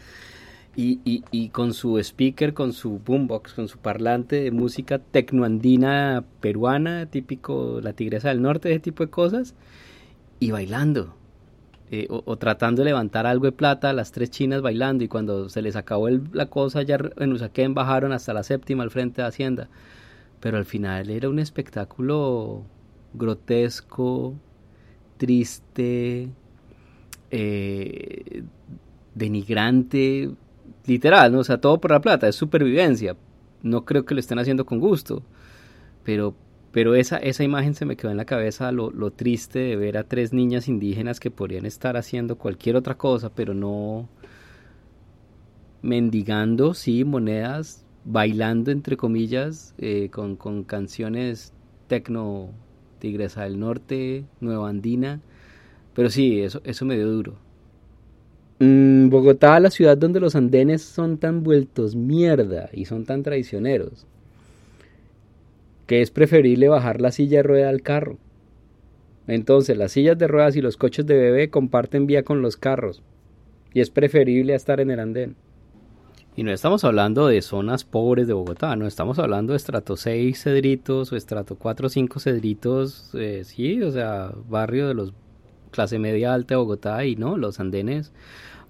Y, 0.80 1.50
con 1.50 1.74
su 1.74 1.98
speaker, 1.98 2.54
con 2.54 2.72
su 2.72 3.00
boombox, 3.00 3.56
con 3.56 3.68
su 3.68 3.80
parlante 3.80 4.44
de 4.44 4.52
música 4.52 5.00
tecnoandina 5.00 6.24
peruana, 6.40 7.08
típico 7.08 7.82
la 7.82 7.94
tigresa 7.94 8.30
del 8.30 8.44
norte, 8.44 8.70
ese 8.70 8.80
tipo 8.80 9.04
de 9.04 9.10
cosas, 9.10 9.56
y 10.40 10.52
bailando. 10.52 11.16
Eh, 11.90 12.06
o, 12.10 12.38
tratando 12.38 12.82
de 12.82 12.86
levantar 12.86 13.26
algo 13.26 13.46
de 13.46 13.54
plata, 13.54 13.92
las 13.94 14.12
tres 14.12 14.30
chinas 14.30 14.62
bailando 14.62 15.04
y 15.04 15.08
cuando 15.08 15.50
se 15.50 15.62
les 15.62 15.76
acabó 15.76 16.10
la 16.10 16.48
cosa 16.48 16.82
ya 16.84 17.00
en 17.18 17.32
Usaquén 17.32 17.74
bajaron 17.74 18.12
hasta 18.12 18.34
la 18.34 18.44
séptima 18.44 18.84
al 18.84 18.92
frente 18.92 19.22
de 19.22 19.28
Hacienda. 19.28 19.70
Pero 20.42 20.58
al 20.58 20.66
final 20.66 21.10
era 21.10 21.30
un 21.30 21.40
espectáculo 21.40 22.64
grotesco, 23.14 24.36
triste, 25.18 26.30
eh, 27.32 28.44
denigrante, 29.16 30.32
literal, 30.86 31.32
¿no? 31.32 31.40
O 31.40 31.44
sea, 31.44 31.60
todo 31.60 31.80
por 31.80 31.92
la 31.92 32.02
plata, 32.02 32.28
es 32.28 32.36
supervivencia. 32.36 33.16
No 33.64 33.86
creo 33.86 34.06
que 34.06 34.14
lo 34.14 34.20
estén 34.20 34.40
haciendo 34.40 34.66
con 34.66 34.80
gusto, 34.80 35.24
pero 36.04 36.36
pero 36.72 36.94
esa, 36.96 37.18
esa 37.18 37.44
imagen 37.44 37.74
se 37.74 37.86
me 37.86 37.96
quedó 37.96 38.12
en 38.12 38.18
la 38.18 38.26
cabeza, 38.26 38.72
lo, 38.72 38.92
lo 38.92 39.12
triste 39.12 39.58
de 39.60 39.76
ver 39.76 39.98
a 39.98 40.04
tres 40.04 40.32
niñas 40.32 40.68
indígenas 40.68 41.20
que 41.20 41.32
podrían 41.32 41.66
estar 41.66 41.98
haciendo 41.98 42.38
cualquier 42.38 42.76
otra 42.76 42.96
cosa, 42.96 43.34
pero 43.34 43.56
no 43.56 44.08
mendigando, 45.82 46.74
sí, 46.74 47.04
monedas, 47.04 47.86
bailando, 48.06 48.72
entre 48.72 48.98
comillas, 48.98 49.74
eh, 49.78 50.10
con, 50.12 50.36
con 50.36 50.64
canciones 50.64 51.54
tecno, 51.88 52.52
Tigresa 53.00 53.44
del 53.44 53.60
Norte, 53.60 54.26
Nueva 54.40 54.70
Andina. 54.70 55.22
Pero 55.94 56.10
sí, 56.10 56.42
eso, 56.42 56.62
eso 56.64 56.86
me 56.86 56.96
dio 56.96 57.10
duro. 57.12 57.38
Mm, 58.60 59.10
Bogotá, 59.10 59.60
la 59.60 59.70
ciudad 59.70 59.98
donde 59.98 60.20
los 60.20 60.36
andenes 60.36 60.82
son 60.82 61.18
tan 61.18 61.44
vueltos 61.44 61.96
mierda 61.96 62.70
y 62.74 62.86
son 62.86 63.06
tan 63.06 63.24
traicioneros 63.24 64.08
que 65.88 66.02
es 66.02 66.12
preferible 66.12 66.68
bajar 66.68 67.02
la 67.02 67.12
silla 67.12 67.38
de 67.38 67.44
rueda 67.44 67.70
al 67.70 67.82
carro. 67.82 68.18
Entonces, 69.26 69.78
las 69.78 69.94
sillas 69.94 70.18
de 70.18 70.28
ruedas 70.28 70.56
y 70.56 70.62
los 70.62 70.78
coches 70.78 71.06
de 71.06 71.18
bebé 71.18 71.50
comparten 71.50 72.06
vía 72.06 72.24
con 72.24 72.42
los 72.42 72.58
carros, 72.58 73.02
y 73.74 73.82
es 73.82 73.90
preferible 73.90 74.54
estar 74.54 74.80
en 74.80 74.92
el 74.92 75.00
andén. 75.00 75.36
Y 76.36 76.44
no 76.44 76.52
estamos 76.52 76.84
hablando 76.84 77.28
de 77.28 77.42
zonas 77.42 77.84
pobres 77.84 78.28
de 78.28 78.34
Bogotá, 78.34 78.76
no 78.76 78.86
estamos 78.86 79.18
hablando 79.18 79.54
de 79.54 79.58
estrato 79.58 79.98
6 79.98 80.44
cedritos 80.44 81.12
o 81.12 81.16
estrato 81.16 81.56
4 81.56 81.88
o 81.88 81.90
5 81.90 82.20
cedritos, 82.20 83.10
eh, 83.16 83.42
sí, 83.44 83.82
o 83.82 83.92
sea, 83.92 84.32
barrio 84.48 84.88
de 84.88 84.94
los 84.94 85.14
clase 85.72 86.00
media 86.00 86.34
alta 86.34 86.56
de 86.56 86.58
Bogotá 86.58 87.06
y 87.06 87.16
no, 87.16 87.38
los 87.38 87.60
andenes 87.60 88.12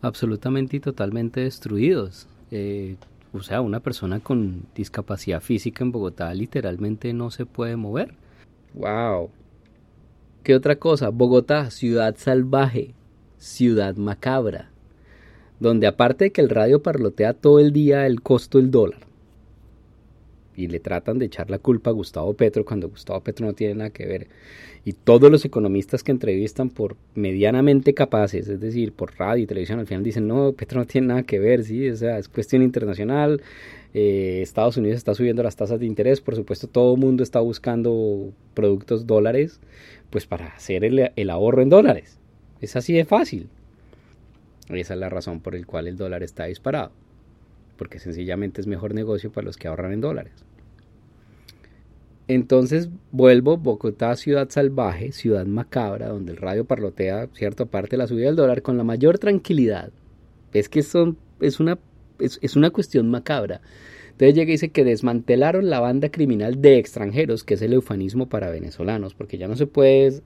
absolutamente 0.01 0.77
y 0.77 0.79
totalmente 0.79 1.41
destruidos. 1.41 2.27
Eh, 2.51 2.95
o 3.33 3.41
sea, 3.41 3.61
una 3.61 3.79
persona 3.79 4.19
con 4.19 4.63
discapacidad 4.75 5.41
física 5.41 5.83
en 5.83 5.91
Bogotá 5.91 6.33
literalmente 6.33 7.13
no 7.13 7.31
se 7.31 7.45
puede 7.45 7.75
mover. 7.75 8.13
¡Wow! 8.73 9.29
¿Qué 10.43 10.55
otra 10.55 10.77
cosa? 10.77 11.09
Bogotá, 11.09 11.69
ciudad 11.71 12.15
salvaje, 12.17 12.93
ciudad 13.37 13.95
macabra, 13.97 14.69
donde 15.59 15.87
aparte 15.87 16.25
de 16.25 16.31
que 16.31 16.41
el 16.41 16.49
radio 16.49 16.81
parlotea 16.81 17.33
todo 17.33 17.59
el 17.59 17.73
día 17.73 18.05
el 18.05 18.21
costo 18.21 18.57
del 18.57 18.71
dólar, 18.71 19.01
y 20.57 20.67
le 20.67 20.79
tratan 20.79 21.19
de 21.19 21.27
echar 21.27 21.51
la 21.51 21.59
culpa 21.59 21.91
a 21.91 21.93
Gustavo 21.93 22.33
Petro 22.33 22.65
cuando 22.65 22.89
Gustavo 22.89 23.21
Petro 23.21 23.45
no 23.45 23.53
tiene 23.53 23.75
nada 23.75 23.91
que 23.91 24.07
ver. 24.07 24.27
Y 24.83 24.93
todos 24.93 25.31
los 25.31 25.45
economistas 25.45 26.03
que 26.03 26.11
entrevistan 26.11 26.71
por 26.71 26.97
medianamente 27.13 27.93
capaces, 27.93 28.47
es 28.49 28.59
decir, 28.59 28.91
por 28.91 29.15
radio 29.19 29.43
y 29.43 29.47
televisión, 29.47 29.79
al 29.79 29.85
final 29.85 30.03
dicen, 30.03 30.27
no, 30.27 30.53
Petro 30.53 30.79
no 30.79 30.87
tiene 30.87 31.07
nada 31.07 31.23
que 31.23 31.37
ver, 31.37 31.63
sí, 31.63 31.87
o 31.89 31.95
sea, 31.95 32.17
es 32.17 32.27
cuestión 32.27 32.63
internacional, 32.63 33.41
eh, 33.93 34.39
Estados 34.41 34.77
Unidos 34.77 34.97
está 34.97 35.13
subiendo 35.13 35.43
las 35.43 35.55
tasas 35.55 35.79
de 35.79 35.85
interés, 35.85 36.21
por 36.21 36.35
supuesto 36.35 36.67
todo 36.67 36.95
el 36.95 36.99
mundo 36.99 37.21
está 37.21 37.39
buscando 37.39 38.33
productos 38.55 39.05
dólares, 39.05 39.59
pues 40.09 40.25
para 40.25 40.47
hacer 40.47 40.83
el, 40.83 41.11
el 41.15 41.29
ahorro 41.29 41.61
en 41.61 41.69
dólares. 41.69 42.19
Es 42.61 42.75
así 42.75 42.93
de 42.93 43.05
fácil. 43.05 43.47
Esa 44.69 44.95
es 44.95 44.99
la 44.99 45.09
razón 45.09 45.39
por 45.39 45.53
la 45.53 45.63
cual 45.65 45.87
el 45.87 45.97
dólar 45.97 46.23
está 46.23 46.45
disparado 46.45 46.91
porque 47.77 47.99
sencillamente 47.99 48.61
es 48.61 48.67
mejor 48.67 48.93
negocio 48.93 49.31
para 49.31 49.45
los 49.45 49.57
que 49.57 49.67
ahorran 49.67 49.93
en 49.93 50.01
dólares. 50.01 50.33
Entonces 52.27 52.89
vuelvo, 53.11 53.57
Bogotá, 53.57 54.15
ciudad 54.17 54.49
salvaje, 54.49 55.13
ciudad 55.13 55.45
macabra, 55.45 56.09
donde 56.09 56.33
el 56.33 56.37
radio 56.37 56.65
parlotea 56.65 57.29
cierta 57.33 57.65
parte 57.65 57.91
de 57.91 57.97
la 57.97 58.07
subida 58.07 58.27
del 58.27 58.35
dólar 58.35 58.61
con 58.61 58.77
la 58.77 58.83
mayor 58.83 59.17
tranquilidad. 59.17 59.91
Es 60.51 60.67
que 60.67 60.79
es, 60.81 60.93
una, 61.59 61.77
es, 62.19 62.55
una 62.55 62.69
cuestión 62.71 63.09
macabra. 63.09 63.61
Entonces 64.11 64.35
llega 64.35 64.49
y 64.49 64.53
dice 64.53 64.69
que 64.69 64.83
desmantelaron 64.83 65.69
la 65.69 65.79
banda 65.79 66.09
criminal 66.09 66.61
de 66.61 66.77
extranjeros, 66.77 67.43
que 67.43 67.53
es 67.53 67.61
el 67.61 67.73
eufemismo 67.73 68.27
para 68.27 68.49
venezolanos, 68.49 69.13
porque 69.13 69.37
ya 69.37 69.47
no 69.47 69.55
se 69.55 69.67
puede 69.67 70.21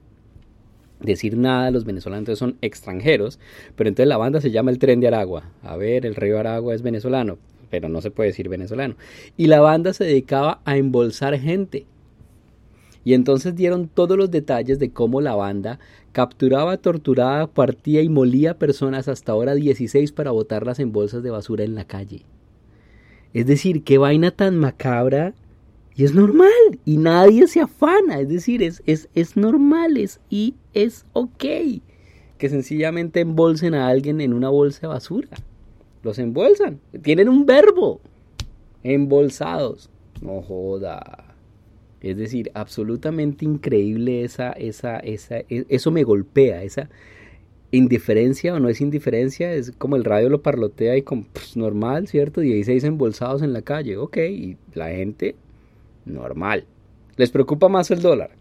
decir 1.01 1.37
nada, 1.37 1.71
los 1.71 1.85
venezolanos 1.85 2.37
son 2.37 2.57
extranjeros, 2.61 3.39
pero 3.75 3.87
entonces 3.87 4.07
la 4.07 4.17
banda 4.17 4.41
se 4.41 4.51
llama 4.51 4.71
el 4.71 4.79
tren 4.79 4.99
de 4.99 5.07
Aragua. 5.07 5.49
A 5.63 5.77
ver, 5.77 6.05
el 6.05 6.15
río 6.15 6.39
Aragua 6.39 6.73
es 6.73 6.81
venezolano, 6.81 7.37
pero 7.69 7.89
no 7.89 8.01
se 8.01 8.11
puede 8.11 8.29
decir 8.29 8.49
venezolano. 8.49 8.95
Y 9.37 9.47
la 9.47 9.61
banda 9.61 9.93
se 9.93 10.03
dedicaba 10.03 10.61
a 10.65 10.77
embolsar 10.77 11.37
gente. 11.39 11.85
Y 13.03 13.13
entonces 13.13 13.55
dieron 13.55 13.87
todos 13.87 14.17
los 14.17 14.29
detalles 14.29 14.77
de 14.77 14.91
cómo 14.91 15.21
la 15.21 15.35
banda 15.35 15.79
capturaba, 16.11 16.77
torturaba, 16.77 17.47
partía 17.47 18.01
y 18.01 18.09
molía 18.09 18.59
personas 18.59 19.07
hasta 19.07 19.31
ahora 19.31 19.55
16 19.55 20.11
para 20.11 20.31
botarlas 20.31 20.79
en 20.79 20.91
bolsas 20.91 21.23
de 21.23 21.31
basura 21.31 21.63
en 21.63 21.75
la 21.75 21.85
calle. 21.85 22.25
Es 23.33 23.47
decir, 23.47 23.83
qué 23.83 23.97
vaina 23.97 24.31
tan 24.31 24.57
macabra 24.57 25.33
y 25.95 26.03
es 26.03 26.13
normal 26.13 26.49
y 26.85 26.97
nadie 26.97 27.47
se 27.47 27.61
afana, 27.61 28.19
es 28.19 28.29
decir, 28.29 28.63
es, 28.63 28.81
es, 28.85 29.09
es 29.13 29.35
normal 29.37 29.97
es, 29.97 30.19
y 30.29 30.55
es 30.73 31.05
ok 31.13 31.45
que 32.41 32.49
sencillamente 32.49 33.19
embolsen 33.19 33.75
a 33.75 33.87
alguien 33.87 34.19
en 34.19 34.33
una 34.33 34.49
bolsa 34.49 34.81
de 34.81 34.87
basura. 34.87 35.29
Los 36.01 36.17
embolsan, 36.17 36.79
tienen 37.03 37.29
un 37.29 37.45
verbo, 37.45 38.01
embolsados. 38.81 39.91
No 40.21 40.41
joda. 40.41 41.35
Es 42.01 42.17
decir, 42.17 42.49
absolutamente 42.55 43.45
increíble 43.45 44.23
esa, 44.23 44.53
esa, 44.53 44.97
esa, 44.97 45.37
e, 45.37 45.65
eso 45.69 45.91
me 45.91 46.03
golpea, 46.03 46.63
esa 46.63 46.89
indiferencia 47.69 48.55
o 48.55 48.59
no 48.59 48.69
es 48.69 48.81
indiferencia, 48.81 49.53
es 49.53 49.71
como 49.71 49.95
el 49.95 50.03
radio 50.03 50.29
lo 50.29 50.41
parlotea 50.41 50.97
y 50.97 51.03
como 51.03 51.25
pues, 51.31 51.55
normal, 51.55 52.07
¿cierto? 52.07 52.41
16 52.41 52.83
embolsados 52.85 53.43
en 53.43 53.53
la 53.53 53.61
calle, 53.61 53.97
ok, 53.97 54.17
y 54.17 54.57
la 54.73 54.89
gente, 54.89 55.35
normal. 56.05 56.65
Les 57.17 57.31
preocupa 57.31 57.69
más 57.69 57.91
el 57.91 58.01
dólar 58.01 58.31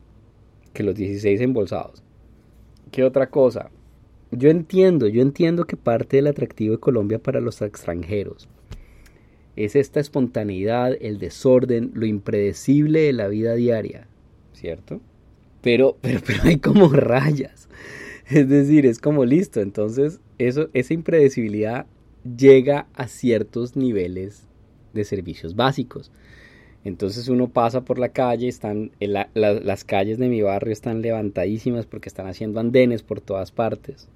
que 0.73 0.83
los 0.83 0.95
16 0.95 1.41
embolsados. 1.41 2.03
¿Qué 2.91 3.05
otra 3.05 3.31
cosa? 3.31 3.71
Yo 4.31 4.49
entiendo, 4.49 5.09
yo 5.09 5.23
entiendo 5.23 5.65
que 5.65 5.77
parte 5.77 6.17
del 6.17 6.29
atractivo 6.29 6.75
de 6.75 6.81
Colombia 6.81 7.19
para 7.19 7.41
los 7.41 7.61
extranjeros 7.63 8.49
es 9.57 9.77
esta 9.77 10.01
espontaneidad, 10.01 10.97
el 11.01 11.19
desorden, 11.19 11.91
lo 11.95 12.07
impredecible 12.07 13.01
de 13.01 13.13
la 13.13 13.29
vida 13.29 13.55
diaria, 13.55 14.07
¿cierto? 14.53 15.01
Pero, 15.63 15.97
pero, 16.01 16.21
pero 16.27 16.43
hay 16.45 16.59
como 16.59 16.89
rayas. 16.89 17.69
Es 18.29 18.49
decir, 18.49 18.87
es 18.87 18.99
como 18.99 19.25
listo. 19.25 19.61
Entonces, 19.61 20.21
eso, 20.39 20.71
esa 20.73 20.95
impredecibilidad 20.95 21.87
llega 22.37 22.87
a 22.95 23.09
ciertos 23.09 23.77
niveles 23.77 24.47
de 24.93 25.05
servicios 25.05 25.57
básicos. 25.57 26.13
Entonces 26.85 27.29
uno 27.29 27.49
pasa 27.49 27.83
por 27.83 27.99
la 27.99 28.09
calle, 28.09 28.49
están 28.49 28.91
las 29.01 29.85
calles 29.85 30.19
de 30.19 30.29
mi 30.29 30.41
barrio 30.41 30.73
están 30.73 31.03
levantadísimas 31.03 31.87
porque 31.87 32.09
están 32.09 32.27
haciendo 32.27 32.61
andenes 32.61 33.03
por 33.03 33.21
todas 33.21 33.53
partes. 33.53 34.09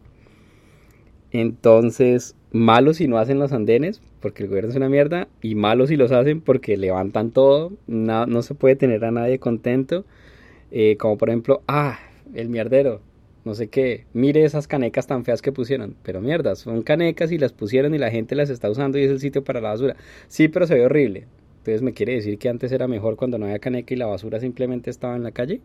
Entonces, 1.31 2.37
malos 2.53 2.99
si 2.99 3.09
no 3.09 3.19
hacen 3.19 3.41
los 3.41 3.53
andenes, 3.53 4.01
porque 4.21 4.45
el 4.45 4.49
gobierno 4.49 4.71
es 4.71 4.77
una 4.77 4.89
mierda, 4.89 5.29
y 5.43 5.57
malos 5.57 5.89
si 5.89 5.97
los 5.97 6.13
hacen 6.13 6.41
porque 6.41 6.77
levantan 6.77 7.33
todo, 7.33 7.73
no, 7.89 8.27
no 8.27 8.43
se 8.43 8.55
puede 8.55 8.77
tener 8.77 9.05
a 9.05 9.11
nadie 9.11 9.41
contento, 9.41 10.05
eh, 10.71 10.97
como 10.97 11.19
por 11.19 11.31
ejemplo, 11.31 11.63
ah, 11.67 11.99
el 12.35 12.49
mierdero, 12.49 13.01
no 13.45 13.55
sé 13.55 13.69
qué, 13.69 14.07
mire 14.15 14.45
esas 14.45 14.69
canecas 14.69 15.07
tan 15.07 15.25
feas 15.25 15.43
que 15.43 15.53
pusieron, 15.53 15.97
pero 16.03 16.21
mierda, 16.21 16.55
son 16.55 16.83
canecas 16.83 17.33
y 17.33 17.39
las 17.39 17.53
pusieron 17.53 17.95
y 17.95 17.99
la 17.99 18.11
gente 18.11 18.35
las 18.37 18.49
está 18.49 18.71
usando 18.71 18.97
y 18.99 19.03
es 19.03 19.11
el 19.11 19.21
sitio 19.21 19.45
para 19.45 19.61
la 19.61 19.71
basura. 19.71 19.97
Sí, 20.29 20.49
pero 20.49 20.67
se 20.67 20.75
ve 20.75 20.87
horrible. 20.87 21.27
Entonces 21.65 21.81
me 21.81 21.95
quiere 21.95 22.13
decir 22.13 22.37
que 22.37 22.51
antes 22.51 22.73
era 22.73 22.87
mejor 22.87 23.17
cuando 23.17 23.39
no 23.39 23.47
había 23.47 23.59
caneca 23.59 23.95
y 23.95 23.97
la 23.97 24.05
basura 24.05 24.39
simplemente 24.39 24.91
estaba 24.91 25.17
en 25.17 25.23
la 25.23 25.31
calle. 25.31 25.63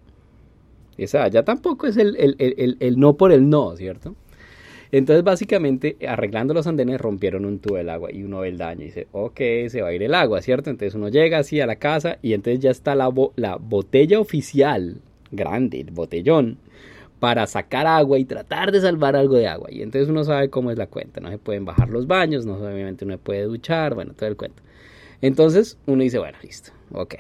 Esa 0.98 1.28
ya 1.28 1.44
tampoco 1.44 1.88
es 1.88 1.98
el, 1.98 2.16
el, 2.16 2.78
el 2.80 3.00
no 3.00 3.18
por 3.18 3.34
el 3.34 3.50
no, 3.50 3.76
¿cierto? 3.76 4.16
Entonces, 4.94 5.26
básicamente, 5.26 5.98
arreglando 6.08 6.54
los 6.54 6.68
andenes, 6.68 7.02
rompieron 7.02 7.44
un 7.44 7.60
tubo 7.60 7.76
del 7.76 7.90
agua 7.90 8.14
y 8.14 8.24
uno 8.24 8.40
ve 8.40 8.48
el 8.48 8.58
daño 8.58 8.84
y 8.84 8.86
dice, 8.86 9.08
ok, 9.12 9.42
se 9.68 9.82
va 9.82 9.90
a 9.90 9.94
ir 9.94 10.02
el 10.02 10.16
agua, 10.16 10.42
¿cierto? 10.42 10.70
Entonces 10.70 10.96
uno 10.96 11.10
llega 11.10 11.40
así 11.40 11.60
a 11.60 11.68
la 11.68 11.76
casa 11.76 12.18
y 12.22 12.32
entonces 12.32 12.62
ya 12.62 12.72
está 12.72 12.96
la, 12.96 13.14
la 13.36 13.58
botella 13.58 14.22
oficial, 14.22 15.02
grande, 15.32 15.82
el 15.82 15.92
botellón, 15.92 16.60
para 17.20 17.46
sacar 17.46 17.88
agua 17.88 18.18
y 18.20 18.24
tratar 18.24 18.72
de 18.72 18.80
salvar 18.80 19.18
algo 19.18 19.36
de 19.36 19.48
agua. 19.48 19.68
Y 19.70 19.82
entonces 19.82 20.10
uno 20.10 20.24
sabe 20.24 20.50
cómo 20.50 20.72
es 20.72 20.78
la 20.78 20.88
cuenta, 20.88 21.20
no 21.20 21.30
se 21.30 21.38
pueden 21.38 21.66
bajar 21.66 21.90
los 21.90 22.08
baños, 22.08 22.46
no 22.46 22.54
obviamente 22.54 23.04
uno 23.04 23.18
puede 23.18 23.44
duchar, 23.44 23.96
bueno, 23.96 24.14
todo 24.14 24.30
el 24.30 24.38
cuento. 24.38 24.64
Entonces 25.22 25.78
uno 25.86 26.04
dice, 26.04 26.20
bueno, 26.20 26.38
listo, 26.42 26.72
ok, 26.92 27.16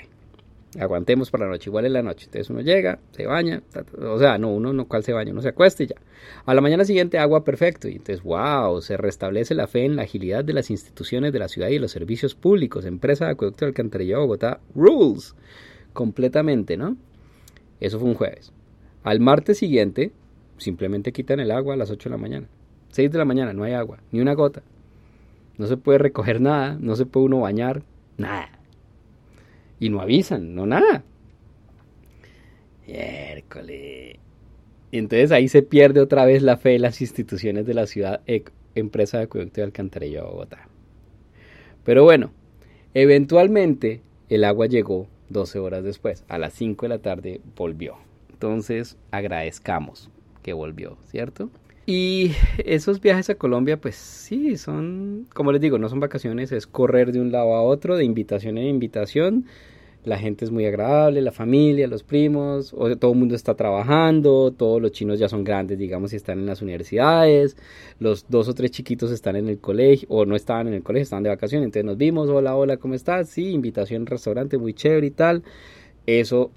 aguantemos 0.78 1.32
para 1.32 1.46
la 1.46 1.52
noche, 1.52 1.70
igual 1.70 1.86
en 1.86 1.94
la 1.94 2.04
noche. 2.04 2.26
Entonces 2.26 2.50
uno 2.50 2.62
llega, 2.62 3.00
se 3.12 3.26
baña, 3.26 3.64
o 4.00 4.20
sea, 4.20 4.38
no, 4.38 4.54
uno 4.54 4.74
no 4.74 4.88
cual 4.88 5.04
se 5.04 5.14
baña, 5.14 5.32
uno 5.32 5.42
se 5.42 5.50
acuesta 5.50 5.84
y 5.84 5.88
ya. 5.88 5.96
A 6.46 6.54
la 6.54 6.62
mañana 6.62 6.86
siguiente 6.86 7.18
agua 7.18 7.44
perfecto 7.44 7.88
y 7.88 7.94
entonces, 7.94 8.24
wow, 8.24 8.82
se 8.82 8.98
restablece 8.98 9.56
la 9.56 9.68
fe 9.68 9.86
en 9.86 9.96
la 9.96 10.04
agilidad 10.04 10.44
de 10.44 10.54
las 10.54 10.70
instituciones 10.70 11.34
de 11.34 11.40
la 11.40 11.48
ciudad 11.48 11.70
y 11.70 11.80
los 11.80 11.92
servicios 11.92 12.36
públicos, 12.36 12.86
empresa 12.86 13.26
de 13.26 13.32
acueducto 13.32 13.66
de 13.66 13.70
alcantarillado 13.70 14.22
Bogotá, 14.22 14.60
rules, 14.76 15.36
completamente, 15.94 16.78
¿no? 16.78 16.98
Eso 17.80 18.00
fue 18.00 18.10
un 18.10 18.16
jueves. 18.16 18.54
Al 19.04 19.20
martes 19.20 19.58
siguiente, 19.58 20.12
simplemente 20.58 21.12
quitan 21.14 21.40
el 21.40 21.52
agua 21.52 21.74
a 21.74 21.78
las 21.78 21.90
8 21.90 22.10
de 22.10 22.16
la 22.16 22.22
mañana. 22.22 22.48
6 22.90 23.12
de 23.12 23.18
la 23.18 23.26
mañana, 23.26 23.54
no 23.54 23.64
hay 23.64 23.74
agua, 23.74 24.00
ni 24.12 24.20
una 24.20 24.34
gota. 24.34 24.62
No 25.60 25.68
se 25.68 25.78
puede 25.78 26.00
recoger 26.00 26.42
nada, 26.42 26.76
no 26.80 26.96
se 26.96 27.06
puede 27.06 27.28
uno 27.28 27.42
bañar, 27.42 27.84
nada 28.18 28.60
y 29.80 29.90
no 29.90 30.02
avisan, 30.02 30.56
no 30.56 30.66
nada. 30.66 31.04
Miércoles. 32.86 34.18
Y 34.92 34.98
entonces 34.98 35.32
ahí 35.32 35.48
se 35.48 35.62
pierde 35.62 36.02
otra 36.02 36.26
vez 36.26 36.42
la 36.42 36.58
fe 36.58 36.76
en 36.76 36.82
las 36.82 37.02
instituciones 37.02 37.66
de 37.66 37.74
la 37.74 37.88
ciudad, 37.88 38.22
e, 38.28 38.44
empresa 38.76 39.18
de 39.18 39.26
acueducto 39.26 39.62
de 39.62 39.66
alcantarilla 39.66 40.22
de 40.22 40.28
Bogotá. 40.28 40.68
Pero 41.84 42.04
bueno, 42.04 42.32
eventualmente 42.94 44.02
el 44.30 44.44
agua 44.44 44.66
llegó 44.66 45.08
12 45.30 45.60
horas 45.60 45.84
después, 45.84 46.26
a 46.28 46.38
las 46.38 46.54
5 46.54 46.86
de 46.86 46.90
la 46.90 47.00
tarde 47.00 47.42
volvió. 47.56 47.96
Entonces 48.32 48.98
agradezcamos 49.12 50.10
que 50.42 50.54
volvió, 50.54 50.98
¿cierto? 51.06 51.52
Y 51.92 52.34
esos 52.64 53.02
viajes 53.02 53.32
a 53.32 53.36
Colombia, 53.36 53.82
pues 53.82 53.96
sí, 53.96 54.58
son, 54.58 55.26
como 55.34 55.52
les 55.52 55.60
digo, 55.60 55.80
no 55.80 55.90
son 55.90 56.00
vacaciones, 56.00 56.52
es 56.52 56.68
correr 56.68 57.12
de 57.12 57.20
un 57.20 57.32
lado 57.32 57.56
a 57.56 57.64
otro, 57.64 57.98
de 57.98 58.06
invitación 58.06 58.60
en 58.60 58.68
invitación. 58.68 59.48
la 60.04 60.20
gente 60.20 60.46
es 60.46 60.52
muy 60.52 60.68
agradable, 60.68 61.20
la 61.22 61.32
familia, 61.32 61.88
los 61.88 62.04
primos, 62.04 62.76
todo 63.00 63.12
el 63.12 63.18
mundo 63.18 63.34
está 63.34 63.56
trabajando, 63.56 64.52
todos 64.52 64.80
los 64.80 64.92
chinos 64.92 65.18
ya 65.18 65.30
son 65.30 65.44
grandes, 65.44 65.80
digamos, 65.80 66.14
y 66.14 66.18
están 66.18 66.38
en 66.38 66.46
las 66.46 66.62
universidades, 66.62 67.58
los 68.00 68.28
dos 68.30 68.48
o 68.50 68.54
tres 68.54 68.70
chiquitos 68.70 69.10
están 69.10 69.36
en 69.36 69.50
el 69.50 69.58
colegio, 69.60 70.08
o 70.12 70.26
no 70.28 70.36
estaban 70.36 70.68
en 70.68 70.76
el 70.76 70.84
colegio, 70.84 71.04
estaban 71.04 71.24
de 71.24 71.30
vacaciones, 71.30 71.66
entonces 71.66 71.86
nos 71.86 71.98
vimos, 71.98 72.30
hola, 72.30 72.56
hola, 72.56 72.78
¿cómo 72.78 72.94
estás? 72.94 73.30
Sí, 73.30 73.50
invitación 73.50 74.04
al 74.04 74.08
restaurante, 74.08 74.60
muy 74.60 74.76
chévere 74.76 75.08
y 75.08 75.12
tal. 75.12 75.44
Eso 76.06 76.52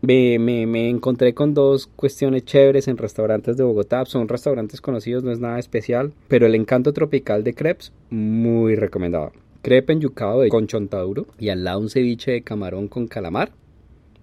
me, 0.00 0.38
me, 0.38 0.66
me, 0.66 0.88
encontré 0.88 1.34
con 1.34 1.54
dos 1.54 1.86
cuestiones 1.86 2.44
chéveres 2.44 2.88
en 2.88 2.96
restaurantes 2.96 3.56
de 3.56 3.64
Bogotá. 3.64 4.04
Son 4.04 4.28
restaurantes 4.28 4.80
conocidos, 4.80 5.24
no 5.24 5.32
es 5.32 5.40
nada 5.40 5.58
especial. 5.58 6.12
Pero 6.28 6.46
el 6.46 6.54
encanto 6.54 6.92
tropical 6.92 7.44
de 7.44 7.54
crepes, 7.54 7.92
muy 8.10 8.76
recomendado 8.76 9.32
crepe 9.62 9.98
yucado 9.98 10.40
de 10.40 10.48
con 10.48 10.66
chontaduro 10.66 11.26
y 11.38 11.50
al 11.50 11.64
lado 11.64 11.80
un 11.80 11.90
ceviche 11.90 12.32
de 12.32 12.42
camarón 12.42 12.88
con 12.88 13.06
calamar. 13.06 13.52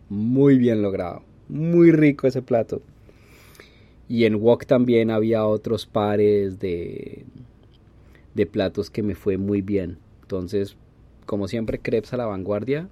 Muy 0.09 0.57
bien 0.57 0.81
logrado, 0.81 1.23
muy 1.49 1.91
rico 1.91 2.27
ese 2.27 2.41
plato. 2.41 2.81
Y 4.07 4.25
en 4.25 4.35
Wok 4.35 4.65
también 4.65 5.09
había 5.09 5.45
otros 5.45 5.85
pares 5.85 6.59
de, 6.59 7.25
de 8.33 8.45
platos 8.45 8.89
que 8.89 9.03
me 9.03 9.15
fue 9.15 9.37
muy 9.37 9.61
bien. 9.61 9.97
Entonces, 10.21 10.77
como 11.25 11.47
siempre, 11.47 11.79
crepes 11.79 12.13
a 12.13 12.17
la 12.17 12.25
vanguardia. 12.25 12.87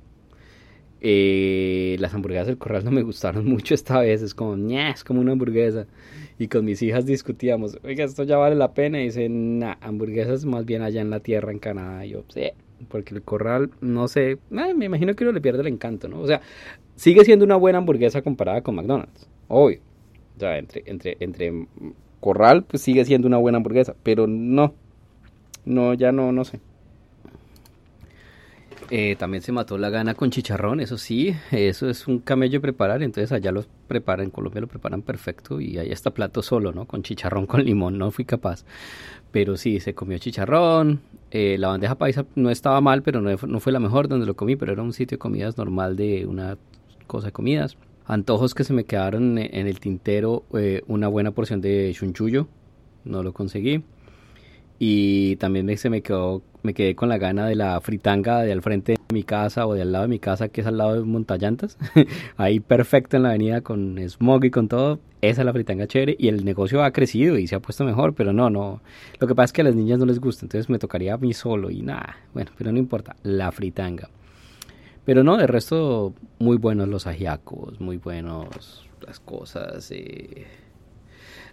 Eh, 1.05 1.97
las 1.99 2.13
hamburguesas 2.13 2.47
del 2.47 2.57
corral 2.57 2.85
no 2.85 2.91
me 2.91 3.01
gustaron 3.01 3.45
mucho 3.49 3.73
esta 3.75 3.99
vez. 3.99 4.21
Es 4.21 4.33
como, 4.33 4.55
es 4.71 5.03
como 5.03 5.21
una 5.21 5.33
hamburguesa. 5.33 5.85
Y 6.39 6.47
con 6.47 6.65
mis 6.65 6.81
hijas 6.81 7.05
discutíamos, 7.05 7.77
oiga, 7.83 8.05
esto 8.05 8.23
ya 8.23 8.37
vale 8.37 8.55
la 8.55 8.73
pena. 8.73 9.01
Y 9.01 9.05
dicen, 9.05 9.59
nah, 9.59 9.75
hamburguesas 9.81 10.45
más 10.45 10.65
bien 10.65 10.81
allá 10.81 11.01
en 11.01 11.09
la 11.09 11.19
tierra, 11.19 11.51
en 11.51 11.59
Canadá. 11.59 12.05
Y 12.05 12.11
yo, 12.11 12.23
sí, 12.29 12.51
porque 12.87 13.13
el 13.13 13.21
corral, 13.21 13.71
no 13.81 14.07
sé, 14.07 14.31
eh, 14.31 14.73
me 14.75 14.85
imagino 14.85 15.13
que 15.13 15.23
uno 15.23 15.33
le 15.33 15.41
pierde 15.41 15.61
el 15.61 15.67
encanto, 15.67 16.07
¿no? 16.07 16.21
O 16.21 16.27
sea, 16.27 16.41
sigue 16.95 17.23
siendo 17.25 17.45
una 17.45 17.55
buena 17.55 17.79
hamburguesa 17.79 18.21
comparada 18.21 18.61
con 18.61 18.75
McDonald's, 18.75 19.29
obvio. 19.47 19.79
O 20.37 20.39
sea, 20.39 20.57
entre, 20.57 20.83
entre, 20.85 21.17
entre 21.19 21.67
corral, 22.19 22.63
pues 22.63 22.81
sigue 22.81 23.05
siendo 23.05 23.27
una 23.27 23.37
buena 23.37 23.57
hamburguesa, 23.57 23.95
pero 24.03 24.27
no, 24.27 24.73
no, 25.65 25.93
ya 25.93 26.11
no, 26.11 26.31
no 26.31 26.43
sé. 26.45 26.59
Eh, 28.89 29.15
también 29.17 29.41
se 29.41 29.51
mató 29.51 29.77
la 29.77 29.89
gana 29.89 30.13
con 30.13 30.29
chicharrón, 30.29 30.79
eso 30.79 30.97
sí, 30.97 31.36
eso 31.51 31.89
es 31.89 32.07
un 32.07 32.19
camello 32.19 32.61
preparar, 32.61 33.01
entonces 33.01 33.31
allá 33.31 33.51
los 33.51 33.67
preparan, 33.88 34.25
en 34.25 34.31
Colombia 34.31 34.61
lo 34.61 34.67
preparan 34.67 35.01
perfecto 35.01 35.59
y 35.59 35.77
ahí 35.77 35.91
está 35.91 36.11
plato 36.11 36.41
solo, 36.41 36.71
¿no? 36.71 36.86
Con 36.86 37.03
chicharrón 37.03 37.45
con 37.47 37.63
limón, 37.63 37.97
no 37.97 38.11
fui 38.11 38.25
capaz. 38.25 38.65
Pero 39.31 39.57
sí, 39.57 39.79
se 39.79 39.95
comió 39.95 40.17
chicharrón, 40.19 41.01
eh, 41.31 41.57
la 41.57 41.69
bandeja 41.69 41.95
paisa 41.95 42.25
no 42.36 42.49
estaba 42.49 42.81
mal, 42.81 43.01
pero 43.01 43.21
no, 43.21 43.31
no, 43.47 43.59
fue 43.59 43.71
la 43.71 43.79
mejor 43.79 44.07
donde 44.07 44.25
lo 44.25 44.36
comí, 44.36 44.55
pero 44.55 44.73
era 44.73 44.84
un 44.84 44.93
sitio 44.93 45.15
de 45.15 45.19
comidas 45.19 45.57
normal 45.57 45.95
de 45.95 46.25
una 46.27 46.57
cosa 47.07 47.27
de 47.27 47.31
comidas. 47.31 47.77
Antojos 48.05 48.53
que 48.53 48.63
se 48.63 48.73
me 48.73 48.84
quedaron 48.84 49.38
en 49.38 49.67
el 49.67 49.79
tintero, 49.79 50.43
eh, 50.53 50.84
una 50.88 51.07
buena 51.07 51.31
porción 51.31 51.61
de 51.61 51.91
chunchullo, 51.95 52.47
no 53.05 53.23
lo 53.23 53.34
conseguí. 53.34 53.84
Y 54.86 55.38
también 55.38 55.77
se 55.77 55.89
me 55.89 56.01
quedó 56.01 56.41
me 56.61 56.73
quedé 56.73 56.93
con 56.93 57.07
la 57.07 57.17
gana 57.17 57.47
de 57.47 57.55
la 57.55 57.79
fritanga 57.79 58.41
de 58.41 58.51
al 58.51 58.61
frente 58.61 58.93
de 58.93 59.13
mi 59.13 59.23
casa 59.23 59.65
o 59.65 59.73
de 59.73 59.81
al 59.81 59.93
lado 59.93 60.03
de 60.03 60.09
mi 60.09 60.19
casa, 60.19 60.49
que 60.49 60.59
es 60.59 60.67
al 60.67 60.77
lado 60.77 60.95
de 60.95 61.03
Montallantas. 61.03 61.77
Ahí 62.36 62.59
perfecto 62.59 63.15
en 63.15 63.23
la 63.23 63.29
avenida 63.29 63.61
con 63.61 63.97
smog 63.97 64.43
y 64.43 64.51
con 64.51 64.67
todo. 64.67 64.99
Esa 65.21 65.41
es 65.41 65.45
la 65.45 65.53
fritanga 65.53 65.88
chévere. 65.88 66.17
Y 66.19 66.27
el 66.27 66.43
negocio 66.43 66.84
ha 66.84 66.91
crecido 66.91 67.38
y 67.38 67.47
se 67.47 67.55
ha 67.55 67.61
puesto 67.61 67.86
mejor, 67.86 68.13
pero 68.13 68.34
no, 68.34 68.49
no. 68.49 68.81
Lo 69.21 69.27
que 69.27 69.36
pasa 69.36 69.45
es 69.45 69.53
que 69.53 69.61
a 69.61 69.63
las 69.63 69.75
niñas 69.75 69.99
no 69.99 70.05
les 70.05 70.19
gusta, 70.19 70.45
entonces 70.45 70.69
me 70.69 70.79
tocaría 70.79 71.13
a 71.13 71.17
mí 71.17 71.34
solo 71.34 71.71
y 71.71 71.81
nada. 71.81 72.17
Bueno, 72.34 72.51
pero 72.57 72.73
no 72.73 72.77
importa. 72.77 73.15
La 73.23 73.53
fritanga. 73.53 74.09
Pero 75.05 75.23
no, 75.23 75.38
de 75.38 75.47
resto, 75.47 76.13
muy 76.39 76.57
buenos 76.57 76.89
los 76.89 77.07
ajiacos, 77.07 77.79
muy 77.79 77.95
buenos 77.95 78.86
las 78.99 79.21
cosas. 79.21 79.89
Eh 79.91 80.45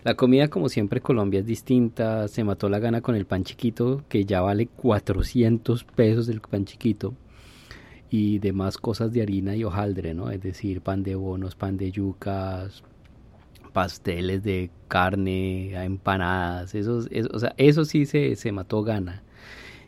la 0.03 0.14
comida, 0.14 0.48
como 0.48 0.68
siempre, 0.68 1.01
Colombia 1.01 1.40
es 1.40 1.46
distinta. 1.46 2.26
Se 2.28 2.42
mató 2.42 2.68
la 2.68 2.78
gana 2.78 3.03
con 3.03 3.14
el 3.16 3.26
pan 3.26 3.44
chiquito, 3.44 4.03
que 4.09 4.24
ya 4.24 4.40
vale 4.40 4.66
400 4.66 5.84
pesos 5.84 6.28
el 6.28 6.40
pan 6.40 6.64
chiquito. 6.64 7.14
Y 8.09 8.38
demás 8.38 8.78
cosas 8.78 9.12
de 9.12 9.22
harina 9.22 9.55
y 9.55 9.64
hojaldre, 9.64 10.14
¿no? 10.14 10.30
Es 10.30 10.40
decir, 10.40 10.80
pan 10.80 11.03
de 11.03 11.14
bonos, 11.14 11.55
pan 11.55 11.76
de 11.76 11.92
yucas, 11.92 12.82
pasteles 13.72 14.42
de 14.42 14.70
carne, 14.88 15.74
empanadas. 15.84 16.74
Eso, 16.74 17.05
o 17.32 17.38
sea, 17.38 17.55
eso 17.59 17.84
sí 17.84 18.07
se, 18.07 18.36
se 18.36 18.53
mató 18.53 18.82
gana 18.82 19.22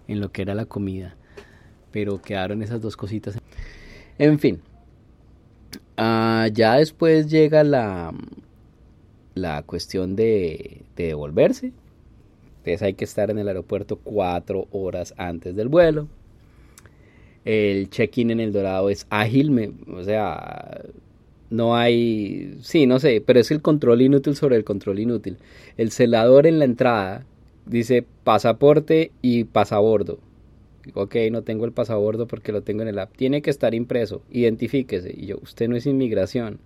en 0.08 0.20
lo 0.20 0.30
que 0.30 0.42
era 0.42 0.54
la 0.54 0.66
comida. 0.66 1.16
Pero 1.90 2.20
quedaron 2.20 2.62
esas 2.62 2.80
dos 2.82 2.96
cositas. 2.96 3.38
En 4.18 4.38
fin. 4.38 4.60
Ah, 5.96 6.48
ya 6.52 6.76
después 6.76 7.30
llega 7.30 7.64
la, 7.64 8.12
la 9.34 9.62
cuestión 9.62 10.16
de, 10.16 10.82
devolverse. 10.96 11.72
Entonces 12.58 12.82
hay 12.82 12.94
que 12.94 13.04
estar 13.04 13.30
en 13.30 13.38
el 13.38 13.48
aeropuerto 13.48 13.96
cuatro 13.96 14.68
horas 14.70 15.14
antes 15.16 15.56
del 15.56 15.68
vuelo. 15.68 16.08
El 17.44 17.90
check-in 17.90 18.30
en 18.30 18.40
el 18.40 18.52
Dorado 18.52 18.88
es 18.88 19.06
ágil, 19.10 19.74
o 19.88 20.04
sea, 20.04 20.82
no 21.50 21.76
hay, 21.76 22.56
sí, 22.62 22.86
no 22.86 23.00
sé, 23.00 23.20
pero 23.24 23.40
es 23.40 23.50
el 23.50 23.60
control 23.60 24.00
inútil 24.00 24.36
sobre 24.36 24.56
el 24.56 24.64
control 24.64 25.00
inútil. 25.00 25.38
El 25.76 25.90
celador 25.90 26.46
en 26.46 26.60
la 26.60 26.64
entrada 26.64 27.26
dice 27.66 28.04
pasaporte 28.24 29.10
y 29.22 29.44
pasabordo. 29.44 30.18
Ok, 30.94 31.16
no 31.30 31.42
tengo 31.42 31.64
el 31.64 31.72
pasabordo 31.72 32.26
porque 32.26 32.52
lo 32.52 32.62
tengo 32.62 32.82
en 32.82 32.88
el 32.88 32.98
app. 32.98 33.16
Tiene 33.16 33.42
que 33.42 33.50
estar 33.50 33.74
impreso, 33.74 34.22
identifíquese. 34.30 35.14
Y 35.16 35.26
yo, 35.26 35.38
usted 35.42 35.68
no 35.68 35.76
es 35.76 35.86
inmigración. 35.86 36.58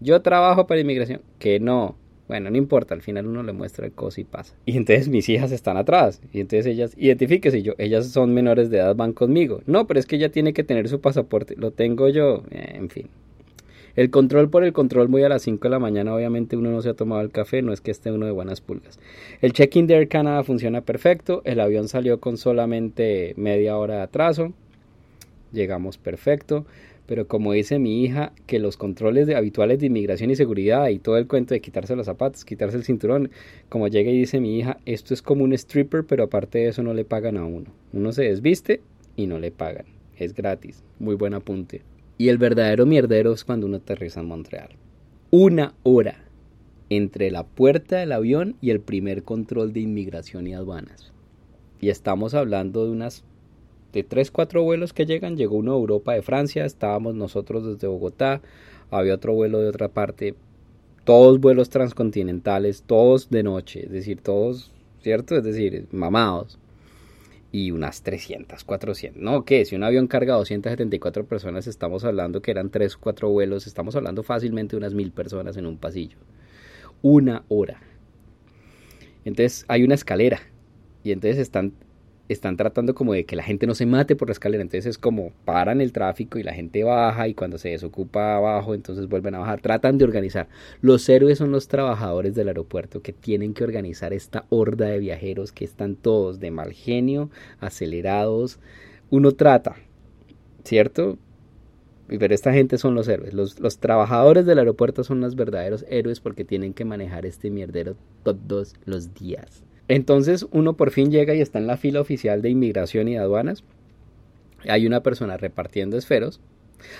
Yo 0.00 0.22
trabajo 0.22 0.66
para 0.66 0.80
inmigración. 0.80 1.20
Que 1.38 1.60
no. 1.60 1.96
Bueno, 2.28 2.50
no 2.50 2.58
importa, 2.58 2.94
al 2.94 3.00
final 3.00 3.26
uno 3.26 3.42
le 3.42 3.52
muestra 3.52 3.86
el 3.86 3.92
coso 3.92 4.20
y 4.20 4.24
pasa. 4.24 4.54
Y 4.66 4.76
entonces 4.76 5.08
mis 5.08 5.28
hijas 5.30 5.50
están 5.50 5.78
atrás. 5.78 6.20
Y 6.30 6.40
entonces 6.40 6.66
ellas, 6.66 6.92
identifíquese 6.98 7.62
yo, 7.62 7.72
ellas 7.78 8.08
son 8.08 8.34
menores 8.34 8.68
de 8.68 8.78
edad, 8.78 8.94
van 8.94 9.14
conmigo. 9.14 9.62
No, 9.66 9.86
pero 9.86 9.98
es 9.98 10.06
que 10.06 10.16
ella 10.16 10.30
tiene 10.30 10.52
que 10.52 10.62
tener 10.62 10.88
su 10.88 11.00
pasaporte. 11.00 11.56
Lo 11.56 11.70
tengo 11.70 12.08
yo. 12.08 12.44
Eh, 12.50 12.74
en 12.74 12.90
fin. 12.90 13.08
El 13.96 14.10
control 14.10 14.48
por 14.50 14.62
el 14.62 14.72
control 14.72 15.08
muy 15.08 15.24
a 15.24 15.28
las 15.28 15.42
5 15.42 15.60
de 15.60 15.70
la 15.70 15.80
mañana, 15.80 16.14
obviamente 16.14 16.56
uno 16.56 16.70
no 16.70 16.82
se 16.82 16.90
ha 16.90 16.94
tomado 16.94 17.20
el 17.20 17.30
café, 17.30 17.62
no 17.62 17.72
es 17.72 17.80
que 17.80 17.90
esté 17.90 18.12
uno 18.12 18.26
de 18.26 18.32
buenas 18.32 18.60
pulgas. 18.60 19.00
El 19.40 19.52
check-in 19.52 19.88
de 19.88 19.94
Air 19.94 20.06
Canada 20.06 20.44
funciona 20.44 20.82
perfecto, 20.82 21.42
el 21.44 21.58
avión 21.58 21.88
salió 21.88 22.20
con 22.20 22.36
solamente 22.36 23.34
media 23.36 23.76
hora 23.76 23.96
de 23.96 24.02
atraso, 24.02 24.52
llegamos 25.52 25.98
perfecto 25.98 26.64
pero 27.08 27.26
como 27.26 27.54
dice 27.54 27.78
mi 27.78 28.04
hija, 28.04 28.34
que 28.46 28.58
los 28.58 28.76
controles 28.76 29.30
habituales 29.30 29.80
de 29.80 29.86
inmigración 29.86 30.30
y 30.30 30.36
seguridad 30.36 30.88
y 30.88 30.98
todo 30.98 31.16
el 31.16 31.26
cuento 31.26 31.54
de 31.54 31.62
quitarse 31.62 31.96
los 31.96 32.04
zapatos, 32.04 32.44
quitarse 32.44 32.76
el 32.76 32.84
cinturón, 32.84 33.30
como 33.70 33.88
llega 33.88 34.10
y 34.10 34.18
dice 34.18 34.40
mi 34.40 34.58
hija, 34.58 34.76
esto 34.84 35.14
es 35.14 35.22
como 35.22 35.42
un 35.42 35.54
stripper, 35.54 36.04
pero 36.04 36.24
aparte 36.24 36.58
de 36.58 36.68
eso 36.68 36.82
no 36.82 36.92
le 36.92 37.06
pagan 37.06 37.38
a 37.38 37.46
uno. 37.46 37.72
Uno 37.94 38.12
se 38.12 38.24
desviste 38.24 38.82
y 39.16 39.26
no 39.26 39.38
le 39.38 39.50
pagan. 39.50 39.86
Es 40.18 40.34
gratis. 40.34 40.84
Muy 40.98 41.14
buen 41.14 41.32
apunte. 41.32 41.80
Y 42.18 42.28
el 42.28 42.36
verdadero 42.36 42.84
mierdero 42.84 43.32
es 43.32 43.42
cuando 43.42 43.66
uno 43.66 43.78
aterriza 43.78 44.20
en 44.20 44.26
Montreal. 44.26 44.68
Una 45.30 45.72
hora 45.84 46.26
entre 46.90 47.30
la 47.30 47.46
puerta 47.46 47.96
del 47.96 48.12
avión 48.12 48.56
y 48.60 48.68
el 48.68 48.80
primer 48.80 49.22
control 49.22 49.72
de 49.72 49.80
inmigración 49.80 50.46
y 50.46 50.52
aduanas. 50.52 51.14
Y 51.80 51.88
estamos 51.88 52.34
hablando 52.34 52.84
de 52.84 52.90
unas 52.90 53.24
de 53.92 54.02
3, 54.04 54.30
4 54.30 54.62
vuelos 54.62 54.92
que 54.92 55.06
llegan, 55.06 55.36
llegó 55.36 55.56
uno 55.56 55.72
de 55.72 55.78
Europa 55.78 56.12
de 56.12 56.22
Francia, 56.22 56.64
estábamos 56.64 57.14
nosotros 57.14 57.66
desde 57.66 57.86
Bogotá, 57.86 58.40
había 58.90 59.14
otro 59.14 59.34
vuelo 59.34 59.60
de 59.60 59.68
otra 59.68 59.88
parte, 59.88 60.34
todos 61.04 61.40
vuelos 61.40 61.70
transcontinentales, 61.70 62.82
todos 62.82 63.30
de 63.30 63.42
noche, 63.42 63.84
es 63.86 63.90
decir, 63.90 64.20
todos, 64.20 64.72
¿cierto? 65.00 65.36
Es 65.36 65.44
decir, 65.44 65.86
mamados. 65.90 66.58
Y 67.50 67.70
unas 67.70 68.02
300, 68.02 68.62
400. 68.62 69.22
No, 69.22 69.46
¿qué? 69.46 69.64
Si 69.64 69.74
un 69.74 69.82
avión 69.82 70.06
carga 70.06 70.34
274 70.34 71.24
personas, 71.24 71.66
estamos 71.66 72.04
hablando 72.04 72.42
que 72.42 72.50
eran 72.50 72.68
3, 72.68 72.98
4 72.98 73.30
vuelos, 73.30 73.66
estamos 73.66 73.96
hablando 73.96 74.22
fácilmente 74.22 74.72
de 74.72 74.78
unas 74.78 74.92
mil 74.92 75.10
personas 75.12 75.56
en 75.56 75.64
un 75.64 75.78
pasillo. 75.78 76.18
Una 77.00 77.44
hora. 77.48 77.80
Entonces 79.24 79.64
hay 79.68 79.84
una 79.84 79.94
escalera. 79.94 80.40
Y 81.04 81.12
entonces 81.12 81.38
están 81.38 81.72
están 82.28 82.56
tratando 82.56 82.94
como 82.94 83.14
de 83.14 83.24
que 83.24 83.36
la 83.36 83.42
gente 83.42 83.66
no 83.66 83.74
se 83.74 83.86
mate 83.86 84.16
por 84.16 84.28
la 84.28 84.32
escalera, 84.32 84.62
entonces 84.62 84.86
es 84.86 84.98
como 84.98 85.32
paran 85.44 85.80
el 85.80 85.92
tráfico 85.92 86.38
y 86.38 86.42
la 86.42 86.52
gente 86.52 86.84
baja 86.84 87.26
y 87.28 87.34
cuando 87.34 87.58
se 87.58 87.70
desocupa 87.70 88.36
abajo 88.36 88.74
entonces 88.74 89.08
vuelven 89.08 89.34
a 89.34 89.38
bajar, 89.38 89.60
tratan 89.60 89.98
de 89.98 90.04
organizar. 90.04 90.48
Los 90.80 91.08
héroes 91.08 91.38
son 91.38 91.52
los 91.52 91.68
trabajadores 91.68 92.34
del 92.34 92.48
aeropuerto 92.48 93.02
que 93.02 93.12
tienen 93.12 93.54
que 93.54 93.64
organizar 93.64 94.12
esta 94.12 94.44
horda 94.50 94.86
de 94.86 94.98
viajeros 94.98 95.52
que 95.52 95.64
están 95.64 95.96
todos 95.96 96.38
de 96.40 96.50
mal 96.50 96.72
genio, 96.72 97.30
acelerados. 97.60 98.60
Uno 99.10 99.32
trata, 99.32 99.76
¿cierto? 100.64 101.18
Pero 102.08 102.34
esta 102.34 102.52
gente 102.52 102.78
son 102.78 102.94
los 102.94 103.08
héroes. 103.08 103.34
Los, 103.34 103.60
los, 103.60 103.78
trabajadores 103.78 104.46
del 104.46 104.58
aeropuerto 104.58 105.04
son 105.04 105.20
los 105.20 105.34
verdaderos 105.34 105.84
héroes 105.90 106.20
porque 106.20 106.44
tienen 106.44 106.72
que 106.72 106.86
manejar 106.86 107.26
este 107.26 107.50
mierdero 107.50 107.96
todos 108.22 108.74
los 108.86 109.12
días. 109.14 109.62
Entonces 109.88 110.46
uno 110.52 110.74
por 110.74 110.90
fin 110.90 111.10
llega 111.10 111.34
y 111.34 111.40
está 111.40 111.58
en 111.58 111.66
la 111.66 111.76
fila 111.76 112.00
oficial 112.00 112.42
de 112.42 112.50
inmigración 112.50 113.08
y 113.08 113.16
aduanas. 113.16 113.64
Hay 114.68 114.86
una 114.86 115.02
persona 115.02 115.36
repartiendo 115.36 115.96
esferos 115.96 116.40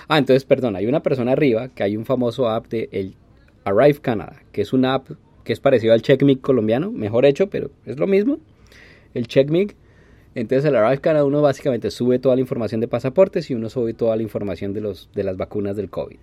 Ah, 0.07 0.17
entonces, 0.17 0.45
perdón, 0.45 0.75
hay 0.75 0.87
una 0.87 1.01
persona 1.01 1.33
arriba 1.33 1.69
que 1.69 1.83
hay 1.83 1.97
un 1.97 2.05
famoso 2.05 2.49
app 2.49 2.67
de 2.67 2.89
el 2.91 3.15
Arrive 3.63 3.99
Canada, 3.99 4.41
que 4.51 4.61
es 4.61 4.73
una 4.73 4.93
app 4.95 5.09
que 5.43 5.53
es 5.53 5.59
parecido 5.59 5.93
al 5.93 6.01
CheckMig 6.01 6.41
colombiano, 6.41 6.91
mejor 6.91 7.25
hecho, 7.25 7.49
pero 7.49 7.71
es 7.85 7.97
lo 7.97 8.07
mismo. 8.07 8.39
El 9.13 9.27
CheckMig. 9.27 9.75
Entonces 10.35 10.65
el 10.65 10.75
Arrive 10.75 11.01
Canada 11.01 11.25
uno 11.25 11.41
básicamente 11.41 11.89
sube 11.91 12.19
toda 12.19 12.35
la 12.35 12.41
información 12.41 12.81
de 12.81 12.87
pasaportes 12.87 13.49
y 13.49 13.55
uno 13.55 13.69
sube 13.69 13.93
toda 13.93 14.15
la 14.15 14.21
información 14.21 14.73
de, 14.73 14.81
los, 14.81 15.09
de 15.13 15.23
las 15.23 15.37
vacunas 15.37 15.75
del 15.75 15.89
COVID. 15.89 16.17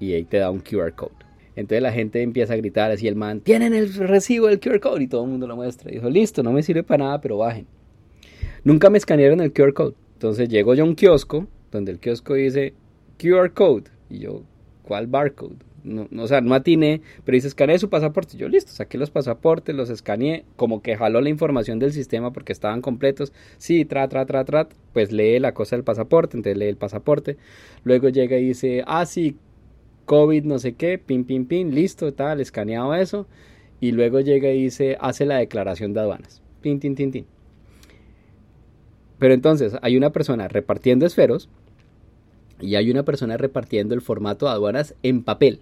Y 0.00 0.14
ahí 0.14 0.24
te 0.24 0.38
da 0.38 0.50
un 0.50 0.60
QR 0.60 0.94
code. 0.94 1.12
Entonces 1.56 1.82
la 1.82 1.92
gente 1.92 2.22
empieza 2.22 2.54
a 2.54 2.56
gritar 2.56 2.90
así 2.90 3.08
el 3.08 3.16
man, 3.16 3.40
tienen 3.40 3.74
el 3.74 3.92
recibo 3.94 4.46
del 4.46 4.60
QR 4.60 4.80
code 4.80 5.04
y 5.04 5.06
todo 5.08 5.24
el 5.24 5.30
mundo 5.30 5.46
lo 5.46 5.56
muestra. 5.56 5.90
Y 5.90 5.94
dijo, 5.94 6.08
listo, 6.08 6.42
no 6.42 6.52
me 6.52 6.62
sirve 6.62 6.82
para 6.82 7.04
nada, 7.04 7.20
pero 7.20 7.38
bajen. 7.38 7.66
Nunca 8.64 8.90
me 8.90 8.98
escanearon 8.98 9.40
el 9.40 9.52
QR 9.52 9.74
code. 9.74 9.94
Entonces 10.14 10.48
llego 10.48 10.74
yo 10.74 10.84
a 10.84 10.86
un 10.86 10.94
kiosco 10.94 11.46
donde 11.70 11.92
el 11.92 11.98
kiosco 11.98 12.34
dice 12.34 12.74
QR 13.18 13.52
code. 13.52 13.90
Y 14.08 14.20
yo, 14.20 14.42
¿cuál 14.82 15.06
barcode? 15.06 15.56
No, 15.84 16.06
o 16.16 16.28
sea, 16.28 16.40
no 16.40 16.54
atiné, 16.54 17.02
pero 17.24 17.34
dice 17.34 17.48
escanee 17.48 17.78
su 17.78 17.90
pasaporte. 17.90 18.36
Yo 18.36 18.48
listo, 18.48 18.70
saqué 18.72 18.98
los 18.98 19.10
pasaportes, 19.10 19.74
los 19.74 19.90
escaneé, 19.90 20.44
como 20.54 20.80
que 20.80 20.96
jaló 20.96 21.20
la 21.20 21.28
información 21.28 21.78
del 21.80 21.92
sistema 21.92 22.32
porque 22.32 22.52
estaban 22.52 22.82
completos. 22.82 23.32
Sí, 23.58 23.84
tra, 23.84 24.06
tra, 24.08 24.24
tra, 24.26 24.44
tra, 24.44 24.68
pues 24.92 25.10
lee 25.10 25.40
la 25.40 25.54
cosa 25.54 25.74
del 25.74 25.84
pasaporte, 25.84 26.36
entonces 26.36 26.56
lee 26.56 26.66
el 26.66 26.76
pasaporte. 26.76 27.36
Luego 27.82 28.08
llega 28.10 28.38
y 28.38 28.48
dice, 28.48 28.84
ah, 28.86 29.06
sí, 29.06 29.36
COVID, 30.12 30.44
no 30.44 30.58
sé 30.58 30.74
qué, 30.74 30.98
pin, 30.98 31.24
pin, 31.24 31.46
pin, 31.46 31.74
listo, 31.74 32.12
tal, 32.12 32.42
escaneado 32.42 32.94
eso. 32.94 33.26
Y 33.80 33.92
luego 33.92 34.20
llega 34.20 34.50
y 34.50 34.64
dice, 34.64 34.98
hace 35.00 35.24
la 35.24 35.38
declaración 35.38 35.94
de 35.94 36.00
aduanas. 36.00 36.42
Pin, 36.60 36.80
tin, 36.80 36.94
tin, 36.94 37.10
tin. 37.10 37.24
Pero 39.18 39.32
entonces 39.32 39.74
hay 39.80 39.96
una 39.96 40.10
persona 40.10 40.48
repartiendo 40.48 41.06
esferos 41.06 41.48
y 42.60 42.74
hay 42.74 42.90
una 42.90 43.04
persona 43.04 43.38
repartiendo 43.38 43.94
el 43.94 44.02
formato 44.02 44.44
de 44.44 44.52
aduanas 44.52 44.94
en 45.02 45.22
papel. 45.22 45.60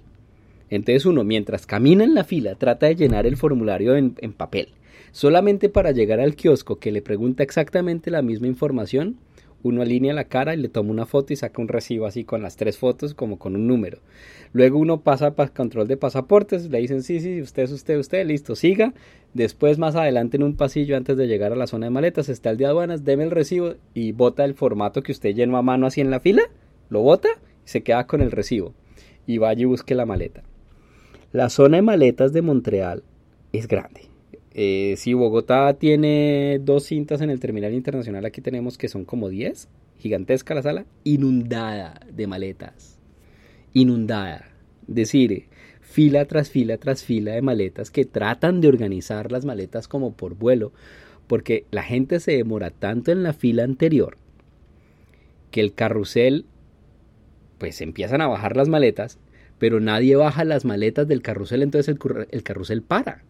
Entonces 0.68 1.06
uno, 1.06 1.22
mientras 1.22 1.64
camina 1.64 2.02
en 2.02 2.16
la 2.16 2.24
fila, 2.24 2.56
trata 2.56 2.86
de 2.86 2.96
llenar 2.96 3.28
el 3.28 3.36
formulario 3.36 3.94
en, 3.94 4.16
en, 4.20 4.32
papel. 4.32 4.70
Solamente 5.12 5.68
para 5.68 5.92
llegar 5.92 6.18
al 6.18 6.34
kiosco 6.34 6.80
que 6.80 6.90
le 6.90 7.02
pregunta 7.02 7.44
exactamente 7.44 8.10
la 8.10 8.22
misma 8.22 8.48
información, 8.48 9.16
uno 9.62 9.82
alinea 9.82 10.14
la 10.14 10.24
cara 10.24 10.54
y 10.54 10.56
le 10.56 10.68
toma 10.68 10.90
una 10.90 11.06
foto 11.06 11.32
y 11.32 11.36
saca 11.36 11.60
un 11.60 11.68
recibo 11.68 12.06
así 12.06 12.24
con 12.24 12.42
las 12.42 12.56
tres 12.56 12.78
fotos 12.78 13.14
como 13.14 13.38
con 13.38 13.56
un 13.56 13.66
número. 13.66 13.98
Luego 14.52 14.78
uno 14.78 15.00
pasa 15.02 15.34
para 15.34 15.52
control 15.52 15.86
de 15.86 15.96
pasaportes, 15.96 16.70
le 16.70 16.78
dicen 16.78 17.02
sí, 17.02 17.20
sí, 17.20 17.40
usted 17.40 17.64
es 17.64 17.72
usted, 17.72 17.98
usted, 17.98 18.26
listo, 18.26 18.56
siga. 18.56 18.94
Después 19.34 19.78
más 19.78 19.94
adelante 19.94 20.36
en 20.36 20.42
un 20.42 20.56
pasillo 20.56 20.96
antes 20.96 21.16
de 21.16 21.28
llegar 21.28 21.52
a 21.52 21.56
la 21.56 21.66
zona 21.66 21.86
de 21.86 21.90
maletas 21.90 22.28
está 22.28 22.50
el 22.50 22.56
de 22.56 22.66
aduanas, 22.66 23.04
deme 23.04 23.24
el 23.24 23.30
recibo 23.30 23.74
y 23.94 24.12
bota 24.12 24.44
el 24.44 24.54
formato 24.54 25.02
que 25.02 25.12
usted 25.12 25.34
llenó 25.34 25.56
a 25.56 25.62
mano 25.62 25.86
así 25.86 26.00
en 26.00 26.10
la 26.10 26.20
fila, 26.20 26.42
lo 26.88 27.02
bota 27.02 27.28
y 27.64 27.68
se 27.68 27.82
queda 27.82 28.06
con 28.06 28.22
el 28.22 28.32
recibo. 28.32 28.74
Y 29.26 29.38
vaya 29.38 29.62
y 29.62 29.66
busque 29.66 29.94
la 29.94 30.06
maleta. 30.06 30.42
La 31.32 31.48
zona 31.48 31.76
de 31.76 31.82
maletas 31.82 32.32
de 32.32 32.42
Montreal 32.42 33.04
es 33.52 33.68
grande. 33.68 34.09
Eh, 34.52 34.94
si 34.96 35.14
Bogotá 35.14 35.74
tiene 35.74 36.60
dos 36.60 36.84
cintas 36.84 37.20
en 37.20 37.30
el 37.30 37.40
terminal 37.40 37.72
internacional, 37.72 38.24
aquí 38.24 38.40
tenemos 38.40 38.78
que 38.78 38.88
son 38.88 39.04
como 39.04 39.28
10. 39.28 39.68
Gigantesca 39.98 40.54
la 40.54 40.62
sala, 40.62 40.86
inundada 41.04 42.00
de 42.10 42.26
maletas. 42.26 42.98
Inundada. 43.72 44.46
Decir, 44.86 45.46
fila 45.80 46.24
tras 46.24 46.50
fila 46.50 46.78
tras 46.78 47.04
fila 47.04 47.32
de 47.32 47.42
maletas 47.42 47.90
que 47.90 48.04
tratan 48.04 48.60
de 48.60 48.68
organizar 48.68 49.30
las 49.30 49.44
maletas 49.44 49.86
como 49.86 50.14
por 50.14 50.34
vuelo, 50.34 50.72
porque 51.26 51.66
la 51.70 51.82
gente 51.82 52.18
se 52.18 52.32
demora 52.32 52.70
tanto 52.70 53.12
en 53.12 53.22
la 53.22 53.32
fila 53.32 53.62
anterior 53.62 54.16
que 55.52 55.60
el 55.60 55.74
carrusel, 55.74 56.46
pues 57.58 57.80
empiezan 57.80 58.20
a 58.20 58.26
bajar 58.26 58.56
las 58.56 58.68
maletas, 58.68 59.18
pero 59.58 59.78
nadie 59.78 60.16
baja 60.16 60.44
las 60.44 60.64
maletas 60.64 61.06
del 61.06 61.22
carrusel, 61.22 61.62
entonces 61.62 61.94
el, 61.94 62.26
el 62.30 62.42
carrusel 62.42 62.82
para 62.82 63.22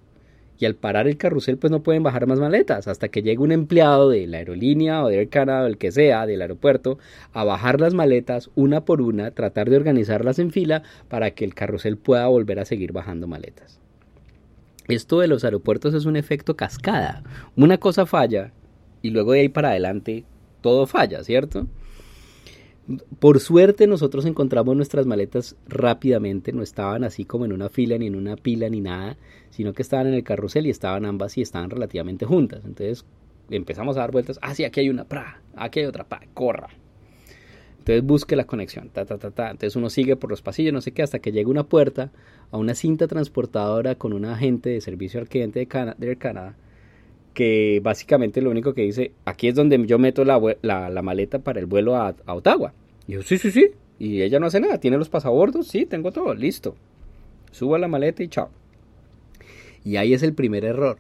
y 0.61 0.67
al 0.67 0.75
parar 0.75 1.09
el 1.09 1.17
carrusel 1.17 1.57
pues 1.57 1.71
no 1.71 1.83
pueden 1.83 2.03
bajar 2.03 2.27
más 2.27 2.39
maletas 2.39 2.87
hasta 2.87 3.09
que 3.09 3.23
llegue 3.23 3.39
un 3.39 3.51
empleado 3.51 4.11
de 4.11 4.27
la 4.27 4.37
aerolínea 4.37 5.03
o 5.03 5.09
de 5.09 5.17
Air 5.17 5.29
Canada 5.31 5.65
o 5.65 5.67
el 5.67 5.79
que 5.79 5.91
sea 5.91 6.27
del 6.27 6.43
aeropuerto 6.43 6.99
a 7.33 7.45
bajar 7.45 7.81
las 7.81 7.95
maletas 7.95 8.51
una 8.55 8.85
por 8.85 9.01
una, 9.01 9.31
tratar 9.31 9.71
de 9.71 9.77
organizarlas 9.77 10.39
en 10.39 10.53
fila 10.53 10.83
para 11.09 11.31
que 11.31 11.47
el 11.47 11.55
carrusel 11.55 11.97
pueda 11.97 12.27
volver 12.27 12.61
a 12.61 12.67
seguir 12.67 12.93
bajando 12.93 13.27
maletas. 13.27 13.81
Esto 14.87 15.21
de 15.21 15.29
los 15.29 15.45
aeropuertos 15.45 15.95
es 15.95 16.05
un 16.05 16.17
efecto 16.17 16.57
cascada. 16.57 17.23
Una 17.57 17.79
cosa 17.79 18.05
falla 18.05 18.53
y 19.01 19.11
luego 19.11 19.33
de 19.33 19.41
ahí 19.41 19.49
para 19.49 19.71
adelante 19.71 20.25
todo 20.61 20.87
falla, 20.87 21.25
¿cierto? 21.25 21.67
Por 23.19 23.41
suerte 23.41 23.87
nosotros 23.87 24.25
encontramos 24.25 24.75
nuestras 24.77 25.07
maletas 25.07 25.57
rápidamente, 25.69 26.53
no 26.53 26.63
estaban 26.63 27.05
así 27.05 27.25
como 27.25 27.45
en 27.45 27.53
una 27.53 27.69
fila 27.69 27.99
ni 27.99 28.07
en 28.07 28.17
una 28.17 28.37
pila 28.37 28.69
ni 28.69 28.81
nada, 28.81 29.17
sino 29.51 29.73
que 29.73 29.83
estaban 29.83 30.09
en 30.09 30.15
el 30.15 30.25
carrusel 30.25 30.67
y 30.67 30.71
estaban 30.71 31.05
ambas 31.05 31.37
y 31.39 31.43
estaban 31.43 31.71
relativamente 31.71 32.27
juntas. 32.27 32.65
Entonces 32.65 33.05
empezamos 33.51 33.97
a 33.97 34.01
dar 34.01 34.13
vueltas, 34.13 34.39
ah 34.43 34.55
sí, 34.55 34.65
aquí 34.65 34.81
hay 34.81 34.91
una, 34.91 35.05
pra, 35.05 35.41
aquí 35.55 35.81
hay 35.81 35.87
otra, 35.87 36.05
pa, 36.05 36.21
corra. 36.35 36.69
Entonces 37.79 38.05
busque 38.05 38.37
la 38.37 38.45
conexión, 38.45 38.91
ta, 38.91 39.05
ta, 39.05 39.19
ta, 39.19 39.31
ta. 39.31 39.51
Entonces 39.51 39.77
uno 39.77 39.89
sigue 39.89 40.17
por 40.17 40.31
los 40.31 40.43
pasillos, 40.43 40.73
no 40.73 40.81
sé 40.81 40.93
qué, 40.93 41.03
hasta 41.03 41.19
que 41.19 41.33
llega 41.33 41.51
una 41.51 41.65
puerta 41.65 42.13
a 42.51 42.59
una 42.59 42.75
cinta 42.75 43.07
transportadora 43.07 43.95
con 43.95 44.13
un 44.13 44.25
agente 44.27 44.71
de 44.71 44.81
servicio 44.81 45.21
al 45.21 45.29
cliente 45.29 45.61
de, 45.61 45.67
Cana 45.67 45.95
de 45.99 46.09
Air 46.09 46.19
Canada 46.19 46.57
que 47.35 47.81
básicamente 47.83 48.41
lo 48.43 48.51
único 48.51 48.75
que 48.75 48.83
dice, 48.83 49.13
aquí 49.25 49.49
es 49.49 49.55
donde 49.55 49.85
yo 49.87 49.99
meto 49.99 50.25
la, 50.25 50.41
la, 50.63 51.03
maleta 51.03 51.39
para 51.39 51.61
el 51.61 51.67
vuelo 51.67 51.97
a, 51.97 52.15
a, 52.27 52.35
Ottawa. 52.35 52.73
Y 53.07 53.13
yo, 53.13 53.23
sí, 53.23 53.39
sí, 53.39 53.51
sí. 53.51 53.71
Y 53.99 54.23
ella 54.23 54.41
no 54.41 54.47
hace 54.47 54.61
nada, 54.61 54.79
tiene 54.79 54.99
los 54.99 55.09
pasabordos, 55.09 55.69
sí, 55.69 55.87
tengo 55.87 56.13
todo, 56.13 56.35
listo. 56.35 56.75
Subo 57.53 57.77
la 57.79 57.89
maleta 57.89 58.23
y 58.23 58.29
chao. 58.29 58.51
Y 59.85 59.97
ahí 59.97 60.15
es 60.15 60.23
el 60.23 60.35
primer 60.35 60.65
error. 60.65 60.99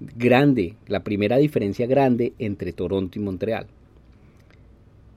Grande, 0.00 0.74
la 0.86 1.02
primera 1.02 1.36
diferencia 1.38 1.86
grande 1.86 2.32
entre 2.38 2.72
Toronto 2.72 3.18
y 3.18 3.22
Montreal. 3.22 3.66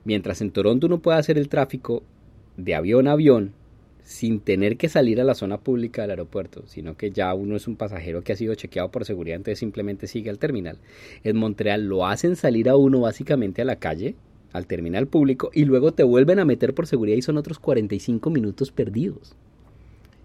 Mientras 0.04 0.40
en 0.40 0.50
Toronto 0.50 0.86
uno 0.86 0.98
puede 0.98 1.18
hacer 1.18 1.36
el 1.38 1.48
tráfico 1.48 2.02
de 2.56 2.74
avión 2.74 3.06
a 3.06 3.12
avión 3.12 3.52
sin 4.04 4.40
tener 4.40 4.76
que 4.76 4.88
salir 4.88 5.20
a 5.20 5.24
la 5.24 5.34
zona 5.34 5.58
pública 5.58 6.02
del 6.02 6.10
aeropuerto, 6.10 6.64
sino 6.66 6.96
que 6.96 7.10
ya 7.10 7.32
uno 7.34 7.56
es 7.56 7.68
un 7.68 7.76
pasajero 7.76 8.22
que 8.22 8.32
ha 8.32 8.36
sido 8.36 8.54
chequeado 8.54 8.90
por 8.90 9.04
seguridad, 9.04 9.36
entonces 9.36 9.58
simplemente 9.58 10.06
sigue 10.06 10.30
al 10.30 10.38
terminal. 10.38 10.78
En 11.24 11.36
Montreal 11.36 11.86
lo 11.86 12.06
hacen 12.06 12.36
salir 12.36 12.68
a 12.68 12.76
uno 12.76 13.00
básicamente 13.00 13.62
a 13.62 13.64
la 13.64 13.76
calle, 13.76 14.14
al 14.52 14.66
terminal 14.66 15.06
público, 15.06 15.50
y 15.52 15.64
luego 15.64 15.92
te 15.92 16.02
vuelven 16.02 16.38
a 16.38 16.44
meter 16.44 16.74
por 16.74 16.86
seguridad 16.86 17.16
y 17.16 17.22
son 17.22 17.36
otros 17.36 17.58
45 17.58 18.30
minutos 18.30 18.70
perdidos. 18.72 19.36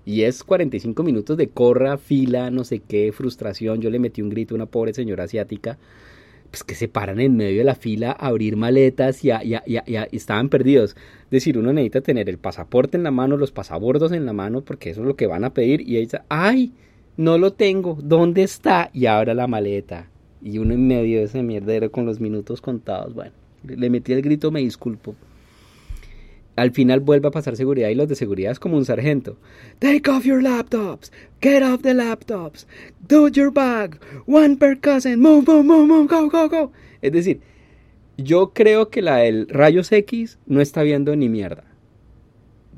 Y 0.06 0.22
es 0.22 0.44
45 0.44 1.02
minutos 1.02 1.36
de 1.36 1.48
corra, 1.50 1.98
fila, 1.98 2.52
no 2.52 2.64
sé 2.64 2.80
qué, 2.80 3.12
frustración. 3.12 3.82
Yo 3.82 3.90
le 3.90 3.98
metí 3.98 4.22
un 4.22 4.30
grito 4.30 4.54
a 4.54 4.58
una 4.58 4.68
pobre 4.68 4.94
señora 4.94 5.24
asiática 5.24 5.80
pues 6.56 6.64
que 6.64 6.76
se 6.76 6.88
paran 6.88 7.20
en 7.20 7.36
medio 7.36 7.58
de 7.58 7.64
la 7.66 7.76
fila 7.76 8.12
a 8.12 8.28
abrir 8.28 8.56
maletas 8.56 9.26
y, 9.26 9.32
estaban 10.14 10.48
perdidos. 10.48 10.96
Es 11.26 11.30
decir, 11.30 11.58
uno 11.58 11.74
necesita 11.74 12.00
tener 12.00 12.30
el 12.30 12.38
pasaporte 12.38 12.96
en 12.96 13.04
la 13.04 13.12
mano, 13.12 13.36
los 13.36 13.52
pasabordos 13.52 14.14
en 14.14 14.26
la 14.26 14.32
mano, 14.32 14.62
porque 14.62 14.90
eso 14.90 15.02
es 15.02 15.08
lo 15.08 15.18
que 15.18 15.28
van 15.28 15.44
a 15.44 15.54
pedir. 15.54 15.82
Y 15.82 15.98
ahí 15.98 16.04
dice, 16.06 16.22
ay, 16.30 16.72
no 17.18 17.38
lo 17.38 17.52
tengo, 17.52 17.98
¿dónde 18.02 18.44
está? 18.44 18.90
Y 18.94 19.06
abra 19.08 19.34
la 19.34 19.48
maleta. 19.48 20.10
Y 20.42 20.60
uno 20.60 20.74
en 20.74 20.88
medio 20.88 21.20
de 21.20 21.26
ese 21.26 21.44
mierdero 21.44 21.92
con 21.92 22.06
los 22.06 22.22
minutos 22.22 22.62
contados. 22.62 23.14
Bueno, 23.14 23.34
le 23.64 23.90
metí 23.90 24.14
el 24.14 24.22
grito, 24.22 24.50
me 24.50 24.62
disculpo 24.62 25.14
al 26.56 26.72
final 26.72 27.02
vuelve 27.02 27.28
a 27.28 27.32
pasar 27.32 27.56
seguridad 27.56 27.90
y 27.90 27.96
los 27.96 28.08
de 28.08 28.16
seguridad 28.16 28.52
es 28.52 28.60
como 28.60 28.78
un 28.78 28.86
sargento. 28.86 29.38
Take 29.80 30.10
off 30.10 30.26
your 30.26 30.42
laptops, 30.42 31.12
get 31.42 31.64
off 31.64 31.82
the 31.82 31.94
laptops, 31.94 32.66
do 33.08 33.28
your 33.28 33.52
bag, 33.52 34.00
one 34.26 34.56
per 34.56 34.80
cousin, 34.80 35.20
move, 35.20 35.46
move, 35.46 35.64
move, 35.64 35.88
move, 35.88 36.08
go, 36.08 36.30
go, 36.30 36.48
go. 36.48 36.72
Es 37.02 37.12
decir, 37.12 37.42
yo 38.18 38.54
creo 38.54 38.90
que 38.90 39.02
la 39.02 39.18
del 39.18 39.48
rayos 39.50 39.92
X 39.92 40.40
no 40.46 40.62
está 40.62 40.84
viendo 40.84 41.16
ni 41.16 41.28
mierda. 41.28 41.66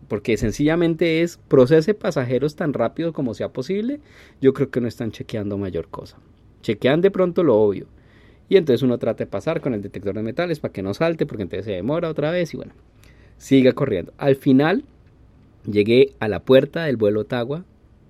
Porque 0.08 0.38
sencillamente 0.38 1.22
es 1.22 1.38
procese 1.38 1.94
pasajeros 1.94 2.56
tan 2.56 2.74
rápido 2.74 3.12
como 3.12 3.34
sea 3.34 3.50
posible. 3.50 4.00
Yo 4.42 4.54
creo 4.54 4.72
que 4.72 4.80
no 4.80 4.88
están 4.88 5.12
chequeando 5.12 5.58
mayor 5.58 5.90
cosa. 5.90 6.18
Chequean 6.62 7.02
de 7.02 7.12
pronto 7.12 7.44
lo 7.44 7.58
obvio. 7.58 7.88
Y 8.48 8.56
entonces 8.56 8.84
uno 8.84 8.98
trata 8.98 9.26
de 9.26 9.30
pasar 9.30 9.60
con 9.60 9.74
el 9.74 9.82
detector 9.82 10.16
de 10.16 10.24
metales 10.24 10.62
para 10.62 10.72
que 10.72 10.82
no 10.82 10.94
salte, 10.94 11.26
porque 11.26 11.44
entonces 11.44 11.66
se 11.66 11.74
demora 11.74 12.10
otra 12.10 12.32
vez 12.32 12.54
y 12.54 12.58
bueno 12.58 12.72
siga 13.38 13.74
corriendo. 13.74 14.14
Al 14.18 14.36
final 14.36 14.84
llegué 15.70 16.14
a 16.20 16.28
la 16.28 16.42
puerta 16.42 16.86
del 16.86 16.98
vuelo 16.98 17.22
Ottawa 17.22 17.66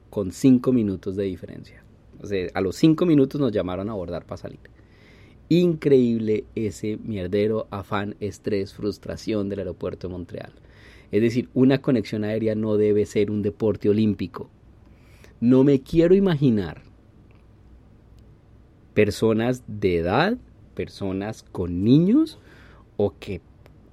con 0.10 0.32
cinco 0.32 0.72
minutos 0.72 1.16
de 1.16 1.24
diferencia. 1.24 1.84
O 2.22 2.26
sea, 2.26 2.48
a 2.54 2.62
los 2.62 2.76
cinco 2.76 3.06
minutos 3.06 3.40
nos 3.40 3.52
llamaron 3.52 3.90
a 3.90 3.92
abordar 3.92 4.26
para 4.26 4.38
salir. 4.38 4.60
Increíble 5.50 6.46
ese 6.56 6.98
mierdero 6.98 7.68
afán, 7.70 8.16
estrés, 8.20 8.74
frustración 8.74 9.50
del 9.50 9.60
aeropuerto 9.60 10.08
de 10.08 10.14
Montreal. 10.14 10.52
Es 11.12 11.22
decir, 11.22 11.50
una 11.54 11.82
conexión 11.82 12.24
aérea 12.24 12.56
no 12.56 12.76
debe 12.76 13.06
ser 13.06 13.32
un 13.32 13.42
deporte 13.42 13.90
olímpico. 13.90 14.50
No 15.40 15.64
me 15.64 15.82
quiero 15.82 16.16
imaginar 16.16 16.82
personas 18.94 19.64
de 19.68 19.98
edad, 19.98 20.38
personas 20.74 21.44
con 21.44 21.84
niños 21.84 22.40
o 22.98 23.14
que 23.20 23.42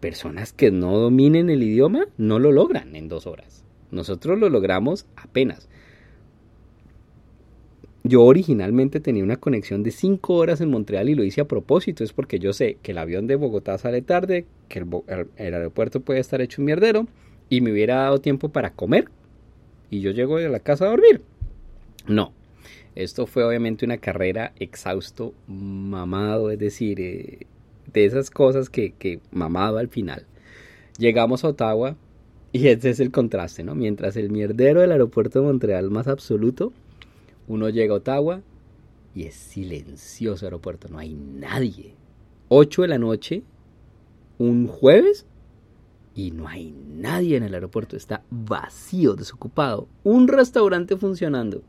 personas 0.05 0.53
que 0.53 0.71
no 0.71 0.99
dominen 0.99 1.49
el 1.49 1.63
idioma 1.63 2.09
no 2.19 2.39
lo 2.39 2.53
logran 2.53 2.95
en 2.95 3.09
dos 3.09 3.27
horas. 3.27 3.65
Nosotros 3.91 4.39
lo 4.39 4.51
logramos 4.51 5.07
apenas. 5.17 5.67
Yo 8.03 8.23
originalmente 8.23 9.01
tenía 9.01 9.25
una 9.25 9.39
conexión 9.39 9.83
de 9.83 9.93
5 9.93 10.35
horas 10.35 10.61
en 10.61 10.69
Montreal 10.69 11.09
y 11.09 11.15
lo 11.15 11.25
hice 11.25 11.41
a 11.41 11.49
propósito. 11.49 12.05
Es 12.05 12.13
porque 12.13 12.39
yo 12.39 12.53
sé 12.53 12.77
que 12.83 12.93
el 12.93 12.99
avión 12.99 13.27
de 13.27 13.37
Bogotá 13.37 13.79
sale 13.79 14.03
tarde, 14.03 14.45
que 14.69 14.81
el, 14.81 15.55
aeropuerto 15.55 16.01
puede 16.01 16.21
estar 16.21 16.43
hecho 16.43 16.61
un 16.61 16.67
mierdero 16.67 17.07
y 17.49 17.63
me 17.63 17.73
hubiera 17.73 18.03
dado 18.03 18.21
tiempo 18.21 18.51
para 18.51 18.75
comer. 18.75 19.09
Y 19.89 20.01
yo 20.01 20.11
llego 20.11 20.37
a 20.37 20.43
la 20.43 20.61
casa 20.61 20.85
a 20.85 20.91
dormir. 20.91 21.23
No. 22.07 22.35
Esto 22.95 23.27
fue 23.27 23.43
obviamente 23.43 23.87
una 23.87 23.97
carrera 23.97 24.53
exhausto, 24.59 25.33
mamado, 25.47 26.51
es 26.51 26.59
decir, 26.59 27.01
eh, 27.01 27.47
de 27.95 28.07
esas 28.07 28.31
cosas 28.31 28.69
que, 28.69 28.93
que 28.93 29.21
mamado 29.31 29.79
al 29.79 29.89
final. 29.89 30.27
Llegamos 30.99 31.45
a 31.45 31.49
Ottawa 31.49 31.97
y 32.53 32.69
ese 32.69 32.91
es 32.91 33.01
el 33.01 33.11
contraste, 33.11 33.65
¿no? 33.65 33.75
Mientras 33.75 34.17
el 34.17 34.31
mierdero 34.31 34.81
del 34.81 34.93
aeropuerto 34.93 35.41
de 35.41 35.47
Montreal 35.47 35.91
más 35.91 36.09
absoluto 36.09 36.73
uno 37.47 37.69
llega 37.69 37.95
a 37.95 37.99
Ottawa 37.99 38.43
y 39.15 39.25
es 39.25 39.35
silencioso 39.35 40.45
el 40.45 40.49
aeropuerto, 40.49 40.89
no 40.89 40.99
hay 40.99 41.15
nadie. 41.15 41.95
8 42.49 42.83
de 42.83 42.89
la 42.89 42.99
noche, 42.99 43.43
un 44.39 44.67
jueves, 44.67 45.27
y 46.15 46.31
no 46.31 46.49
hay 46.49 46.73
nadie 46.97 47.37
en 47.37 47.43
el 47.43 47.55
aeropuerto, 47.55 47.97
está 47.97 48.23
vacío, 48.31 49.15
desocupado. 49.15 49.89
Un 50.05 50.29
restaurante 50.29 50.97
funcionando 50.97 51.63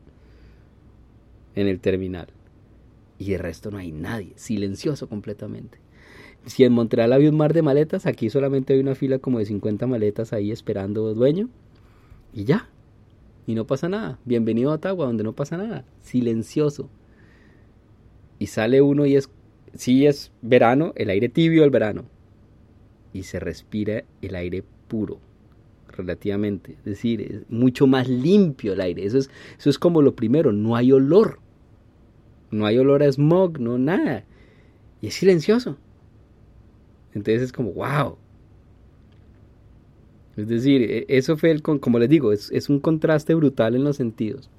en 1.54 1.66
el 1.66 1.80
terminal. 1.80 2.28
Y 3.18 3.32
el 3.32 3.40
resto 3.40 3.70
no 3.70 3.78
hay 3.78 3.92
nadie, 3.92 4.32
silencioso 4.36 5.08
completamente. 5.08 5.78
Si 6.46 6.62
en 6.62 6.72
Montreal 6.72 7.12
había 7.12 7.28
un 7.28 7.36
mar 7.36 7.52
de 7.52 7.62
maletas, 7.62 8.06
aquí 8.06 8.30
solamente 8.30 8.72
hay 8.72 8.80
una 8.80 8.94
fila 8.94 9.18
como 9.18 9.40
de 9.40 9.46
50 9.46 9.88
maletas 9.88 10.32
ahí 10.32 10.52
esperando 10.52 11.12
dueño. 11.12 11.48
Y 12.32 12.44
ya, 12.44 12.68
y 13.46 13.54
no 13.56 13.66
pasa 13.66 13.88
nada. 13.88 14.20
Bienvenido 14.24 14.70
a 14.70 14.74
Ottawa, 14.74 15.06
donde 15.06 15.24
no 15.24 15.32
pasa 15.32 15.56
nada. 15.56 15.84
Silencioso. 16.02 16.88
Y 18.38 18.46
sale 18.46 18.80
uno 18.80 19.06
y 19.06 19.16
es, 19.16 19.28
sí 19.74 20.06
es 20.06 20.30
verano, 20.40 20.92
el 20.94 21.10
aire 21.10 21.28
tibio 21.28 21.64
el 21.64 21.70
verano. 21.70 22.04
Y 23.12 23.24
se 23.24 23.40
respira 23.40 24.04
el 24.22 24.36
aire 24.36 24.62
puro, 24.86 25.18
relativamente. 25.88 26.74
Es 26.78 26.84
decir, 26.84 27.44
mucho 27.48 27.88
más 27.88 28.08
limpio 28.08 28.74
el 28.74 28.80
aire. 28.80 29.04
Eso 29.04 29.18
es, 29.18 29.30
eso 29.58 29.70
es 29.70 29.80
como 29.80 30.00
lo 30.00 30.14
primero, 30.14 30.52
no 30.52 30.76
hay 30.76 30.92
olor. 30.92 31.40
No 32.52 32.66
hay 32.66 32.78
olor 32.78 33.02
a 33.02 33.10
smog, 33.10 33.58
no 33.58 33.78
nada. 33.78 34.24
Y 35.00 35.08
es 35.08 35.14
silencioso. 35.14 35.76
Entonces 37.16 37.44
es 37.44 37.52
como, 37.52 37.72
wow, 37.72 38.18
es 40.36 40.48
decir, 40.48 40.82
e, 40.82 41.06
eso 41.08 41.36
fue, 41.36 41.50
el, 41.50 41.62
como 41.62 41.98
les 41.98 42.08
digo, 42.08 42.32
es, 42.32 42.68
un 42.68 42.78
contraste 42.78 43.34
brutal 43.34 43.74
en 43.74 43.84
los 43.84 43.96
sentidos. 43.96 44.50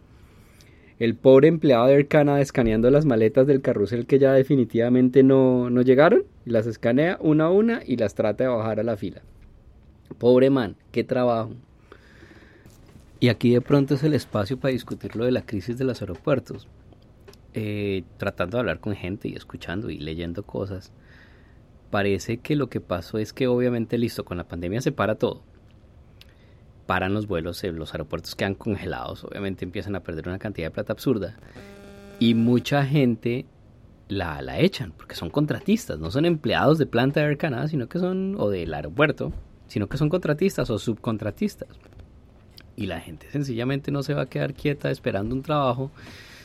El 0.98 1.14
pobre 1.16 1.48
empleado 1.48 1.86
de 1.86 1.94
Air 1.94 2.08
Canada 2.08 2.42
escaneando 2.42 2.90
las 2.90 3.06
maletas 3.06 3.46
del 3.46 3.62
carrusel 3.62 4.08
que 4.08 4.18
ya 4.18 4.34
definitivamente 4.34 5.22
no, 5.22 5.70
no 5.70 5.84
llegaron, 5.84 6.24
las 6.46 6.66
escanea 6.66 7.20
una 7.22 7.46
a 7.46 7.52
una 7.52 7.82
y 7.86 7.98
las 7.98 8.16
trata 8.16 8.46
de 8.46 8.50
bajar 8.50 8.80
a 8.80 8.84
la 8.84 8.98
fila. 8.98 9.22
Pobre 10.18 10.50
man, 10.50 10.76
qué 10.92 11.04
trabajo. 11.04 11.52
Y 13.20 13.30
aquí 13.30 13.54
de 13.54 13.62
pronto 13.62 13.94
es 13.94 14.04
el 14.04 14.16
espacio 14.16 14.58
para 14.58 14.72
discutir 14.72 15.16
lo 15.16 15.26
de 15.26 15.32
la 15.32 15.46
crisis 15.46 15.78
de 15.78 15.86
los 15.86 16.02
aeropuertos. 16.02 16.68
Eh, 17.54 18.04
tratando 18.18 18.58
de 18.58 18.62
hablar 18.62 18.80
con 18.80 18.96
gente 18.96 19.28
y 19.28 19.36
escuchando 19.36 19.92
y 19.92 20.00
leyendo 20.00 20.44
cosas, 20.44 20.92
parece 21.90 22.38
que 22.38 22.56
lo 22.56 22.70
que 22.70 22.82
pasó 22.82 23.18
es 23.18 23.34
que 23.34 23.48
obviamente 23.48 23.98
listo, 23.98 24.26
con 24.26 24.38
la 24.38 24.48
pandemia 24.48 24.82
se 24.82 24.92
para 24.92 25.16
todo 25.16 25.44
paran 26.88 27.14
los 27.14 27.28
vuelos, 27.28 27.64
eh, 27.64 27.72
los 27.72 27.94
aeropuertos 27.94 28.34
quedan 28.34 28.56
congelados, 28.56 29.24
obviamente 29.26 29.66
empiezan 29.66 29.96
a 29.96 30.00
perder 30.00 30.28
una 30.28 30.40
cantidad 30.40 30.68
de 30.68 30.72
plata 30.72 30.94
absurda. 30.94 31.36
Y 32.20 32.34
mucha 32.34 32.84
gente 32.84 33.46
la, 34.08 34.42
la 34.42 34.60
echan, 34.60 34.94
porque 34.94 35.14
son 35.14 35.30
contratistas, 35.30 36.00
no 36.00 36.10
son 36.10 36.26
empleados 36.26 36.80
de 36.80 36.88
planta 36.88 37.20
de 37.20 37.28
Air 37.28 37.38
Canada, 37.38 37.68
sino 37.68 37.88
que 37.88 38.00
son, 38.00 38.36
o 38.40 38.50
del 38.50 38.74
aeropuerto, 38.74 39.34
sino 39.68 39.88
que 39.88 39.98
son 39.98 40.10
contratistas 40.10 40.70
o 40.72 40.80
subcontratistas. 40.80 41.70
Y 42.76 42.88
la 42.88 43.00
gente 43.00 43.30
sencillamente 43.30 43.92
no 43.92 44.02
se 44.02 44.14
va 44.14 44.24
a 44.24 44.26
quedar 44.28 44.54
quieta 44.54 44.90
esperando 44.90 45.36
un 45.36 45.44
trabajo, 45.44 45.92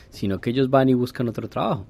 sino 0.09 0.41
que 0.41 0.51
ellos 0.51 0.69
van 0.69 0.89
y 0.89 0.93
buscan 0.93 1.27
otro 1.27 1.47
trabajo. 1.47 1.87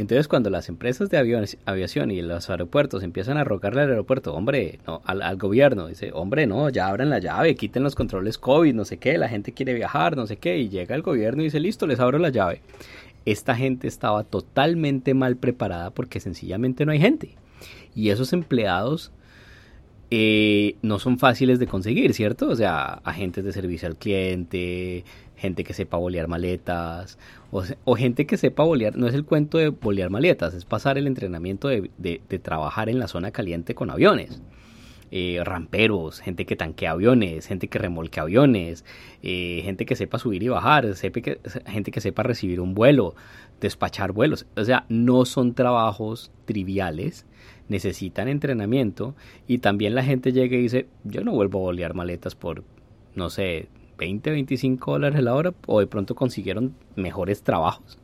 Entonces, 0.00 0.28
cuando 0.28 0.48
las 0.48 0.68
empresas 0.70 1.10
de 1.10 1.18
aviación 1.66 2.10
y 2.10 2.22
los 2.22 2.48
aeropuertos 2.48 3.02
empiezan 3.02 3.36
a 3.36 3.44
rogarle 3.44 3.82
al 3.82 3.90
aeropuerto, 3.90 4.34
hombre, 4.34 4.78
no, 4.86 5.02
al, 5.04 5.36
gobierno, 5.36 5.88
dice, 5.88 6.10
hombre, 6.14 6.46
no, 6.46 6.70
ya 6.70 6.88
abran 6.88 7.10
la 7.10 7.18
llave, 7.18 7.54
quiten 7.54 7.82
los 7.82 7.94
controles 7.94 8.38
COVID, 8.38 8.74
no 8.74 8.86
sé 8.86 8.96
qué, 8.96 9.18
la 9.18 9.28
gente 9.28 9.52
quiere 9.52 9.74
viajar, 9.74 10.16
no 10.16 10.26
sé 10.26 10.38
qué, 10.38 10.56
y 10.58 10.70
llega 10.70 10.94
el 10.94 11.02
gobierno 11.02 11.42
y 11.42 11.46
dice, 11.46 11.60
listo, 11.60 11.86
les 11.86 12.00
abro 12.00 12.18
la 12.18 12.30
llave. 12.30 12.62
Esta 13.26 13.54
gente 13.54 13.88
estaba 13.88 14.24
totalmente 14.24 15.12
mal 15.12 15.36
preparada 15.36 15.90
porque 15.90 16.18
sencillamente 16.18 16.86
no 16.86 16.92
hay 16.92 17.00
gente. 17.00 17.34
Y 17.94 18.08
esos 18.08 18.32
empleados 18.32 19.12
eh, 20.10 20.76
no 20.82 20.98
son 20.98 21.18
fáciles 21.18 21.58
de 21.58 21.66
conseguir, 21.66 22.14
¿cierto? 22.14 22.48
O 22.48 22.56
sea, 22.56 23.00
agentes 23.04 23.44
de 23.44 23.52
servicio 23.52 23.86
al 23.86 23.96
cliente, 23.96 25.04
gente 25.40 25.64
que 25.64 25.72
sepa 25.72 25.96
bolear 25.96 26.28
maletas, 26.28 27.18
o, 27.50 27.94
gente 27.96 28.26
que 28.26 28.36
sepa 28.36 28.62
bolear, 28.62 28.96
no 28.96 29.08
es 29.08 29.14
el 29.14 29.24
cuento 29.24 29.56
de 29.56 29.70
bolear 29.70 30.10
maletas, 30.10 30.52
es 30.52 30.66
pasar 30.66 30.98
el 30.98 31.06
entrenamiento 31.06 31.68
de, 31.68 32.20
trabajar 32.42 32.90
en 32.90 32.98
la 32.98 33.08
zona 33.08 33.30
caliente 33.30 33.74
con 33.74 33.90
aviones. 33.90 34.42
Eh, 35.12 35.40
ramperos, 35.42 36.20
gente 36.20 36.46
que 36.46 36.54
tanquea 36.54 36.92
aviones, 36.92 37.48
gente 37.48 37.66
que 37.66 37.80
remolque 37.80 38.20
aviones, 38.20 38.84
eh, 39.24 39.60
gente 39.64 39.84
que 39.84 39.96
sepa 39.96 40.20
subir 40.20 40.44
y 40.44 40.48
bajar, 40.48 40.86
gente 40.94 41.90
que 41.90 42.00
sepa 42.00 42.22
recibir 42.22 42.60
un 42.60 42.74
vuelo, 42.74 43.16
despachar 43.60 44.12
vuelos. 44.12 44.46
O 44.56 44.62
sea, 44.62 44.84
no 44.88 45.24
son 45.24 45.54
trabajos 45.54 46.30
triviales, 46.44 47.26
necesitan 47.68 48.28
entrenamiento 48.28 49.16
y 49.48 49.58
también 49.58 49.96
la 49.96 50.04
gente 50.04 50.32
llega 50.32 50.56
y 50.56 50.62
dice, 50.62 50.86
yo 51.02 51.24
no 51.24 51.32
vuelvo 51.32 51.58
a 51.58 51.62
bolear 51.62 51.94
maletas 51.94 52.36
por, 52.36 52.62
no 53.16 53.30
sé, 53.30 53.68
20, 54.00 54.30
25 54.30 54.92
dólares 54.92 55.22
la 55.22 55.34
hora 55.34 55.52
o 55.66 55.78
de 55.78 55.86
pronto 55.86 56.14
consiguieron 56.14 56.74
mejores 56.96 57.42
trabajos. 57.42 57.98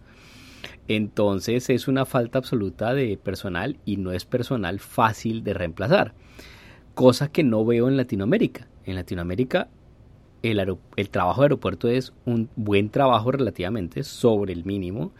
Entonces 0.88 1.70
es 1.70 1.88
una 1.88 2.04
falta 2.04 2.38
absoluta 2.38 2.92
de 2.92 3.16
personal 3.16 3.78
y 3.86 3.96
no 3.96 4.12
es 4.12 4.26
personal 4.26 4.78
fácil 4.78 5.42
de 5.42 5.54
reemplazar. 5.54 6.12
Cosa 6.94 7.28
que 7.28 7.42
no 7.42 7.64
veo 7.64 7.88
en 7.88 7.96
Latinoamérica. 7.96 8.68
En 8.84 8.94
Latinoamérica 8.94 9.68
el, 10.42 10.76
el 10.96 11.10
trabajo 11.10 11.40
de 11.40 11.46
aeropuerto 11.46 11.88
es 11.88 12.12
un 12.26 12.50
buen 12.56 12.90
trabajo 12.90 13.32
relativamente 13.32 14.04
sobre 14.04 14.52
el 14.52 14.66
mínimo 14.66 15.12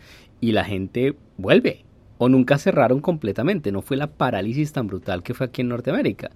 y 0.42 0.52
la 0.52 0.64
gente 0.64 1.16
vuelve 1.38 1.86
o 2.18 2.28
nunca 2.28 2.58
cerraron 2.58 3.00
completamente. 3.00 3.72
No 3.72 3.80
fue 3.80 3.96
la 3.96 4.08
parálisis 4.08 4.72
tan 4.72 4.86
brutal 4.86 5.22
que 5.22 5.32
fue 5.32 5.46
aquí 5.46 5.62
en 5.62 5.68
Norteamérica. 5.68 6.30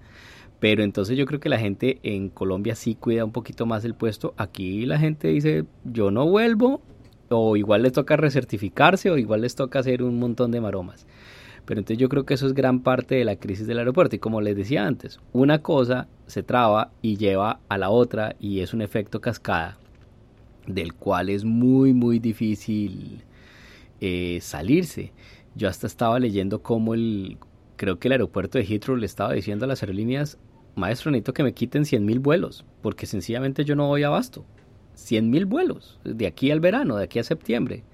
Pero 0.60 0.82
entonces 0.84 1.16
yo 1.16 1.24
creo 1.26 1.40
que 1.40 1.48
la 1.48 1.58
gente 1.58 1.98
en 2.02 2.28
Colombia 2.28 2.74
sí 2.74 2.94
cuida 2.94 3.24
un 3.24 3.32
poquito 3.32 3.66
más 3.66 3.84
el 3.84 3.94
puesto. 3.94 4.34
Aquí 4.36 4.84
la 4.84 4.98
gente 4.98 5.28
dice, 5.28 5.64
yo 5.84 6.10
no 6.10 6.26
vuelvo, 6.26 6.82
o 7.30 7.56
igual 7.56 7.82
les 7.82 7.92
toca 7.92 8.16
recertificarse, 8.16 9.10
o 9.10 9.16
igual 9.16 9.40
les 9.40 9.54
toca 9.54 9.78
hacer 9.78 10.02
un 10.02 10.18
montón 10.18 10.50
de 10.50 10.60
maromas. 10.60 11.06
Pero 11.64 11.80
entonces 11.80 11.98
yo 11.98 12.08
creo 12.08 12.26
que 12.26 12.34
eso 12.34 12.46
es 12.46 12.52
gran 12.52 12.80
parte 12.80 13.14
de 13.14 13.24
la 13.24 13.36
crisis 13.36 13.66
del 13.66 13.78
aeropuerto. 13.78 14.16
Y 14.16 14.18
como 14.18 14.40
les 14.40 14.56
decía 14.56 14.86
antes, 14.86 15.18
una 15.32 15.60
cosa 15.62 16.08
se 16.26 16.42
traba 16.42 16.90
y 17.00 17.16
lleva 17.16 17.60
a 17.68 17.78
la 17.78 17.90
otra 17.90 18.36
y 18.38 18.60
es 18.60 18.74
un 18.74 18.82
efecto 18.82 19.20
cascada 19.20 19.78
del 20.66 20.94
cual 20.94 21.30
es 21.30 21.44
muy, 21.44 21.94
muy 21.94 22.18
difícil 22.18 23.22
eh, 24.00 24.38
salirse. 24.42 25.12
Yo 25.54 25.68
hasta 25.68 25.86
estaba 25.86 26.18
leyendo 26.18 26.62
cómo 26.62 26.94
el, 26.94 27.38
creo 27.76 27.98
que 27.98 28.08
el 28.08 28.12
aeropuerto 28.12 28.58
de 28.58 28.64
Heathrow 28.64 28.96
le 28.96 29.06
estaba 29.06 29.32
diciendo 29.32 29.64
a 29.64 29.68
las 29.68 29.82
aerolíneas, 29.82 30.38
maestro, 30.74 31.10
necesito 31.10 31.32
que 31.32 31.42
me 31.42 31.52
quiten 31.52 31.84
100 31.84 32.04
mil 32.04 32.18
vuelos, 32.18 32.64
porque 32.82 33.06
sencillamente 33.06 33.64
yo 33.64 33.76
no 33.76 33.86
voy 33.86 34.02
a 34.02 34.08
abasto. 34.08 34.44
100 34.94 35.30
mil 35.30 35.46
vuelos, 35.46 35.98
de 36.04 36.26
aquí 36.26 36.50
al 36.50 36.60
verano, 36.60 36.96
de 36.96 37.04
aquí 37.04 37.18
a 37.18 37.24
septiembre. 37.24 37.84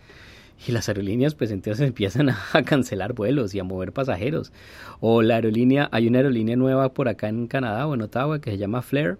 Y 0.66 0.72
las 0.72 0.88
aerolíneas 0.88 1.34
pues 1.34 1.50
entonces 1.50 1.86
empiezan 1.86 2.30
a 2.30 2.62
cancelar 2.64 3.12
vuelos 3.12 3.54
y 3.54 3.58
a 3.58 3.64
mover 3.64 3.92
pasajeros. 3.92 4.52
O 5.00 5.22
la 5.22 5.36
aerolínea, 5.36 5.88
hay 5.92 6.08
una 6.08 6.18
aerolínea 6.18 6.56
nueva 6.56 6.92
por 6.92 7.08
acá 7.08 7.28
en 7.28 7.46
Canadá 7.46 7.86
o 7.86 7.94
en 7.94 8.02
Ottawa 8.02 8.40
que 8.40 8.52
se 8.52 8.58
llama 8.58 8.82
Flair 8.82 9.18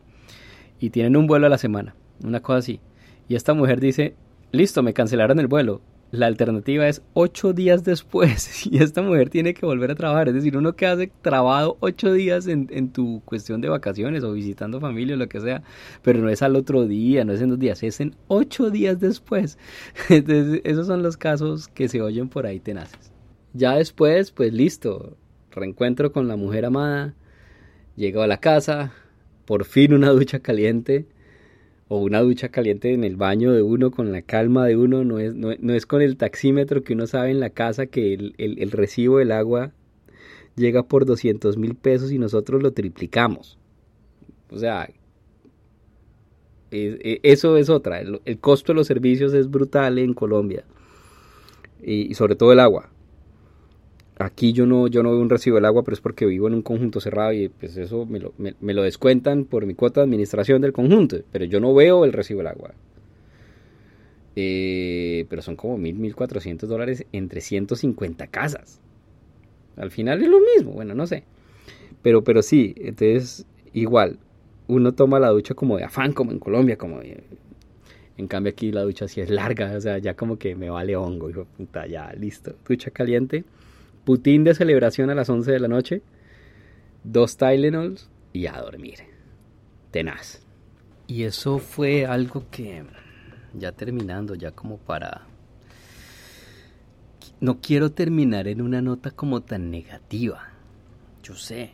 y 0.80 0.90
tienen 0.90 1.16
un 1.16 1.26
vuelo 1.26 1.46
a 1.46 1.50
la 1.50 1.58
semana, 1.58 1.94
una 2.22 2.40
cosa 2.40 2.58
así. 2.58 2.80
Y 3.28 3.34
esta 3.34 3.54
mujer 3.54 3.80
dice, 3.80 4.14
listo, 4.52 4.82
me 4.82 4.94
cancelaron 4.94 5.38
el 5.38 5.46
vuelo, 5.46 5.80
la 6.10 6.26
alternativa 6.26 6.88
es 6.88 7.02
ocho 7.14 7.52
días 7.52 7.84
después 7.84 8.66
y 8.70 8.78
esta 8.78 9.02
mujer 9.02 9.30
tiene 9.30 9.54
que 9.54 9.66
volver 9.66 9.90
a 9.90 9.94
trabajar. 9.94 10.28
Es 10.28 10.34
decir, 10.34 10.56
uno 10.56 10.74
que 10.74 10.86
hace 10.86 11.10
trabado 11.22 11.76
ocho 11.80 12.12
días 12.12 12.46
en, 12.46 12.90
tu 12.90 13.22
cuestión 13.24 13.60
de 13.60 13.68
vacaciones 13.68 14.24
o 14.24 14.32
visitando 14.32 14.80
familia 14.80 15.14
o 15.14 15.18
lo 15.18 15.28
que 15.28 15.40
sea, 15.40 15.62
pero 16.02 16.20
no 16.20 16.28
es 16.28 16.42
al 16.42 16.56
otro 16.56 16.86
día, 16.86 17.24
no 17.24 17.32
es 17.32 17.40
en 17.40 17.50
dos 17.50 17.58
días, 17.58 17.82
es 17.82 18.00
en 18.00 18.14
ocho 18.28 18.70
días 18.70 19.00
después. 19.00 19.58
Entonces, 20.08 20.60
esos 20.64 20.86
son 20.86 21.02
los 21.02 21.16
casos 21.16 21.68
que 21.68 21.88
se 21.88 22.00
oyen 22.00 22.28
por 22.28 22.46
ahí 22.46 22.60
tenaces. 22.60 23.12
Ya 23.52 23.76
después, 23.76 24.30
pues 24.30 24.52
listo, 24.52 25.16
reencuentro 25.50 26.12
con 26.12 26.28
la 26.28 26.36
mujer 26.36 26.66
amada, 26.66 27.14
Llego 27.96 28.20
a 28.20 28.26
la 28.26 28.36
casa, 28.36 28.92
por 29.46 29.64
fin 29.64 29.94
una 29.94 30.10
ducha 30.10 30.40
caliente 30.40 31.06
o 31.88 31.98
una 31.98 32.20
ducha 32.20 32.48
caliente 32.48 32.92
en 32.92 33.04
el 33.04 33.16
baño 33.16 33.52
de 33.52 33.62
uno 33.62 33.90
con 33.90 34.12
la 34.12 34.22
calma 34.22 34.66
de 34.66 34.76
uno, 34.76 35.04
no 35.04 35.18
es, 35.18 35.34
no, 35.34 35.50
es 35.52 35.86
con 35.86 36.02
el 36.02 36.16
taxímetro 36.16 36.82
que 36.82 36.94
uno 36.94 37.06
sabe 37.06 37.30
en 37.30 37.40
la 37.40 37.50
casa 37.50 37.86
que 37.86 38.14
el, 38.14 38.34
el 38.38 38.70
recibo 38.70 39.18
del 39.18 39.32
agua 39.32 39.72
llega 40.56 40.82
por 40.82 41.04
200 41.04 41.56
mil 41.56 41.74
pesos 41.74 42.10
y 42.10 42.18
nosotros 42.18 42.62
lo 42.62 42.72
triplicamos. 42.72 43.58
O 44.50 44.58
sea, 44.58 44.88
e, 46.70 47.20
eso 47.22 47.56
es 47.56 47.68
otra. 47.68 48.00
El, 48.00 48.38
costo 48.40 48.72
de 48.72 48.76
los 48.76 48.86
servicios 48.86 49.32
es 49.34 49.50
brutal 49.50 49.98
en 49.98 50.14
Colombia. 50.14 50.64
Y, 51.82 52.14
sobre 52.14 52.36
todo 52.36 52.52
el 52.52 52.60
agua. 52.60 52.90
Aquí 54.18 54.54
yo 54.54 54.64
no, 54.64 54.86
yo 54.86 55.02
no 55.02 55.10
veo 55.10 55.20
un 55.20 55.28
recibo 55.28 55.56
del 55.56 55.66
agua, 55.66 55.82
pero 55.82 55.94
es 55.94 56.00
porque 56.00 56.24
vivo 56.24 56.48
en 56.48 56.54
un 56.54 56.62
conjunto 56.62 57.00
cerrado 57.00 57.32
y 57.32 57.48
pues 57.48 57.76
eso 57.76 58.06
me 58.06 58.18
lo, 58.18 58.32
me, 58.38 58.74
lo 58.74 58.82
descuentan 58.82 59.44
por 59.44 59.66
mi 59.66 59.74
cuota 59.74 60.00
de 60.00 60.04
administración 60.04 60.62
del 60.62 60.72
conjunto. 60.72 61.18
Pero 61.32 61.44
yo 61.44 61.60
no 61.60 61.74
veo 61.74 62.04
el 62.04 62.14
recibo 62.14 62.38
del 62.38 62.46
agua. 62.46 62.72
Eh, 64.34 65.26
pero 65.28 65.42
son 65.42 65.56
como 65.56 65.76
mil, 65.76 65.96
mil 65.96 66.14
cuatrocientos 66.14 66.68
dólares 66.68 67.04
entre 67.12 67.42
150 67.42 68.26
casas. 68.28 68.80
Al 69.76 69.90
final 69.90 70.22
es 70.22 70.28
lo 70.28 70.40
mismo, 70.40 70.72
bueno, 70.72 70.94
no 70.94 71.06
sé. 71.06 71.24
Pero, 72.00 72.24
pero 72.24 72.40
sí, 72.40 72.74
entonces 72.78 73.44
igual, 73.74 74.18
uno 74.68 74.92
toma 74.92 75.20
la 75.20 75.28
ducha 75.28 75.54
como 75.54 75.76
de 75.76 75.84
afán, 75.84 76.12
como 76.12 76.32
en 76.32 76.38
Colombia, 76.38 76.78
como 76.78 77.00
En 77.02 78.26
cambio 78.28 78.50
aquí 78.50 78.72
la 78.72 78.82
ducha 78.82 79.08
sí 79.08 79.20
es 79.20 79.28
larga, 79.28 79.76
o 79.76 79.80
sea, 79.80 79.98
ya 79.98 80.14
como 80.14 80.38
que 80.38 80.54
me 80.54 80.70
vale 80.70 80.96
hongo, 80.96 81.28
hijo 81.28 81.46
puta, 81.56 81.86
ya, 81.86 82.12
listo. 82.14 82.54
Ducha 82.66 82.90
caliente, 82.90 83.44
putín 84.06 84.44
de 84.44 84.54
celebración 84.54 85.10
a 85.10 85.16
las 85.16 85.28
11 85.28 85.50
de 85.50 85.58
la 85.58 85.66
noche, 85.66 86.00
dos 87.02 87.36
Tylenols 87.36 88.08
y 88.32 88.46
a 88.46 88.52
dormir. 88.52 89.00
Tenaz. 89.90 90.46
Y 91.08 91.24
eso 91.24 91.58
fue 91.58 92.06
algo 92.06 92.44
que, 92.48 92.84
ya 93.52 93.72
terminando, 93.72 94.36
ya 94.36 94.52
como 94.52 94.78
para... 94.78 95.26
No 97.40 97.60
quiero 97.60 97.90
terminar 97.90 98.46
en 98.46 98.62
una 98.62 98.80
nota 98.80 99.10
como 99.10 99.42
tan 99.42 99.72
negativa. 99.72 100.50
Yo 101.24 101.34
sé, 101.34 101.72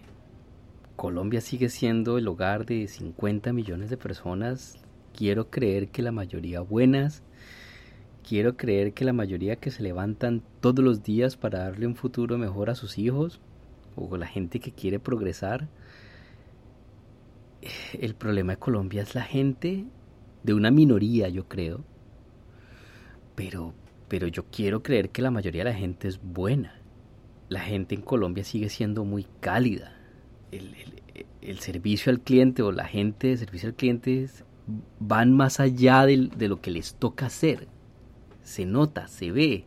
Colombia 0.96 1.42
sigue 1.42 1.68
siendo 1.68 2.16
el 2.16 2.26
hogar 2.28 2.64
de 2.64 2.88
50 2.88 3.52
millones 3.52 3.90
de 3.90 3.98
personas. 3.98 4.78
Quiero 5.14 5.50
creer 5.50 5.88
que 5.88 6.00
la 6.00 6.12
mayoría 6.12 6.62
buenas. 6.62 7.22
Quiero 8.26 8.56
creer 8.56 8.92
que 8.92 9.04
la 9.04 9.12
mayoría 9.12 9.56
que 9.56 9.70
se 9.70 9.82
levantan 9.82 10.42
todos 10.60 10.84
los 10.84 11.02
días 11.02 11.36
para 11.36 11.60
darle 11.60 11.86
un 11.86 11.96
futuro 11.96 12.38
mejor 12.38 12.70
a 12.70 12.74
sus 12.74 12.98
hijos 12.98 13.40
o 13.96 14.16
la 14.16 14.26
gente 14.26 14.60
que 14.60 14.72
quiere 14.72 14.98
progresar. 14.98 15.68
El 17.92 18.14
problema 18.14 18.52
de 18.52 18.58
Colombia 18.58 19.02
es 19.02 19.14
la 19.14 19.22
gente 19.22 19.84
de 20.42 20.54
una 20.54 20.70
minoría, 20.70 21.28
yo 21.28 21.48
creo. 21.48 21.84
Pero, 23.34 23.74
pero 24.08 24.26
yo 24.26 24.44
quiero 24.50 24.82
creer 24.82 25.10
que 25.10 25.22
la 25.22 25.30
mayoría 25.30 25.64
de 25.64 25.70
la 25.70 25.76
gente 25.76 26.08
es 26.08 26.20
buena. 26.22 26.80
La 27.48 27.60
gente 27.60 27.94
en 27.94 28.02
Colombia 28.02 28.44
sigue 28.44 28.68
siendo 28.68 29.04
muy 29.04 29.26
cálida 29.40 30.02
el, 31.40 31.58
servicio 31.58 32.12
al 32.12 32.20
cliente 32.20 32.62
o 32.62 32.72
la 32.72 32.84
gente 32.84 33.28
de 33.28 33.36
servicio 33.36 33.68
al 33.68 33.74
cliente 33.74 34.28
van 35.00 35.32
más 35.32 35.60
allá 35.60 36.06
de, 36.06 36.16
lo 36.48 36.60
que 36.60 36.70
les 36.70 36.94
toca 36.94 37.26
hacer. 37.26 37.68
Se 38.42 38.66
nota, 38.66 39.08
se 39.08 39.30
ve. 39.30 39.64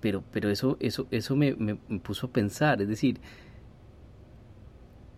Pero, 0.00 0.24
pero 0.32 0.48
eso, 0.50 0.76
eso, 0.80 1.06
eso 1.10 1.36
me, 1.36 1.54
puso 2.02 2.28
a 2.28 2.30
pensar. 2.30 2.80
Es 2.80 2.88
decir, 2.88 3.20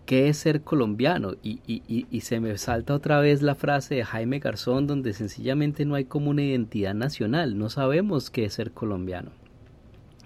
¿qué 0.07 0.28
es 0.28 0.38
ser 0.38 0.62
colombiano? 0.62 1.34
Y, 1.43 1.61
y, 1.66 2.07
y, 2.11 2.20
se 2.20 2.40
me 2.40 2.57
salta 2.59 2.95
otra 2.95 3.20
vez 3.20 3.43
la 3.43 3.55
frase 3.55 3.95
de 3.95 4.05
Jaime 4.05 4.40
Garzón, 4.40 4.86
donde 4.86 5.12
sencillamente 5.12 5.84
no 5.84 5.95
hay 5.95 6.05
como 6.05 6.30
una 6.30 6.43
identidad 6.43 6.95
nacional. 6.95 7.57
No 7.59 7.70
sabemos 7.70 8.30
qué 8.30 8.45
es 8.47 8.55
ser 8.55 8.72
colombiano. 8.72 9.30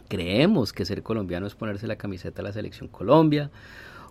Creemos 0.09 0.73
que 0.73 0.85
ser 0.85 1.03
colombiano 1.03 1.47
es 1.47 1.55
ponerse 1.55 1.87
la 1.87 1.97
camiseta 1.97 2.37
de 2.37 2.49
la 2.49 2.53
selección 2.53 2.89
Colombia 2.89 3.51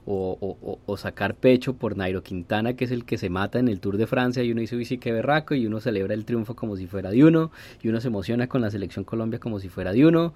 o, 0.06 0.96
sacar 0.98 1.36
pecho 1.36 1.76
por 1.76 1.98
Nairo 1.98 2.24
Quintana, 2.24 2.76
que 2.76 2.86
es 2.86 2.92
el 2.92 3.06
que 3.06 3.18
se 3.18 3.30
mata 3.30 3.60
en 3.60 3.68
el 3.68 3.80
Tour 3.80 3.98
de 3.98 4.08
Francia, 4.08 4.44
y 4.44 4.52
uno 4.52 4.62
dice, 4.62 4.76
uy, 4.76 4.86
sí, 4.86 4.98
berraco, 4.98 5.56
y 5.56 5.66
uno 5.66 5.80
celebra 5.80 6.14
el 6.14 6.26
triunfo 6.26 6.56
como 6.56 6.76
si 6.78 6.88
fuera 6.88 7.12
de 7.12 7.24
uno, 7.24 7.52
y 7.82 7.90
uno 7.90 8.00
se 8.00 8.08
emociona 8.08 8.48
con 8.48 8.62
la 8.62 8.70
selección 8.70 9.04
Colombia 9.06 9.40
como 9.40 9.60
si 9.60 9.70
fuera 9.70 9.92
de 9.92 10.06
uno, 10.06 10.34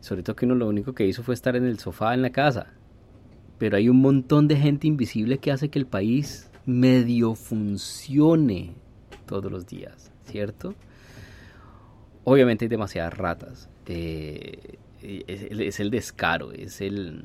sobre 0.00 0.22
todo 0.22 0.36
que 0.36 0.46
uno 0.46 0.54
lo 0.54 0.68
único 0.68 0.94
que 0.94 1.06
hizo 1.06 1.22
fue 1.22 1.34
estar 1.34 1.56
en 1.56 1.64
el 1.64 1.78
sofá 1.78 2.14
en 2.14 2.22
la 2.22 2.30
casa. 2.30 2.66
Pero 3.58 3.76
hay 3.76 3.88
un 3.90 4.00
montón 4.00 4.48
de 4.48 4.56
gente 4.56 4.86
invisible 4.86 5.38
que 5.38 5.52
hace 5.52 5.68
que 5.68 5.78
el 5.78 5.86
país 5.86 6.50
medio 6.64 7.34
funcione 7.34 8.72
todos 9.26 9.52
los 9.52 9.66
días, 9.66 10.10
¿cierto? 10.24 10.74
Obviamente 12.24 12.64
hay 12.64 12.68
demasiadas 12.68 13.16
ratas. 13.16 13.68
Eh, 13.86 14.78
es, 15.02 15.80
el 15.80 15.90
descaro, 15.90 16.52
es 16.52 16.80
el, 16.80 17.24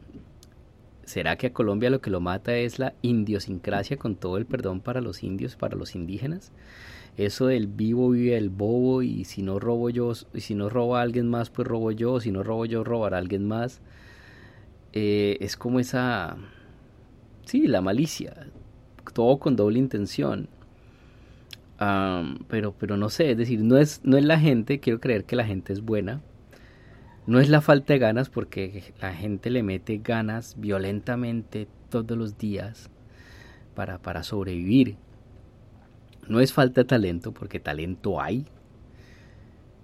¿Será 1.05 1.37
que 1.37 1.47
a 1.47 1.53
Colombia 1.53 1.91
lo 1.91 2.01
que 2.01 2.09
lo 2.09 2.19
mata 2.19 2.57
es 2.57 2.79
la 2.79 2.95
idiosincrasia 3.03 3.97
con 3.97 4.15
todo 4.15 4.37
el 4.37 4.45
perdón 4.45 4.81
para 4.81 5.01
los 5.01 5.23
indios, 5.23 5.55
para 5.55 5.77
los 5.77 5.95
indígenas? 5.95 6.51
Eso 7.15 7.47
del 7.47 7.67
vivo 7.67 8.09
vive 8.09 8.35
el 8.35 8.49
bobo 8.49 9.01
y 9.03 9.23
si 9.23 9.41
no 9.41 9.59
robo 9.59 9.89
yo, 9.89 10.11
y 10.33 10.41
si 10.41 10.55
no 10.55 10.67
roba 10.67 11.01
alguien 11.01 11.29
más, 11.29 11.49
pues 11.49 11.67
robo 11.67 11.91
yo, 11.91 12.19
si 12.19 12.31
no 12.31 12.43
robo 12.43 12.65
yo, 12.65 12.83
robará 12.83 13.19
alguien 13.19 13.47
más. 13.47 13.81
Eh, 14.93 15.37
es 15.41 15.55
como 15.55 15.79
esa, 15.79 16.37
sí, 17.45 17.67
la 17.67 17.81
malicia, 17.81 18.47
todo 19.13 19.37
con 19.37 19.55
doble 19.55 19.79
intención. 19.79 20.49
pero, 22.47 22.73
pero 22.79 22.97
no 22.97 23.09
sé, 23.09 23.31
es 23.31 23.37
decir, 23.37 23.61
no 23.63 23.77
es, 23.77 24.01
no 24.03 24.17
es 24.17 24.25
la 24.25 24.39
gente, 24.39 24.79
quiero 24.79 24.99
creer 24.99 25.25
que 25.25 25.35
la 25.35 25.45
gente 25.45 25.73
es 25.73 25.81
buena, 25.81 26.21
no 27.27 27.39
es 27.39 27.49
la 27.49 27.61
falta 27.61 27.93
de 27.93 27.99
ganas 27.99 28.29
porque 28.29 28.93
la 29.01 29.11
gente 29.13 29.49
le 29.49 29.63
mete 29.63 29.97
ganas 29.97 30.55
violentamente 30.59 31.67
todos 31.89 32.15
los 32.15 32.37
días 32.37 32.91
para, 33.73 33.97
para 33.97 34.21
sobrevivir. 34.21 34.97
No 36.27 36.39
es 36.39 36.53
falta 36.53 36.81
de 36.81 36.85
talento 36.85 37.33
porque 37.33 37.59
talento 37.59 38.21
hay. 38.21 38.45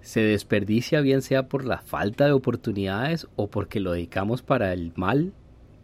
Se 0.02 0.20
desperdicia 0.20 1.00
bien 1.00 1.20
sea 1.20 1.48
por 1.48 1.64
la 1.64 1.78
falta 1.78 2.26
de 2.26 2.32
oportunidades 2.32 3.26
o 3.34 3.48
porque 3.48 3.80
lo 3.80 3.92
dedicamos 3.92 4.42
para 4.42 4.72
el 4.72 4.92
mal. 4.94 5.32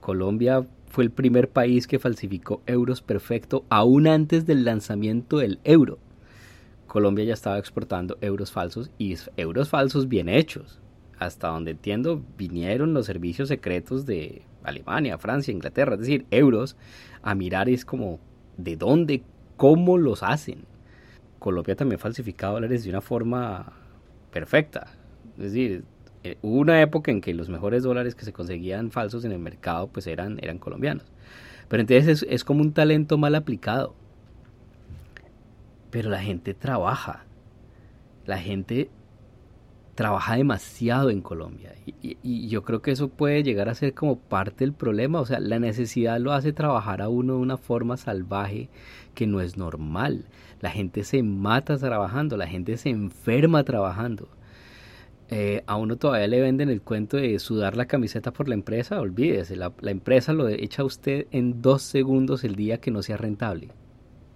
Colombia 0.01 0.65
fue 0.87 1.03
el 1.05 1.11
primer 1.11 1.51
país 1.51 1.89
que 1.89 1.99
falsificó 1.99 2.63
euros 2.67 3.03
perfecto 3.03 3.65
aún 3.69 4.07
antes 4.07 4.47
del 4.47 4.65
lanzamiento 4.65 5.39
del 5.39 5.59
euro. 5.65 5.99
Colombia 6.87 7.25
ya 7.25 7.35
estaba 7.35 7.59
exportando 7.59 8.17
euros 8.21 8.53
falsos 8.53 8.93
y 8.97 9.17
euros 9.37 9.69
falsos 9.69 10.09
bien 10.09 10.29
hechos 10.29 10.81
hasta 11.19 11.49
donde 11.49 11.73
entiendo, 11.73 12.23
vinieron 12.37 12.95
los 12.95 13.07
servicios 13.07 13.49
secretos 13.49 14.07
de 14.07 14.43
Alemania, 14.63 15.19
Francia, 15.19 15.53
Inglaterra, 15.53 15.95
es 15.95 16.01
decir, 16.01 16.27
euros, 16.31 16.77
a 17.23 17.35
mirar 17.35 17.69
es 17.69 17.85
como 17.85 18.21
de 18.57 18.77
dónde, 18.77 19.23
cómo 19.57 19.99
los 19.99 20.23
hacen. 20.23 20.65
Colombia 21.39 21.77
también 21.77 21.99
falsificaba 21.99 22.55
dólares 22.55 22.85
de 22.85 22.91
una 22.91 23.01
forma 23.01 23.73
perfecta. 24.33 24.89
Es 25.37 25.53
decir, 25.53 25.85
eh, 26.25 26.37
hubo 26.43 26.61
una 26.61 26.81
época 26.83 27.11
en 27.11 27.21
que 27.21 27.35
los 27.35 27.49
mejores 27.49 27.83
dólares 27.83 28.15
que 28.15 28.25
se 28.25 28.33
conseguían 28.33 28.91
falsos 28.91 29.25
en 29.25 29.33
el 29.33 29.39
mercado 29.39 29.89
pues 29.89 30.07
eran, 30.07 30.39
eran 30.43 30.59
colombianos. 30.59 31.05
Pero 31.69 31.81
entonces 31.81 32.23
es, 32.23 32.27
es 32.29 32.45
como 32.45 32.63
un 32.63 32.73
talento 32.73 33.19
mal 33.19 33.35
aplicado. 33.35 33.95
Pero 35.91 36.11
la 36.11 36.21
gente 36.21 36.55
trabaja. 36.55 37.25
La 38.27 38.39
gente 38.39 38.91
trabaja 39.99 40.37
demasiado 40.37 41.11
en 41.11 41.21
Colombia 41.21 41.75
y, 41.85 42.47
yo 42.47 42.63
creo 42.63 42.83
que 42.83 42.93
eso 42.93 43.09
puede 43.09 43.43
llegar 43.43 43.69
a 43.69 43.75
ser 43.75 43.95
como 43.95 44.17
parte 44.17 44.65
del 44.65 44.73
problema, 44.73 45.21
o 45.21 45.27
sea, 45.27 45.41
la 45.41 45.59
necesidad 45.59 46.21
lo 46.21 46.33
hace 46.33 46.53
trabajar 46.53 47.03
a 47.03 47.09
uno 47.09 47.33
de 47.33 47.41
una 47.41 47.57
forma 47.57 47.97
salvaje 47.97 48.69
que 49.17 49.27
no 49.27 49.41
es 49.41 49.57
normal. 49.57 50.27
La 50.61 50.71
gente 50.71 51.03
se 51.03 51.25
mata 51.25 51.77
trabajando, 51.79 52.37
la 52.37 52.47
gente 52.47 52.77
se 52.77 52.91
enferma 52.91 53.65
trabajando. 53.65 54.29
Eh, 55.31 55.65
a 55.67 55.75
uno 55.75 55.97
todavía 55.97 56.29
le 56.29 56.43
venden 56.43 56.69
el 56.69 56.81
cuento 56.81 57.17
de 57.17 57.37
sudar 57.41 57.77
la 57.77 57.87
camiseta 57.87 58.33
por 58.33 58.47
la 58.47 58.55
empresa, 58.55 59.01
olvídese, 59.01 59.57
la, 59.57 59.73
la 59.81 59.91
empresa 59.91 60.33
lo 60.33 60.49
echa 60.49 60.83
a 60.83 60.85
usted 60.85 61.27
en 61.33 61.61
dos 61.61 61.83
segundos 61.83 62.45
el 62.45 62.55
día 62.55 62.79
que 62.79 62.93
no 62.93 63.03
sea 63.03 63.17
rentable 63.17 63.71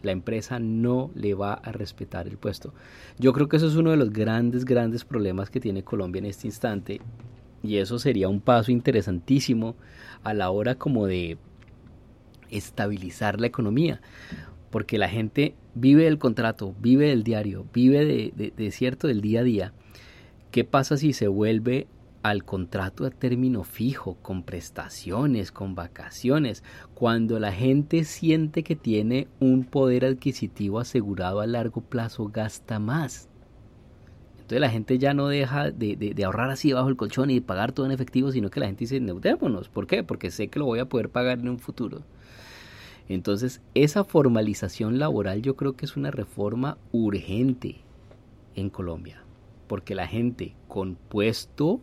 la 0.02 0.12
empresa 0.12 0.58
no 0.58 1.10
le 1.14 1.34
va 1.34 1.54
a 1.54 1.72
respetar 1.72 2.26
el 2.28 2.38
puesto. 2.38 2.74
Yo 3.18 3.32
creo 3.32 3.48
que 3.48 3.56
eso 3.56 3.66
es 3.66 3.76
uno 3.76 3.90
de 3.90 3.96
los 3.96 4.12
grandes, 4.12 4.64
grandes 4.64 5.04
problemas 5.04 5.50
que 5.50 5.60
tiene 5.60 5.84
Colombia 5.84 6.20
en 6.20 6.26
este 6.26 6.46
instante 6.46 7.00
y 7.62 7.76
eso 7.76 7.98
sería 7.98 8.28
un 8.28 8.40
paso 8.40 8.72
interesantísimo 8.72 9.76
a 10.24 10.34
la 10.34 10.50
hora 10.50 10.74
como 10.74 11.06
de 11.06 11.38
estabilizar 12.50 13.40
la 13.40 13.46
economía, 13.46 14.00
porque 14.70 14.98
la 14.98 15.08
gente 15.08 15.54
vive 15.74 16.04
del 16.04 16.18
contrato, 16.18 16.74
vive 16.80 17.08
del 17.08 17.22
diario, 17.22 17.66
vive 17.72 18.04
de, 18.04 18.52
de 18.54 18.70
cierto 18.72 19.06
del 19.06 19.20
día 19.20 19.40
a 19.40 19.44
día. 19.44 19.72
¿Qué 20.50 20.64
pasa 20.64 20.96
si 20.96 21.12
se 21.12 21.28
vuelve 21.28 21.86
al 22.22 22.44
contrato 22.44 23.04
a 23.04 23.10
término 23.10 23.64
fijo, 23.64 24.14
con 24.22 24.44
prestaciones, 24.44 25.50
con 25.50 25.74
vacaciones, 25.74 26.62
cuando 26.94 27.40
la 27.40 27.52
gente 27.52 28.04
siente 28.04 28.62
que 28.62 28.76
tiene 28.76 29.26
un 29.40 29.64
poder 29.64 30.04
adquisitivo 30.04 30.78
asegurado 30.78 31.40
a 31.40 31.46
largo 31.46 31.80
plazo, 31.80 32.28
gasta 32.28 32.78
más. 32.78 33.28
Entonces 34.34 34.60
la 34.60 34.70
gente 34.70 34.98
ya 34.98 35.14
no 35.14 35.28
deja 35.28 35.70
de, 35.70 36.14
ahorrar 36.24 36.50
así 36.50 36.72
bajo 36.72 36.88
el 36.88 36.96
colchón 36.96 37.30
y 37.30 37.36
de 37.36 37.42
pagar 37.42 37.72
todo 37.72 37.86
en 37.86 37.92
efectivo, 37.92 38.30
sino 38.30 38.50
que 38.50 38.60
la 38.60 38.66
gente 38.66 38.80
dice, 38.80 38.96
endeudémonos. 38.96 39.68
¿Por 39.68 39.86
qué? 39.86 40.04
Porque 40.04 40.30
sé 40.30 40.48
que 40.48 40.58
lo 40.58 40.66
voy 40.66 40.78
a 40.78 40.88
poder 40.88 41.08
pagar 41.08 41.40
en 41.40 41.48
un 41.48 41.58
futuro. 41.58 42.02
Entonces, 43.08 43.60
esa 43.74 44.04
formalización 44.04 44.98
laboral 44.98 45.42
yo 45.42 45.56
creo 45.56 45.74
que 45.74 45.86
es 45.86 45.96
una 45.96 46.10
reforma 46.10 46.78
urgente 46.92 47.80
en 48.54 48.70
Colombia, 48.70 49.22
porque 49.66 49.94
la 49.94 50.06
gente 50.06 50.54
con 50.68 50.94
puesto 50.94 51.80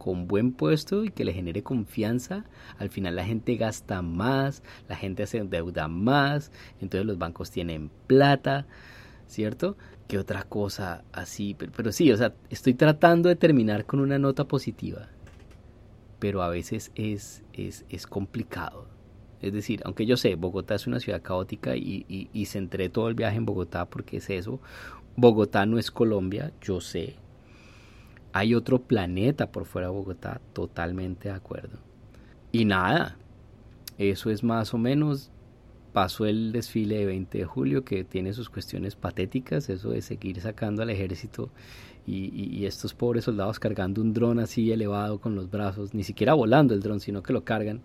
con 0.00 0.26
buen 0.26 0.52
puesto 0.52 1.04
y 1.04 1.10
que 1.10 1.26
le 1.26 1.34
genere 1.34 1.62
confianza, 1.62 2.46
al 2.78 2.88
final 2.88 3.16
la 3.16 3.24
gente 3.26 3.56
gasta 3.56 4.00
más, 4.00 4.62
la 4.88 4.96
gente 4.96 5.26
se 5.26 5.36
endeuda 5.36 5.88
más, 5.88 6.52
entonces 6.80 7.06
los 7.06 7.18
bancos 7.18 7.50
tienen 7.50 7.90
plata, 8.06 8.66
¿cierto? 9.26 9.76
Que 10.08 10.16
otra 10.16 10.44
cosa 10.44 11.04
así, 11.12 11.54
pero, 11.54 11.92
sí, 11.92 12.10
o 12.12 12.16
sea, 12.16 12.32
estoy 12.48 12.72
tratando 12.72 13.28
de 13.28 13.36
terminar 13.36 13.84
con 13.84 14.00
una 14.00 14.18
nota 14.18 14.48
positiva, 14.48 15.10
pero 16.18 16.42
a 16.42 16.48
veces 16.48 16.92
es, 16.94 17.42
es, 17.52 17.84
es 17.90 18.06
complicado. 18.06 18.88
Es 19.42 19.52
decir, 19.52 19.82
aunque 19.84 20.06
yo 20.06 20.16
sé, 20.16 20.34
Bogotá 20.34 20.76
es 20.76 20.86
una 20.86 21.00
ciudad 21.00 21.20
caótica 21.20 21.76
y, 21.76 22.06
y, 22.08 22.30
y 22.32 22.46
centré 22.46 22.88
todo 22.88 23.08
el 23.08 23.14
viaje 23.14 23.36
en 23.36 23.44
Bogotá 23.44 23.84
porque 23.84 24.16
es 24.16 24.30
eso, 24.30 24.60
Bogotá 25.14 25.66
no 25.66 25.78
es 25.78 25.90
Colombia, 25.90 26.54
yo 26.62 26.80
sé, 26.80 27.16
hay 28.32 28.54
otro 28.54 28.80
planeta 28.80 29.50
por 29.50 29.64
fuera 29.64 29.88
de 29.88 29.94
Bogotá, 29.94 30.40
totalmente 30.52 31.28
de 31.28 31.34
acuerdo. 31.34 31.78
Y 32.52 32.64
nada, 32.64 33.16
eso 33.98 34.30
es 34.30 34.42
más 34.42 34.74
o 34.74 34.78
menos, 34.78 35.30
pasó 35.92 36.26
el 36.26 36.52
desfile 36.52 36.98
de 36.98 37.06
20 37.06 37.38
de 37.38 37.44
julio 37.44 37.84
que 37.84 38.04
tiene 38.04 38.32
sus 38.32 38.48
cuestiones 38.48 38.96
patéticas, 38.96 39.68
eso 39.68 39.90
de 39.90 40.02
seguir 40.02 40.40
sacando 40.40 40.82
al 40.82 40.90
ejército 40.90 41.50
y, 42.06 42.64
estos 42.64 42.94
pobres 42.94 43.24
soldados 43.24 43.58
cargando 43.58 44.00
un 44.00 44.12
dron 44.12 44.38
así 44.38 44.72
elevado 44.72 45.20
con 45.20 45.34
los 45.34 45.50
brazos, 45.50 45.94
ni 45.94 46.02
siquiera 46.02 46.34
volando 46.34 46.74
el 46.74 46.80
dron, 46.80 47.00
sino 47.00 47.22
que 47.22 47.32
lo 47.32 47.44
cargan 47.44 47.80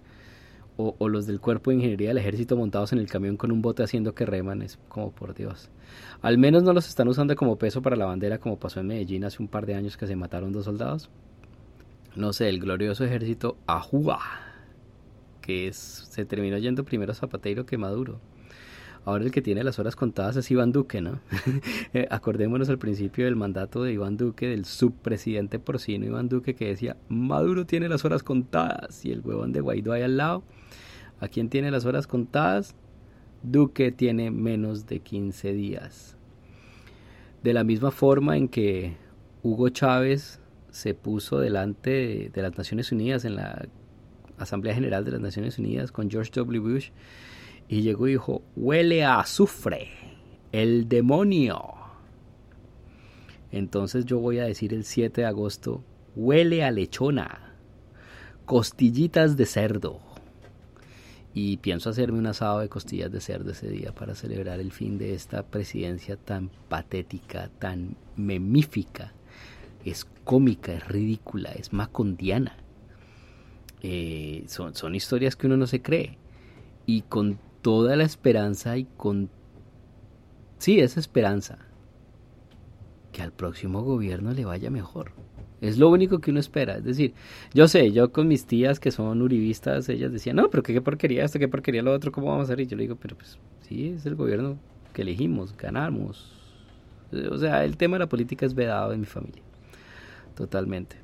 o, 0.78 1.10
los 1.10 1.26
del 1.26 1.40
cuerpo 1.40 1.72
de 1.72 1.78
ingeniería 1.78 2.10
del 2.10 2.18
ejército 2.18 2.58
montados 2.58 2.92
en 2.92 3.00
el 3.00 3.08
camión 3.08 3.38
con 3.38 3.52
un 3.52 3.62
bote 3.62 3.84
haciendo 3.84 4.14
que 4.14 4.26
reman, 4.26 4.62
es 4.62 4.78
como 4.90 5.12
por 5.12 5.34
Dios. 5.34 5.70
Al 6.22 6.38
menos 6.38 6.64
no 6.64 6.74
los 6.74 6.88
están 6.88 7.08
usando 7.08 7.36
como 7.36 7.58
peso 7.58 7.82
para 7.82 7.96
la 7.96 8.06
bandera 8.06 8.40
como 8.40 8.60
pasó 8.60 8.82
en 8.82 8.88
Medellín 8.88 9.24
hace 9.24 9.42
un 9.42 9.48
par 9.48 9.66
de 9.66 9.76
años 9.76 9.96
que 9.98 10.08
se 10.08 10.16
mataron 10.16 10.52
dos 10.52 10.66
soldados. 10.66 11.10
No 12.16 12.34
sé, 12.34 12.50
el 12.50 12.60
glorioso 12.60 13.06
ejército 13.06 13.58
Ajúa, 13.68 14.20
que 15.42 15.68
es, 15.68 15.76
se 15.76 16.26
terminó 16.26 16.58
yendo 16.58 16.84
primero 16.84 17.14
Zapateiro 17.14 17.66
que 17.66 17.78
Maduro. 17.78 18.20
Ahora 19.06 19.24
el 19.24 19.32
que 19.32 19.44
tiene 19.44 19.64
las 19.64 19.78
horas 19.78 19.96
contadas 19.96 20.36
es 20.36 20.50
Iván 20.50 20.72
Duque, 20.72 21.00
¿no? 21.00 21.20
Eh, 21.94 22.08
acordémonos 22.10 22.70
al 22.70 22.80
principio 22.80 23.26
del 23.26 23.36
mandato 23.36 23.84
de 23.84 23.94
Iván 23.94 24.18
Duque, 24.18 24.48
del 24.48 24.66
subpresidente 24.66 25.60
porcino 25.60 26.06
Iván 26.06 26.28
Duque, 26.28 26.56
que 26.56 26.68
decía, 26.68 26.98
Maduro 27.08 27.66
tiene 27.66 27.88
las 27.88 28.04
horas 28.04 28.24
contadas 28.24 29.06
y 29.06 29.12
el 29.12 29.22
huevón 29.22 29.54
de 29.54 29.62
Guaidó 29.62 29.94
ahí 29.94 30.02
al 30.02 30.18
lado 30.18 30.44
¿A 31.20 31.28
quién 31.28 31.50
tiene 31.50 31.72
las 31.72 31.86
horas 31.86 32.08
contadas? 32.08 32.76
Duque 33.42 33.92
tiene 33.92 34.32
menos 34.32 34.86
de 34.86 35.00
15 35.00 35.54
días. 35.54 36.18
De 37.42 37.54
la 37.54 37.64
misma 37.64 37.92
forma 37.92 38.38
en 38.38 38.50
que 38.50 38.98
Hugo 39.44 39.70
Chávez 39.70 40.42
se 40.72 40.94
puso 40.94 41.40
delante 41.40 42.32
de, 42.34 42.42
las 42.42 42.58
Naciones 42.58 42.92
Unidas 42.92 43.24
en 43.24 43.36
la 43.36 43.68
Asamblea 44.38 44.74
General 44.74 45.06
de 45.06 45.12
las 45.12 45.22
Naciones 45.22 45.58
Unidas 45.58 45.92
con 45.92 46.10
George 46.10 46.32
W. 46.34 46.60
Bush 46.60 46.90
y 47.70 47.82
llegó 47.82 48.08
y 48.08 48.12
dijo, 48.12 48.42
huele 48.56 49.06
a 49.06 49.20
azufre, 49.20 49.90
el 50.52 50.90
demonio. 50.90 51.62
Entonces 53.52 54.06
yo 54.06 54.20
voy 54.20 54.40
a 54.40 54.46
decir 54.46 54.74
el 54.74 54.84
7 54.84 55.22
de 55.22 55.28
agosto, 55.28 55.84
huele 56.16 56.64
a 56.64 56.72
lechona, 56.72 57.56
costillitas 58.46 59.38
de 59.38 59.46
cerdo 59.46 60.05
y 61.38 61.58
pienso 61.58 61.90
hacerme 61.90 62.18
un 62.18 62.28
asado 62.28 62.60
de 62.60 62.70
costillas 62.70 63.12
de 63.12 63.20
cerdo 63.20 63.52
ese 63.52 63.68
día 63.68 63.94
para 63.94 64.16
celebrar 64.16 64.62
el 64.62 64.72
fin 64.72 64.98
de 64.98 65.14
esta 65.14 65.44
presidencia 65.44 66.16
tan 66.16 66.50
patética, 66.70 67.50
tan 67.60 67.98
memífica. 68.16 69.12
Es 69.84 70.06
cómica, 70.24 70.72
es 70.72 70.88
ridícula, 70.88 71.52
es 71.52 71.74
macondiana. 71.74 72.56
Eh, 73.82 74.46
son, 74.48 74.76
son 74.76 74.96
historias 74.96 75.36
que 75.36 75.48
uno 75.48 75.58
no 75.58 75.68
se 75.68 75.82
cree. 75.82 76.18
Y 76.86 77.02
con 77.02 77.38
toda 77.62 77.98
la 77.98 78.06
esperanza 78.06 78.78
y 78.78 78.86
con... 78.96 79.30
Sí, 80.58 80.80
esa 80.80 81.02
esperanza. 81.02 81.60
Que 83.12 83.22
al 83.22 83.34
próximo 83.34 83.82
gobierno 83.82 84.32
le 84.32 84.46
vaya 84.46 84.72
mejor. 84.72 85.12
Es 85.62 85.78
lo 85.78 85.90
único 85.90 86.20
que 86.20 86.32
uno 86.32 86.40
espera. 86.40 86.78
Es 86.78 86.84
decir, 86.84 87.14
yo 87.54 87.68
sé, 87.68 87.92
yo 87.92 88.12
con 88.12 88.28
mis 88.28 88.46
tías 88.46 88.80
que 88.80 88.92
son 88.92 89.22
uribistas, 89.22 89.88
ellas 89.90 90.12
decían, 90.12 90.36
no, 90.36 90.50
pero 90.50 90.64
qué, 90.64 90.80
porquería 90.82 91.24
esto, 91.24 91.40
qué 91.40 91.48
porquería 91.48 91.82
lo 91.82 91.94
otro, 91.94 92.12
¿cómo 92.12 92.28
vamos 92.28 92.50
a 92.50 92.54
hacer? 92.54 92.62
Y 92.62 92.68
yo 92.68 92.78
le 92.78 92.84
digo, 92.84 92.98
pero 92.98 93.16
pues 93.16 93.40
sí, 93.62 93.90
es 93.90 94.06
el 94.06 94.16
gobierno 94.16 94.58
que 94.94 95.04
elegimos, 95.04 95.56
ganamos. 95.56 96.32
O 97.32 97.38
sea, 97.38 97.64
el 97.64 97.78
tema 97.78 97.96
de 97.96 98.00
la 98.00 98.10
política 98.10 98.46
es 98.46 98.54
vedado 98.54 98.92
en 98.92 99.02
mi 99.02 99.06
familia. 99.06 99.42
Totalmente. 100.36 100.98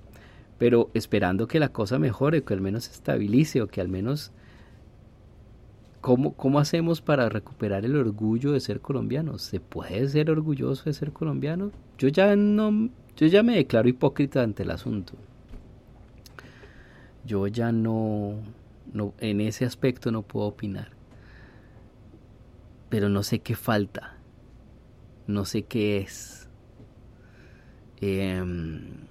Pero 0.57 0.89
esperando 0.93 1.47
que 1.47 1.59
la 1.59 1.69
cosa 1.69 1.97
mejore, 1.97 2.43
que 2.43 2.53
al 2.53 2.61
menos 2.61 2.85
se 2.85 2.91
estabilice 2.91 3.61
o 3.61 3.67
que 3.67 3.81
al 3.81 3.87
menos... 3.87 4.31
¿Cómo, 6.01 6.33
¿Cómo 6.33 6.57
hacemos 6.57 6.99
para 6.99 7.29
recuperar 7.29 7.85
el 7.85 7.95
orgullo 7.95 8.53
de 8.53 8.59
ser 8.59 8.81
colombiano? 8.81 9.37
¿Se 9.37 9.59
puede 9.59 10.09
ser 10.09 10.31
orgulloso 10.31 10.85
de 10.85 10.93
ser 10.93 11.11
colombiano? 11.11 11.71
Yo 11.99 12.07
ya 12.07 12.35
no 12.35 12.89
yo 13.21 13.27
ya 13.27 13.43
me 13.43 13.55
declaro 13.55 13.87
hipócrita 13.87 14.41
ante 14.41 14.63
el 14.63 14.71
asunto. 14.71 15.13
Yo 17.23 17.45
ya 17.45 17.71
no, 17.71 18.39
no, 18.91 19.13
en 19.19 19.41
ese 19.41 19.63
aspecto 19.63 20.11
no 20.11 20.23
puedo 20.23 20.47
opinar. 20.47 20.89
Pero 22.89 23.09
no 23.09 23.21
sé 23.21 23.37
qué 23.37 23.55
falta. 23.55 24.17
No 25.27 25.45
sé 25.45 25.61
qué 25.61 25.99
es. 25.99 26.49
Em, 27.97 29.05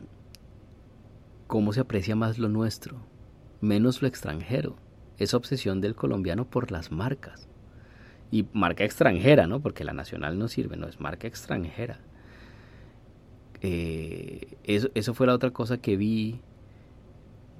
cómo 1.46 1.72
se 1.72 1.78
aprecia 1.78 2.16
más 2.16 2.40
lo 2.40 2.48
nuestro, 2.48 2.96
menos 3.60 4.02
lo 4.02 4.08
extranjero. 4.08 4.74
Esa 5.18 5.36
obsesión 5.36 5.80
del 5.80 5.94
colombiano 5.94 6.50
por 6.50 6.72
las 6.72 6.90
marcas. 6.90 7.48
Y 8.32 8.48
marca 8.54 8.82
extranjera, 8.82 9.46
¿no? 9.46 9.60
Porque 9.60 9.84
la 9.84 9.92
nacional 9.92 10.36
no 10.36 10.48
sirve, 10.48 10.76
no 10.76 10.88
es 10.88 10.98
marca 10.98 11.28
extranjera. 11.28 12.00
Eh, 13.62 14.56
eso, 14.64 14.88
eso 14.94 15.14
fue 15.14 15.26
la 15.26 15.34
otra 15.34 15.50
cosa 15.50 15.78
que 15.78 15.96
vi 15.96 16.40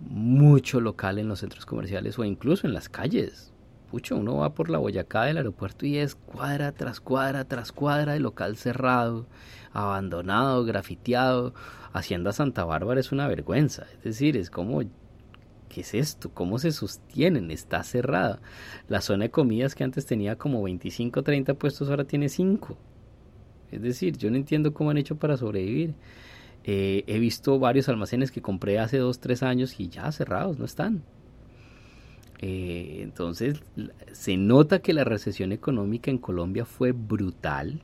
mucho 0.01 0.81
local 0.81 1.19
en 1.19 1.29
los 1.29 1.41
centros 1.41 1.67
comerciales 1.67 2.19
o 2.19 2.25
incluso 2.25 2.67
en 2.67 2.75
las 2.75 2.89
calles. 2.89 3.53
Pucho, 3.91 4.17
uno 4.17 4.37
va 4.37 4.55
por 4.55 4.71
la 4.71 4.79
Boyacá 4.79 5.25
del 5.25 5.39
aeropuerto 5.39 5.85
y 5.85 5.99
es 5.99 6.15
cuadra 6.15 6.71
tras 6.73 7.01
cuadra 7.01 7.45
tras 7.45 7.73
cuadra 7.73 8.13
de 8.13 8.21
local 8.21 8.57
cerrado, 8.57 9.27
abandonado, 9.73 10.65
grafiteado. 10.65 11.55
Hacienda 11.93 12.33
Santa 12.33 12.65
Bárbara 12.65 13.01
es 13.01 13.11
una 13.11 13.27
vergüenza. 13.27 13.87
Es 13.99 14.05
decir, 14.05 14.37
es 14.37 14.49
como, 14.49 14.81
¿qué 15.69 15.81
es 15.81 15.95
esto? 15.95 16.31
¿Cómo 16.33 16.61
se 16.61 16.71
sostienen? 16.71 17.51
Está 17.51 17.83
cerrada. 17.83 18.41
La 18.87 19.01
zona 19.01 19.25
de 19.25 19.31
comidas 19.33 19.75
que 19.75 19.83
antes 19.83 20.07
tenía 20.07 20.37
como 20.37 20.63
25 20.63 21.25
30 21.25 21.55
puestos 21.55 21.91
ahora 21.91 22.05
tiene 22.05 22.29
5. 22.29 22.79
Es 23.73 23.83
decir, 23.83 24.17
yo 24.17 24.31
no 24.31 24.37
entiendo 24.37 24.75
cómo 24.75 24.91
han 24.91 24.99
hecho 24.99 25.17
para 25.17 25.37
sobrevivir. 25.37 25.95
Eh, 26.65 27.05
he 27.07 27.19
visto 27.19 27.59
varios 27.59 27.89
almacenes 27.89 28.31
que 28.31 28.43
compré 28.43 28.79
hace 28.79 28.99
dos, 28.99 29.21
tres 29.21 29.43
años 29.43 29.79
y 29.79 29.89
ya 29.89 30.11
cerrados, 30.13 30.59
no 30.59 30.65
están. 30.65 31.03
Eh, 32.43 33.01
entonces, 33.03 33.63
se 34.13 34.37
nota 34.37 34.81
que 34.81 34.93
la 34.93 35.05
recesión 35.05 35.53
económica 35.53 36.11
en 36.11 36.19
Colombia 36.19 36.65
fue 36.65 36.93
brutal. 36.93 37.83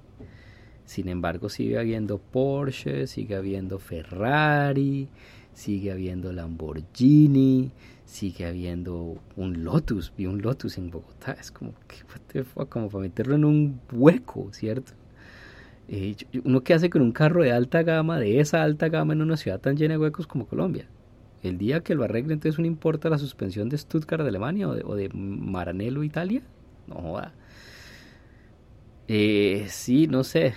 Sin 0.84 1.08
embargo, 1.08 1.48
sigue 1.48 1.78
habiendo 1.78 2.18
Porsche, 2.18 3.06
sigue 3.06 3.34
habiendo 3.34 3.78
Ferrari, 3.78 5.08
sigue 5.52 5.90
habiendo 5.90 6.32
Lamborghini, 6.32 7.72
sigue 8.04 8.46
habiendo 8.46 9.18
un 9.36 9.64
Lotus. 9.64 10.12
Vi 10.16 10.26
un 10.26 10.40
Lotus 10.40 10.78
en 10.78 10.90
Bogotá. 10.90 11.32
Es 11.32 11.50
como, 11.50 11.74
que, 11.88 12.44
como 12.68 12.88
para 12.88 13.02
meterlo 13.02 13.34
en 13.34 13.44
un 13.44 13.80
hueco, 13.92 14.48
¿cierto? 14.52 14.92
Eh, 15.88 16.16
uno 16.44 16.62
que 16.62 16.74
hace 16.74 16.90
con 16.90 17.02
un 17.02 17.12
carro 17.12 17.42
de 17.42 17.52
alta 17.52 17.82
gama, 17.82 18.18
de 18.18 18.40
esa 18.40 18.62
alta 18.62 18.88
gama 18.88 19.12
en 19.12 19.22
una 19.22 19.36
ciudad 19.36 19.60
tan 19.60 19.76
llena 19.76 19.94
de 19.94 19.98
huecos 19.98 20.26
como 20.26 20.46
Colombia. 20.46 20.88
El 21.42 21.58
día 21.58 21.80
que 21.80 21.94
lo 21.94 22.04
arregle, 22.04 22.34
entonces 22.34 22.58
no 22.58 22.66
importa 22.66 23.08
la 23.08 23.18
suspensión 23.18 23.68
de 23.68 23.78
Stuttgart 23.78 24.22
de 24.22 24.30
Alemania 24.30 24.68
o 24.68 24.94
de, 24.96 25.08
Maranello 25.10 26.02
Italia. 26.02 26.42
No 26.88 26.96
joda. 26.96 27.32
Eh, 29.08 29.66
sí, 29.68 30.06
no 30.08 30.24
sé. 30.24 30.54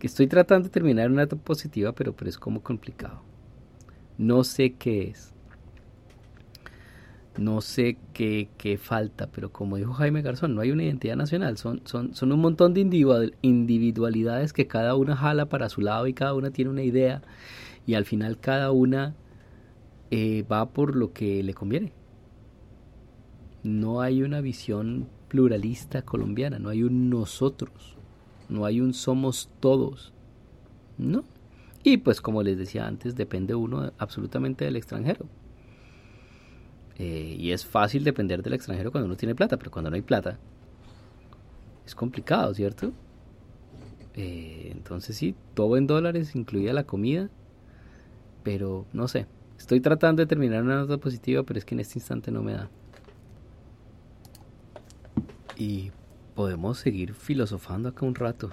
Estoy 0.00 0.26
tratando 0.26 0.68
de 0.68 0.72
terminar 0.72 1.10
una 1.10 1.22
nota 1.22 1.36
positiva, 1.36 1.92
pero, 1.92 2.12
pero 2.14 2.28
es 2.28 2.36
como 2.36 2.62
complicado. 2.62 3.22
No 4.18 4.44
sé 4.44 4.74
qué 4.74 5.08
es. 5.08 5.32
No 7.38 7.62
sé 7.62 7.96
qué, 8.12 8.48
falta, 8.80 9.26
pero 9.28 9.50
como 9.50 9.76
dijo 9.76 9.94
Jaime 9.94 10.20
Garzón, 10.20 10.54
no 10.54 10.60
hay 10.60 10.70
una 10.70 10.84
identidad 10.84 11.16
nacional, 11.16 11.56
son, 11.56 11.80
son, 11.84 12.14
son 12.14 12.30
un 12.30 12.40
montón 12.40 12.74
de 12.74 12.80
individualidades 13.40 14.52
que 14.52 14.66
cada 14.66 14.94
una 14.96 15.16
jala 15.16 15.46
para 15.46 15.70
su 15.70 15.80
lado 15.80 16.06
y 16.06 16.12
cada 16.12 16.34
una 16.34 16.50
tiene 16.50 16.70
una 16.70 16.82
idea 16.82 17.22
y 17.86 17.94
al 17.94 18.04
final 18.04 18.38
cada 18.38 18.70
una 18.70 19.14
eh, 20.10 20.44
va 20.50 20.68
por 20.70 20.94
lo 20.94 21.14
que 21.14 21.42
le 21.42 21.54
conviene. 21.54 21.94
No 23.62 24.02
hay 24.02 24.22
una 24.22 24.42
visión 24.42 25.08
pluralista 25.28 26.02
colombiana, 26.02 26.58
no 26.58 26.68
hay 26.68 26.82
un 26.82 27.08
nosotros, 27.08 27.96
no 28.50 28.66
hay 28.66 28.82
un 28.82 28.92
somos 28.92 29.48
todos, 29.60 30.12
¿no? 30.98 31.24
Y 31.82 31.96
pues 31.96 32.20
como 32.20 32.42
les 32.42 32.58
decía 32.58 32.86
antes, 32.86 33.16
depende 33.16 33.54
uno 33.54 33.92
absolutamente 33.96 34.66
del 34.66 34.76
extranjero. 34.76 35.26
Eh, 37.04 37.34
y 37.36 37.50
es 37.50 37.66
fácil 37.66 38.04
depender 38.04 38.44
del 38.44 38.52
extranjero 38.52 38.92
cuando 38.92 39.06
uno 39.06 39.16
tiene 39.16 39.34
plata, 39.34 39.56
pero 39.56 39.72
cuando 39.72 39.90
no 39.90 39.96
hay 39.96 40.02
plata 40.02 40.38
es 41.84 41.96
complicado, 41.96 42.54
¿cierto? 42.54 42.92
Eh, 44.14 44.68
entonces 44.70 45.16
sí, 45.16 45.34
todo 45.54 45.76
en 45.76 45.88
dólares, 45.88 46.36
incluida 46.36 46.72
la 46.72 46.84
comida, 46.84 47.28
pero 48.44 48.86
no 48.92 49.08
sé, 49.08 49.26
estoy 49.58 49.80
tratando 49.80 50.22
de 50.22 50.26
terminar 50.26 50.62
una 50.62 50.76
nota 50.76 50.96
positiva, 50.98 51.42
pero 51.42 51.58
es 51.58 51.64
que 51.64 51.74
en 51.74 51.80
este 51.80 51.98
instante 51.98 52.30
no 52.30 52.40
me 52.40 52.52
da. 52.52 52.70
Y 55.56 55.90
podemos 56.36 56.78
seguir 56.78 57.14
filosofando 57.14 57.88
acá 57.88 58.06
un 58.06 58.14
rato. 58.14 58.50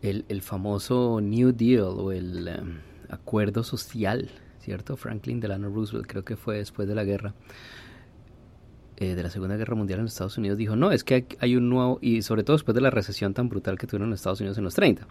El, 0.00 0.24
el 0.28 0.42
famoso 0.42 1.20
New 1.20 1.50
Deal 1.50 1.82
o 1.82 2.12
el 2.12 2.46
em, 2.46 2.78
acuerdo 3.08 3.64
social, 3.64 4.30
¿cierto? 4.62 4.96
Franklin 4.96 5.40
Delano 5.40 5.68
Roosevelt, 5.68 6.06
creo 6.06 6.24
que 6.24 6.36
fue 6.36 6.58
después 6.58 6.88
de 6.88 6.94
la 6.94 7.04
guerra, 7.04 7.34
eh, 8.96 9.14
de 9.14 9.22
la 9.22 9.30
Segunda 9.30 9.56
Guerra 9.56 9.74
Mundial 9.74 9.98
en 9.98 10.04
los 10.04 10.12
Estados 10.12 10.38
Unidos, 10.38 10.58
dijo, 10.58 10.76
no, 10.76 10.92
es 10.92 11.04
que 11.04 11.26
hay, 11.40 11.56
un 11.56 11.68
nuevo, 11.68 11.98
y 12.00 12.22
sobre 12.22 12.44
todo 12.44 12.56
después 12.56 12.74
de 12.74 12.80
la 12.80 12.90
recesión 12.90 13.34
tan 13.34 13.48
brutal 13.48 13.78
que 13.78 13.86
tuvieron 13.86 14.10
los 14.10 14.20
Estados 14.20 14.40
Unidos 14.40 14.58
en 14.58 14.64
los 14.64 14.74
30. 14.74 15.06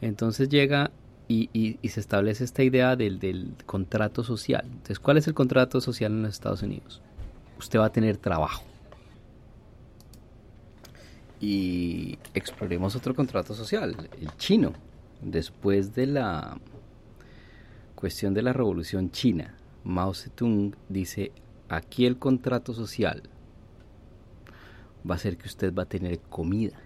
Entonces 0.00 0.48
llega 0.48 0.90
y, 1.28 1.48
y, 1.52 1.88
se 1.88 2.00
establece 2.00 2.44
esta 2.44 2.62
idea 2.62 2.96
del, 2.96 3.18
del 3.18 3.54
contrato 3.64 4.22
social. 4.22 4.64
Entonces, 4.66 4.98
¿cuál 4.98 5.16
es 5.16 5.26
el 5.26 5.34
contrato 5.34 5.80
social 5.80 6.12
en 6.12 6.22
los 6.22 6.32
Estados 6.32 6.62
Unidos? 6.62 7.00
Usted 7.58 7.78
va 7.78 7.86
a 7.86 7.92
tener 7.92 8.16
trabajo 8.16 8.64
y 11.42 12.18
exploremos 12.34 12.94
otro 12.94 13.14
contrato 13.14 13.52
social, 13.52 13.96
el 14.20 14.36
chino. 14.36 14.72
Después 15.20 15.94
de 15.94 16.06
la 16.06 16.58
cuestión 18.02 18.34
de 18.34 18.42
la 18.42 18.52
revolución 18.52 19.12
china, 19.12 19.54
Mao 19.84 20.12
Zedong 20.12 20.74
dice, 20.88 21.30
aquí 21.68 22.04
el 22.04 22.18
contrato 22.18 22.74
social 22.74 23.22
va 25.08 25.14
a 25.14 25.18
ser 25.18 25.36
que 25.36 25.46
usted 25.46 25.72
va 25.72 25.84
a 25.84 25.88
tener 25.88 26.18
comida. 26.18 26.76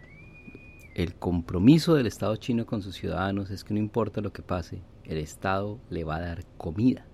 El 0.95 1.15
compromiso 1.15 1.95
del 1.95 2.07
Estado 2.07 2.37
chino 2.37 2.67
con 2.67 2.83
sus 2.83 2.97
ciudadanos 2.97 3.51
es 3.51 3.65
que 3.65 3.73
no 3.73 3.81
importa 3.81 4.21
lo 4.21 4.35
que 4.35 4.43
pase, 4.43 4.83
el 5.05 5.17
Estado 5.17 5.79
le 5.89 6.05
va 6.05 6.17
a 6.17 6.21
dar 6.21 6.45
comida. 6.59 7.07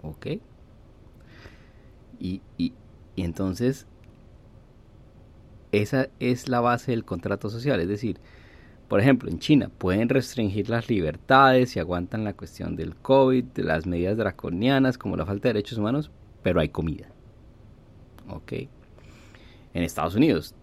¿Ok? 0.00 0.26
Y, 2.18 2.40
y, 2.56 2.72
y 3.14 3.24
entonces 3.24 3.86
esa 5.70 6.08
es 6.18 6.48
la 6.48 6.60
base 6.60 6.92
del 6.92 7.04
contrato 7.04 7.50
social. 7.50 7.78
Es 7.78 7.88
decir, 7.88 8.20
por 8.90 8.98
ejemplo, 8.98 9.30
en 9.30 9.38
China 9.38 9.70
pueden 9.78 10.08
restringir 10.08 10.68
las 10.68 10.88
libertades 10.88 11.76
y 11.76 11.78
aguantan 11.78 12.24
la 12.24 12.32
cuestión 12.32 12.74
del 12.74 12.96
COVID, 12.96 13.44
de 13.44 13.62
las 13.62 13.86
medidas 13.86 14.16
draconianas 14.16 14.98
como 14.98 15.16
la 15.16 15.24
falta 15.24 15.46
de 15.46 15.54
derechos 15.54 15.78
humanos, 15.78 16.10
pero 16.42 16.58
hay 16.58 16.70
comida. 16.70 17.06
¿Ok? 18.28 18.52
En 19.74 19.84
Estados 19.84 20.16
Unidos 20.16 20.56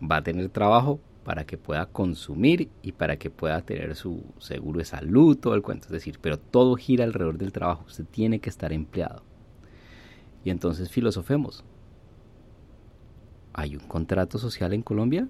va 0.00 0.18
a 0.18 0.22
tener 0.22 0.50
trabajo 0.50 1.00
para 1.24 1.46
que 1.46 1.58
pueda 1.58 1.86
consumir 1.86 2.70
y 2.80 2.92
para 2.92 3.16
que 3.16 3.28
pueda 3.28 3.60
tener 3.62 3.96
su 3.96 4.22
seguro 4.38 4.78
de 4.78 4.84
salud, 4.84 5.36
todo 5.36 5.56
el 5.56 5.62
cuento. 5.62 5.86
Es 5.86 5.92
decir, 5.92 6.20
pero 6.20 6.38
todo 6.38 6.76
gira 6.76 7.02
alrededor 7.02 7.38
del 7.38 7.50
trabajo. 7.50 7.86
Usted 7.88 8.04
tiene 8.04 8.38
que 8.38 8.50
estar 8.50 8.72
empleado. 8.72 9.24
Y 10.44 10.50
entonces 10.50 10.90
filosofemos. 10.90 11.64
¿Hay 13.52 13.74
un 13.74 13.82
contrato 13.88 14.38
social 14.38 14.72
en 14.74 14.82
Colombia? 14.82 15.26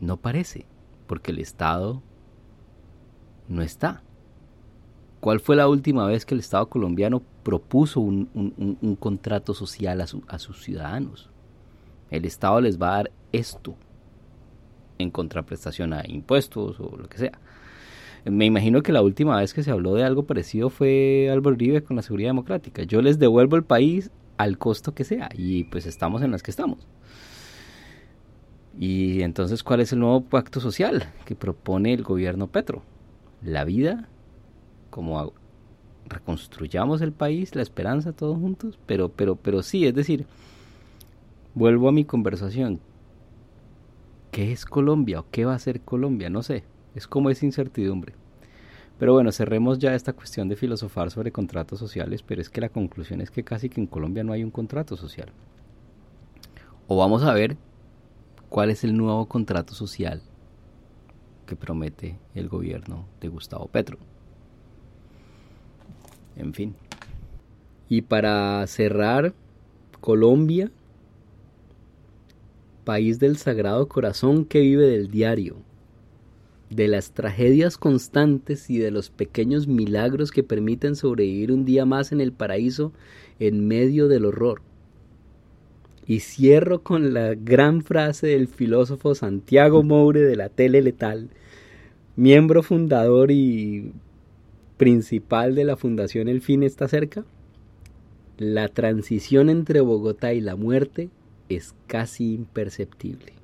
No 0.00 0.16
parece, 0.16 0.66
porque 1.06 1.32
el 1.32 1.38
Estado 1.38 2.02
no 3.48 3.62
está. 3.62 4.02
¿Cuál 5.20 5.40
fue 5.40 5.56
la 5.56 5.68
última 5.68 6.06
vez 6.06 6.24
que 6.24 6.34
el 6.34 6.40
Estado 6.40 6.68
colombiano 6.68 7.22
propuso 7.42 8.00
un, 8.00 8.96
contrato 9.00 9.54
social 9.54 10.00
a, 10.00 10.06
a 10.28 10.38
sus 10.38 10.62
ciudadanos? 10.62 11.30
El 12.10 12.24
Estado 12.24 12.60
les 12.60 12.80
va 12.80 12.90
a 12.90 12.96
dar 12.96 13.10
esto 13.32 13.74
en 14.98 15.10
contraprestación 15.10 15.92
a 15.92 16.02
impuestos 16.06 16.78
o 16.80 16.96
lo 16.96 17.08
que 17.08 17.18
sea. 17.18 17.32
Me 18.24 18.44
imagino 18.44 18.82
que 18.82 18.92
la 18.92 19.02
última 19.02 19.36
vez 19.38 19.54
que 19.54 19.62
se 19.62 19.70
habló 19.70 19.94
de 19.94 20.04
algo 20.04 20.24
parecido 20.24 20.70
fue 20.70 21.28
Álvaro 21.32 21.54
Uribe 21.54 21.82
con 21.82 21.96
la 21.96 22.02
seguridad 22.02 22.30
democrática. 22.30 22.82
Yo 22.82 23.00
les 23.00 23.18
devuelvo 23.18 23.56
el 23.56 23.64
país 23.64 24.10
al 24.36 24.58
costo 24.58 24.94
que 24.94 25.04
sea 25.04 25.28
y 25.34 25.64
pues 25.64 25.86
estamos 25.86 26.22
en 26.22 26.30
las 26.30 26.42
que 26.42 26.50
estamos. 26.50 26.86
Y 28.78 29.22
entonces, 29.22 29.64
¿cuál 29.64 29.80
es 29.80 29.92
el 29.92 29.98
nuevo 29.98 30.20
pacto 30.20 30.60
social 30.60 31.12
que 31.24 31.34
propone 31.34 31.92
el 31.92 32.04
gobierno 32.04 32.46
Petro? 32.46 32.82
La 33.42 33.64
vida, 33.64 34.08
como 34.90 35.32
reconstruyamos 36.06 37.00
el 37.00 37.12
país, 37.12 37.56
la 37.56 37.62
esperanza 37.62 38.12
todos 38.12 38.38
juntos, 38.38 38.78
pero 38.86 39.08
pero 39.10 39.34
pero 39.36 39.62
sí, 39.62 39.84
es 39.86 39.94
decir, 39.94 40.26
vuelvo 41.54 41.88
a 41.88 41.92
mi 41.92 42.04
conversación. 42.04 42.78
¿Qué 44.30 44.52
es 44.52 44.64
Colombia 44.64 45.20
o 45.20 45.26
qué 45.30 45.44
va 45.44 45.54
a 45.54 45.58
ser 45.58 45.80
Colombia? 45.80 46.30
No 46.30 46.44
sé, 46.44 46.62
es 46.94 47.08
como 47.08 47.30
esa 47.30 47.46
incertidumbre. 47.46 48.14
Pero 48.98 49.12
bueno, 49.12 49.32
cerremos 49.32 49.78
ya 49.80 49.94
esta 49.94 50.12
cuestión 50.12 50.48
de 50.48 50.56
filosofar 50.56 51.10
sobre 51.10 51.32
contratos 51.32 51.80
sociales, 51.80 52.22
pero 52.22 52.40
es 52.40 52.50
que 52.50 52.60
la 52.60 52.68
conclusión 52.68 53.20
es 53.20 53.30
que 53.30 53.44
casi 53.44 53.68
que 53.68 53.80
en 53.80 53.86
Colombia 53.88 54.22
no 54.22 54.32
hay 54.32 54.44
un 54.44 54.50
contrato 54.50 54.96
social. 54.96 55.30
O 56.86 56.96
vamos 56.96 57.22
a 57.24 57.32
ver 57.32 57.56
cuál 58.48 58.70
es 58.70 58.84
el 58.84 58.96
nuevo 58.96 59.26
contrato 59.26 59.74
social 59.74 60.22
que 61.46 61.56
promete 61.56 62.18
el 62.34 62.48
gobierno 62.48 63.06
de 63.20 63.28
Gustavo 63.28 63.66
Petro. 63.68 63.98
En 66.36 66.54
fin. 66.54 66.74
Y 67.88 68.02
para 68.02 68.66
cerrar, 68.66 69.34
Colombia, 70.00 70.70
país 72.84 73.18
del 73.18 73.36
Sagrado 73.36 73.88
Corazón 73.88 74.44
que 74.44 74.60
vive 74.60 74.86
del 74.86 75.10
diario, 75.10 75.56
de 76.70 76.86
las 76.86 77.12
tragedias 77.12 77.78
constantes 77.78 78.68
y 78.70 78.78
de 78.78 78.90
los 78.90 79.10
pequeños 79.10 79.66
milagros 79.66 80.30
que 80.30 80.42
permiten 80.42 80.96
sobrevivir 80.96 81.50
un 81.50 81.64
día 81.64 81.86
más 81.86 82.12
en 82.12 82.20
el 82.20 82.32
paraíso 82.32 82.92
en 83.38 83.66
medio 83.66 84.08
del 84.08 84.26
horror. 84.26 84.60
Y 86.08 86.20
cierro 86.20 86.82
con 86.82 87.14
la 87.14 87.34
gran 87.34 87.82
frase 87.82 88.26
del 88.28 88.48
filósofo 88.48 89.14
Santiago 89.14 89.84
Moure 89.84 90.22
de 90.22 90.34
la 90.34 90.48
tele 90.48 90.82
letal, 90.82 91.28
miembro 92.16 92.64
fundador 92.64 93.30
y 93.30 93.92
principal 94.78 95.54
de 95.54 95.64
la 95.64 95.76
Fundación 95.76 96.28
El 96.28 96.40
Fin 96.40 96.62
está 96.64 96.88
cerca. 96.88 97.24
La 98.38 98.68
transición 98.68 99.50
entre 99.50 99.80
Bogotá 99.80 100.32
y 100.32 100.40
la 100.40 100.56
muerte 100.56 101.10
es 101.48 101.74
casi 101.86 102.32
imperceptible. 102.32 103.37